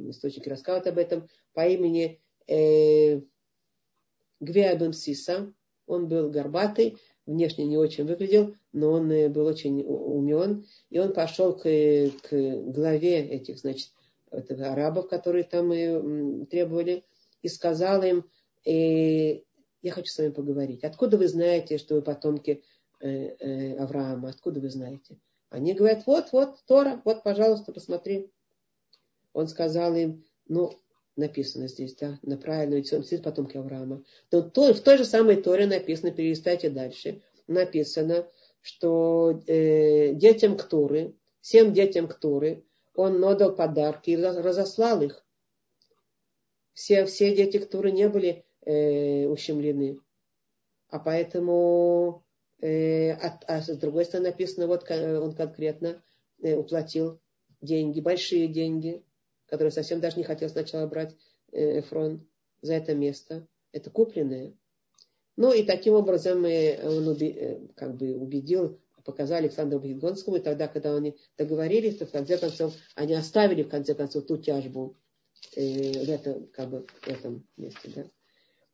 [0.09, 3.21] источники рассказывают об этом, по имени э,
[4.39, 5.53] Гвеабен Сиса.
[5.85, 10.65] Он был горбатый, внешне не очень выглядел, но он э, был очень умен.
[10.89, 13.91] И он пошел к, к главе этих, значит,
[14.31, 17.03] арабов, которые там и требовали,
[17.41, 18.29] и сказал им,
[18.65, 19.41] э,
[19.81, 20.83] я хочу с вами поговорить.
[20.83, 22.63] Откуда вы знаете, что вы потомки
[22.99, 24.29] э, э, Авраама?
[24.29, 25.17] Откуда вы знаете?
[25.49, 28.31] Они говорят, вот, вот, Тора, вот, пожалуйста, посмотри.
[29.33, 30.73] Он сказал им, ну,
[31.15, 34.03] написано здесь, да, на правильную сидит потомки Авраама.
[34.31, 38.27] Но то, в той же самой Торе написано, перелистайте дальше, написано,
[38.61, 45.25] что э, детям Ктуры, всем детям Ктуры, он отдал подарки и разослал их.
[46.73, 49.99] Все, все дети Ктуры не были э, ущемлены.
[50.89, 52.25] А поэтому,
[52.61, 56.03] э, а, а с другой стороны написано, вот он конкретно
[56.41, 57.19] э, уплатил
[57.61, 59.03] деньги, большие деньги,
[59.45, 61.15] которые совсем даже не хотел сначала брать
[61.51, 62.27] э, Эфрон
[62.61, 63.47] за это место.
[63.71, 64.53] Это купленное.
[65.37, 70.67] Ну и таким образом э, он э, как бы убедил, показал Александру Македонскому, и тогда,
[70.67, 74.97] когда они договорились, то в конце концов они оставили в конце концов ту тяжбу
[75.55, 77.91] э, в, этом, как бы, в этом месте.
[77.95, 78.05] Да.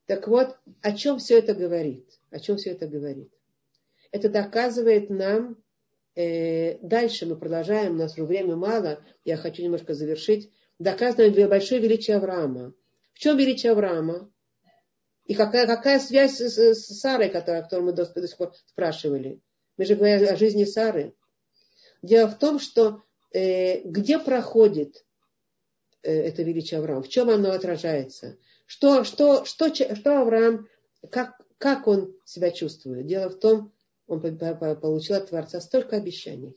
[0.05, 2.09] Так вот, о чем все это говорит?
[2.31, 3.31] О чем все это говорит?
[4.11, 5.57] Это доказывает нам,
[6.15, 11.81] э, дальше мы продолжаем, у нас уже время мало, я хочу немножко завершить, доказывает большое
[11.81, 12.73] величие Авраама.
[13.13, 14.31] В чем величие Авраама?
[15.25, 18.53] И какая, какая связь с, с Сарой, которая, о которой мы до, до сих пор
[18.65, 19.41] спрашивали?
[19.77, 21.13] Мы же говорим о жизни Сары.
[22.01, 25.05] Дело в том, что э, где проходит
[26.03, 28.37] э, это величие Авраама, в чем оно отражается?
[28.65, 30.67] Что, что, что, что Авраам,
[31.09, 33.05] как, как он себя чувствует?
[33.05, 33.71] Дело в том,
[34.07, 36.55] он получил от Творца столько обещаний.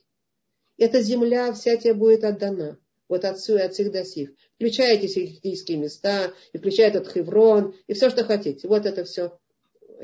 [0.78, 2.78] Эта земля вся тебе будет отдана.
[3.08, 4.30] Вот отцу и от всех до сих.
[4.54, 8.68] Включая эти сельские места, и включая этот Хеврон, и все, что хотите.
[8.68, 9.36] Вот это все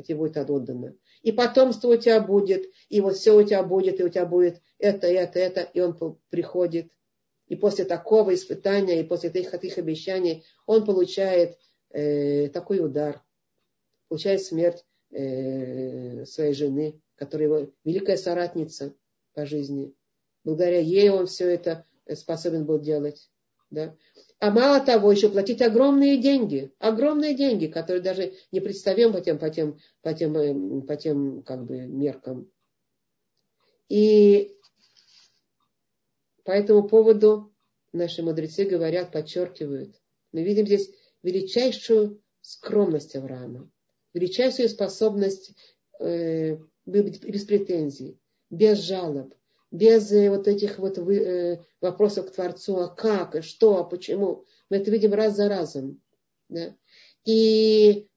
[0.03, 0.95] тебе будет отдано.
[1.27, 4.63] И потомство у тебя будет, и вот все у тебя будет, и у тебя будет
[4.79, 5.63] это, это, это.
[5.63, 5.99] И он
[6.31, 6.93] приходит.
[7.49, 11.59] И после такого испытания, и после этих, этих обещаний, он получает
[11.91, 13.25] э, такой удар,
[14.07, 18.95] получает смерть э, своей жены, которая его великая соратница
[19.35, 19.93] по жизни.
[20.45, 23.33] Благодаря ей он все это способен был делать.
[23.71, 23.97] Да?
[24.39, 29.39] А мало того, еще платить огромные деньги, огромные деньги, которые даже не представим по тем,
[29.39, 32.51] по тем, по тем, э, по тем как бы, меркам.
[33.89, 34.55] И
[36.45, 37.55] по этому поводу
[37.93, 39.97] наши мудрецы говорят, подчеркивают.
[40.33, 40.91] Мы видим здесь
[41.23, 43.71] величайшую скромность Авраама,
[44.13, 45.55] величайшую способность
[45.99, 49.35] э, быть без претензий, без жалоб,
[49.71, 54.45] без э, вот этих вот э, вопросов к Творцу, а как, и что, а почему.
[54.71, 56.01] Мы это видим раз за разом.
[56.49, 56.75] Да?
[57.25, 58.09] И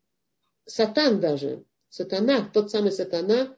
[0.65, 3.55] Сатан даже, Сатана, тот самый Сатана,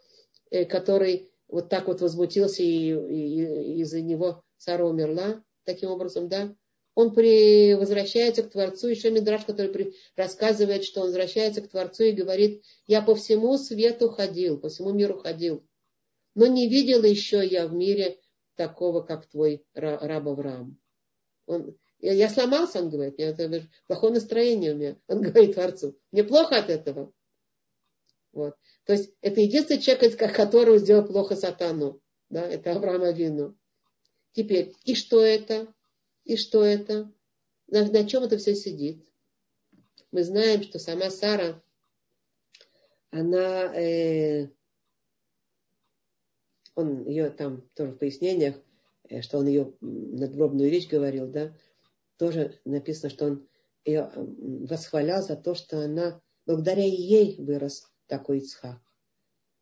[0.49, 3.43] э, который вот так вот возмутился, и, и,
[3.75, 6.55] и из-за него Сара умерла, таким образом, да,
[6.93, 12.03] он при, возвращается к Творцу, еще Мидраш, который при, рассказывает, что он возвращается к Творцу
[12.03, 15.65] и говорит, я по всему свету ходил, по всему миру ходил,
[16.35, 18.19] но не видел еще я в мире
[18.55, 20.77] такого, как твой раб Авраам.
[21.45, 24.97] Он, я, я сломался, он говорит, мне это, плохое настроение у меня.
[25.07, 27.13] Он говорит Творцу, мне плохо от этого.
[28.31, 28.55] Вот.
[28.85, 32.01] То есть это единственный человек, который сделал плохо сатану.
[32.29, 33.57] Да, это Авраам Авину.
[34.31, 35.73] Теперь, и что это?
[36.23, 37.11] И что это?
[37.67, 39.05] На, на чем это все сидит?
[40.11, 41.61] Мы знаем, что сама Сара,
[43.11, 44.49] она э,
[46.75, 48.55] он ее там тоже в пояснениях,
[49.09, 51.53] э, что он ее надгробную речь говорил, да,
[52.17, 53.47] тоже написано, что он
[53.83, 58.79] ее восхвалял за то, что она, благодаря ей вырос такой Ицхак.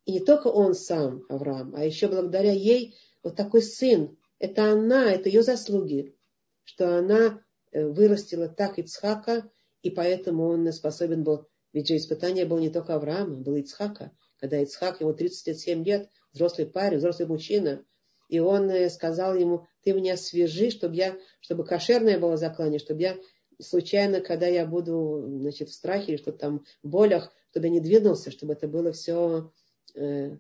[0.06, 4.18] И не только он сам, Авраам, а еще благодаря ей вот такой сын.
[4.40, 6.16] Это она, это ее заслуги,
[6.64, 9.50] что она э, вырастила так Ицхака,
[9.82, 14.12] и поэтому он способен был, ведь же испытание было не только Авраама, было Ицхака.
[14.38, 17.84] Когда Ицхак, ему 37 лет, взрослый парень, взрослый мужчина,
[18.28, 23.02] и он э, сказал ему, ты меня свяжи, чтобы я, чтобы кошерное было заклание, чтобы
[23.02, 23.18] я
[23.60, 27.80] случайно, когда я буду значит, в страхе или что-то там в болях, чтобы я не
[27.80, 29.52] двинулся, чтобы это было все
[29.96, 30.38] э,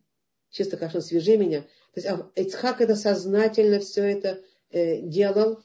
[0.52, 1.61] чисто кошерно, свяжи меня.
[1.94, 5.60] То есть Ицхак это сознательно все это э, делал,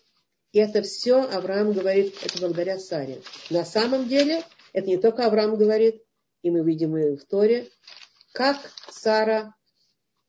[0.52, 3.20] и это все Авраам говорит, это благодаря Саре.
[3.50, 4.42] На самом деле,
[4.72, 6.02] это не только Авраам говорит,
[6.42, 7.68] и мы видим и в Торе,
[8.32, 8.56] как
[8.90, 9.54] Сара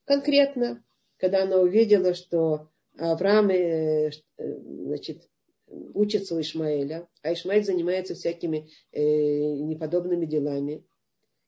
[0.05, 0.83] конкретно,
[1.17, 5.27] когда она увидела, что Авраам, э, э, значит,
[5.67, 10.85] учится у Ишмаэля, а Ишмаэль занимается всякими э, неподобными делами.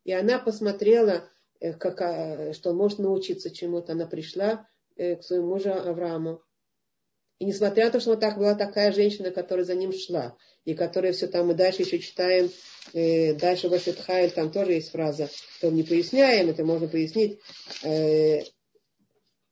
[0.04, 1.30] И она посмотрела,
[1.80, 3.92] как, что он может научиться чему-то.
[3.92, 6.42] Она пришла к своему мужу Аврааму.
[7.40, 10.36] И несмотря на то, что вот так была такая женщина, которая за ним шла,
[10.66, 12.50] и которая все там, мы дальше еще читаем,
[12.94, 17.40] э, дальше в Ашетхайль, там тоже есть фраза, что не поясняем, это можно пояснить,
[17.84, 18.42] э,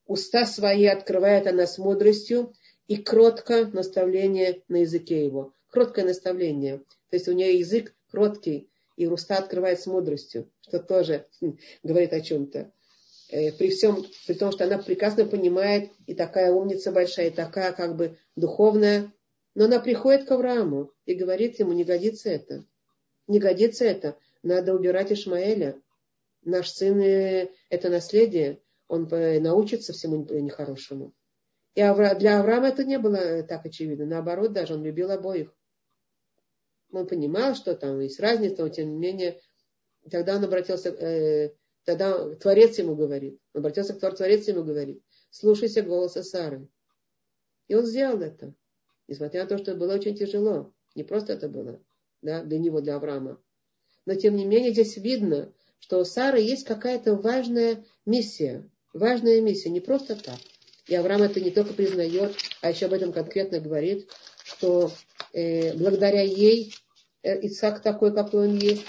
[0.07, 2.53] уста свои открывает она с мудростью,
[2.87, 5.53] и кротко наставление на языке его.
[5.69, 6.79] Кроткое наставление.
[7.09, 11.27] То есть у нее язык кроткий, и уста открывает с мудростью, что тоже
[11.83, 12.71] говорит о чем-то.
[13.29, 17.71] Э, при всем, при том, что она прекрасно понимает, и такая умница большая, и такая
[17.71, 19.11] как бы духовная,
[19.55, 22.65] но она приходит к Аврааму и говорит ему, не годится это.
[23.27, 24.17] Не годится это.
[24.43, 25.81] Надо убирать Ишмаэля.
[26.43, 28.61] Наш сын э,– это наследие.
[28.87, 31.13] Он научится всему нехорошему.
[31.73, 34.05] И для Авраама это не было так очевидно.
[34.05, 35.53] Наоборот, даже он любил обоих.
[36.91, 39.41] Он понимал, что там есть разница, но тем не менее,
[40.09, 41.53] тогда он обратился, э,
[41.85, 46.67] тогда Творец ему говорит, он обратился к Творцу, Творец ему говорит, слушайся голоса Сары.
[47.67, 48.53] И он сделал это.
[49.07, 50.73] Несмотря на то, что было очень тяжело.
[50.95, 51.81] Не просто это было
[52.21, 53.39] да, для него, для Авраама.
[54.05, 58.69] Но тем не менее здесь видно, что у Сары есть какая-то важная миссия.
[58.93, 60.39] Важная миссия, не просто так.
[60.87, 64.09] И Авраам это не только признает, а еще об этом конкретно говорит,
[64.43, 64.91] что
[65.33, 66.75] э, благодаря ей
[67.23, 68.85] э, Исаак такой, какой он есть.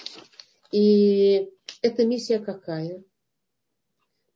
[0.70, 1.50] И
[1.86, 3.02] эта миссия какая?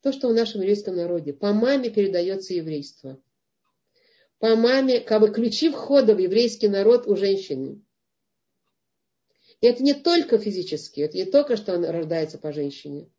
[0.01, 3.21] То, что в нашем еврейском народе по маме передается еврейство.
[4.39, 7.81] По маме, как бы ключи входа в еврейский народ у женщины.
[9.59, 13.11] И это не только физически, это не только, что он рождается по женщине,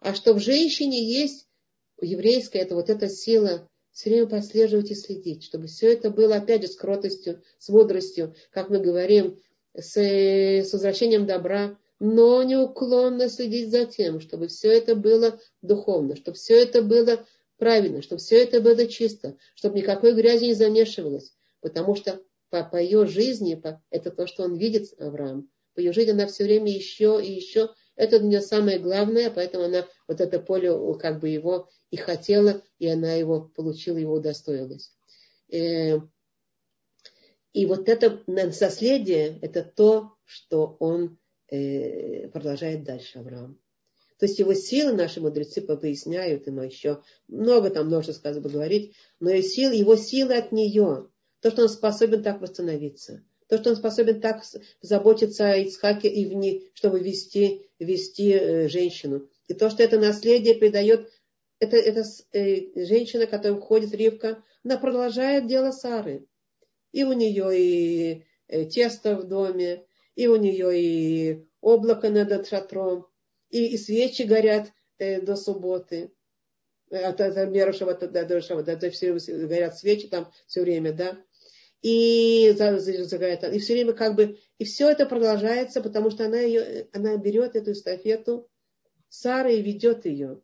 [0.00, 1.48] а что в женщине есть
[2.00, 6.60] еврейская, это вот эта сила все время подслеживать и следить, чтобы все это было, опять
[6.60, 9.40] же, с кротостью, с мудростью, как мы говорим,
[9.72, 16.36] с, с возвращением добра, но неуклонно следить за тем, чтобы все это было духовно, чтобы
[16.36, 21.94] все это было правильно, чтобы все это было чисто, чтобы никакой грязи не замешивалось, потому
[21.94, 22.20] что
[22.50, 26.26] по, по ее жизни, по, это то, что он видит, Авраам, по ее жизни она
[26.26, 30.70] все время еще и еще это для нее самое главное, поэтому она вот это поле
[30.98, 34.92] как бы его и хотела, и она его получила, его удостоилась.
[35.50, 35.98] Э,
[37.54, 41.18] и вот это наследие, это то, что он
[41.48, 43.58] продолжает дальше, Авраам.
[44.18, 47.02] То есть его силы наши мудрецы поясняют ему еще.
[47.28, 51.08] Много там множество сказано говорить, но его силы, его силы от нее.
[51.40, 54.42] То, что он способен так восстановиться– то, что он способен так
[54.80, 59.28] заботиться о Ицхаке и в ней, чтобы вести, вести э, женщину.
[59.48, 61.10] И то, что это наследие придает,
[61.60, 62.02] это, это
[62.32, 66.26] э, женщина, которая входит Ривка, она продолжает дело Сары.
[66.92, 69.86] И у нее и э, тесто в доме,
[70.16, 73.06] и у нее и облако над шатром,
[73.50, 76.12] и, и свечи горят э, до субботы.
[76.90, 79.12] От, от Мерушева до, до, до, до, все
[79.46, 81.16] горят свечи там все время, да
[81.82, 86.88] и загорает, и все время как бы, и все это продолжается, потому что она ее,
[86.92, 88.48] она берет эту эстафету
[89.08, 90.42] Сара и ведет ее.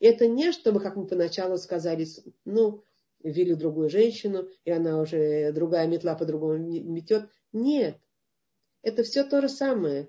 [0.00, 2.06] И это не чтобы, как мы поначалу сказали,
[2.44, 2.84] ну,
[3.22, 7.30] ввели другую женщину, и она уже другая метла по-другому метет.
[7.52, 7.96] Нет.
[8.86, 10.08] Это все то же самое.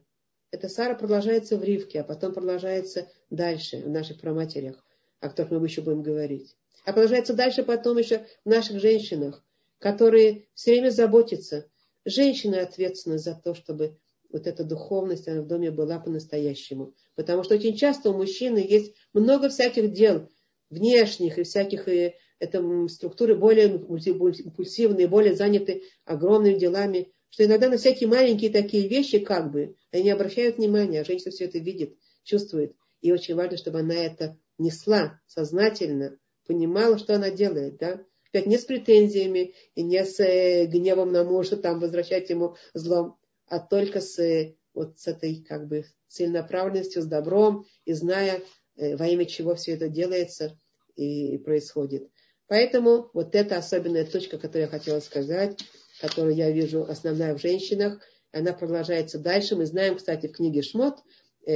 [0.52, 4.86] Это Сара продолжается в Ривке, а потом продолжается дальше в наших проматерях,
[5.20, 6.56] о которых мы еще будем говорить.
[6.86, 9.44] А продолжается дальше потом еще в наших женщинах
[9.80, 11.70] которые все время заботятся.
[12.06, 13.98] Женщина ответственна за то, чтобы
[14.32, 16.94] вот эта духовность она в доме была по-настоящему.
[17.16, 20.30] Потому что очень часто у мужчины есть много всяких дел,
[20.70, 27.78] внешних и всяких, и это структуры более импульсивные, более заняты огромными делами, что иногда на
[27.78, 31.98] всякие маленькие такие вещи как бы, они не обращают внимания, а женщина все это видит,
[32.24, 32.76] чувствует.
[33.02, 38.58] И очень важно, чтобы она это несла сознательно, понимала, что она делает, да, Опять не
[38.58, 43.18] с претензиями и не с э, гневом на мужа, там возвращать ему злом,
[43.48, 48.42] а только с, э, вот с этой как бы целенаправленностью, с добром и зная,
[48.76, 50.60] э, во имя чего все это делается
[50.96, 52.10] и происходит.
[52.48, 55.60] Поэтому вот это особенная точка, которую я хотела сказать,
[56.00, 58.00] которую я вижу основная в женщинах,
[58.32, 59.56] она продолжается дальше.
[59.56, 61.00] Мы знаем, кстати, в книге Шмот,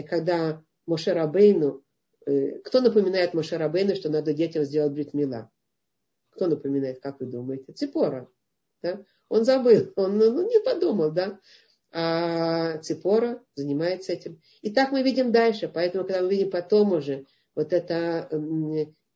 [0.10, 1.84] когда Моше Рабейну,
[2.64, 5.52] кто напоминает Моше Рабейну, что надо детям сделать бритмила?
[6.32, 7.74] Кто напоминает, как вы думаете?
[7.74, 8.30] Ципора.
[8.82, 9.04] Да?
[9.30, 11.40] Он забыл, он ну, ну, не подумал, да?
[11.92, 14.42] А Ципора занимается этим.
[14.62, 15.70] И так мы видим дальше.
[15.74, 18.30] Поэтому, когда мы видим потом уже вот эта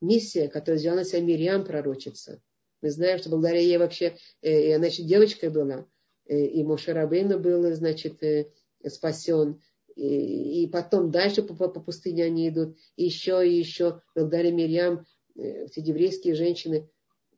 [0.02, 2.42] миссия, которую сделала себя Мирьям пророчица,
[2.82, 5.88] Мы знаем, что благодаря ей вообще, э, и она еще девочкой была,
[6.28, 8.52] э, и Мошерабейна был, значит, э,
[8.88, 9.62] спасен,
[9.96, 14.52] и, и потом дальше по, по, по пустыне они идут, и еще и еще, благодаря
[14.52, 16.90] Мирьям, все еврейские женщины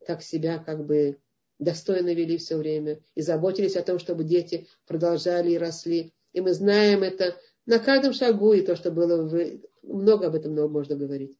[0.06, 1.18] так себя как бы
[1.60, 3.00] достойно вели все время.
[3.16, 6.14] И заботились о том, чтобы дети продолжали и росли.
[6.34, 9.60] И мы знаем это на каждом шагу, и то, что было в...
[9.84, 11.38] Много об этом можно говорить.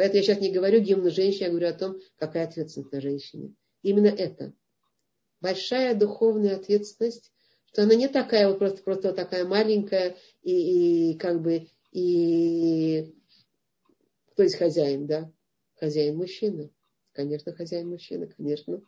[0.00, 3.54] Поэтому я сейчас не говорю гимн женщине, я говорю о том, какая ответственность на женщине.
[3.82, 4.54] Именно это.
[5.42, 7.30] Большая духовная ответственность,
[7.66, 13.14] что она не такая вот просто, просто вот такая маленькая и, и как бы и
[14.32, 15.30] кто есть хозяин, да?
[15.78, 16.70] Хозяин мужчина.
[17.12, 18.80] Конечно, хозяин мужчина, конечно.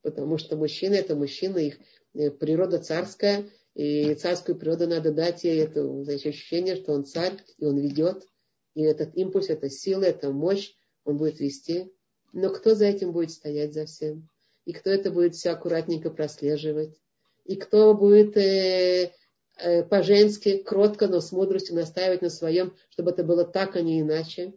[0.00, 1.78] Потому что мужчина это мужчина, их
[2.14, 7.36] э, природа царская, и царскую природу надо дать ей это значит, ощущение, что он царь,
[7.58, 8.26] и он ведет.
[8.74, 10.74] И этот импульс, эта сила, эта мощь,
[11.04, 11.92] он будет вести.
[12.32, 14.28] Но кто за этим будет стоять за всем?
[14.64, 16.98] И кто это будет все аккуратненько прослеживать?
[17.44, 19.12] И кто будет э,
[19.58, 24.00] э, по-женски, кротко, но с мудростью настаивать на своем, чтобы это было так, а не
[24.00, 24.54] иначе?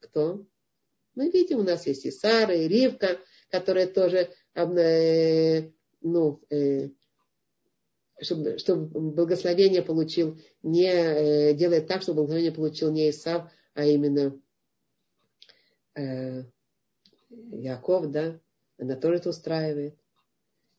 [0.00, 0.44] Кто?
[1.14, 5.70] Мы видим, у нас есть и Сара, и Ривка, которые тоже, э,
[6.00, 6.90] ну, э,
[8.20, 14.40] чтобы, чтобы благословение получил не, э, делает так, чтобы благословение получил не Исав, а именно
[15.96, 16.44] э,
[17.30, 18.40] Яков, да,
[18.78, 19.96] она тоже это устраивает.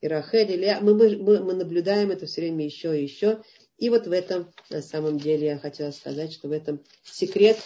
[0.01, 3.41] И Рахель, или мы, мы, мы наблюдаем это все время еще и еще.
[3.77, 7.57] И вот в этом, на самом деле, я хотела сказать, что в этом секрет,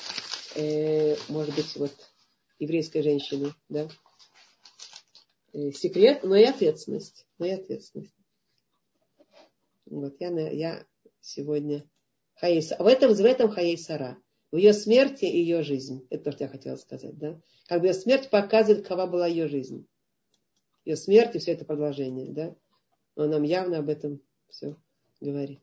[0.56, 1.92] э, может быть, вот
[2.58, 3.88] еврейской женщины, да,
[5.54, 8.19] э, секрет, но и ответственность, но и ответственность.
[9.90, 10.86] Вот я, я
[11.22, 11.90] сегодня
[12.36, 12.78] Хаиса.
[12.80, 14.18] В этом, в этом Хаей Сара.
[14.52, 16.08] В ее смерти и ее жизнь.
[16.10, 17.18] Это то, что я хотела сказать.
[17.18, 17.40] Да?
[17.68, 19.88] Как бы ее смерть показывает, какова была ее жизнь.
[20.86, 22.32] Ее смерть и все это продолжение.
[22.32, 22.56] Да?
[23.16, 24.76] Он нам явно об этом все
[25.22, 25.62] говорит.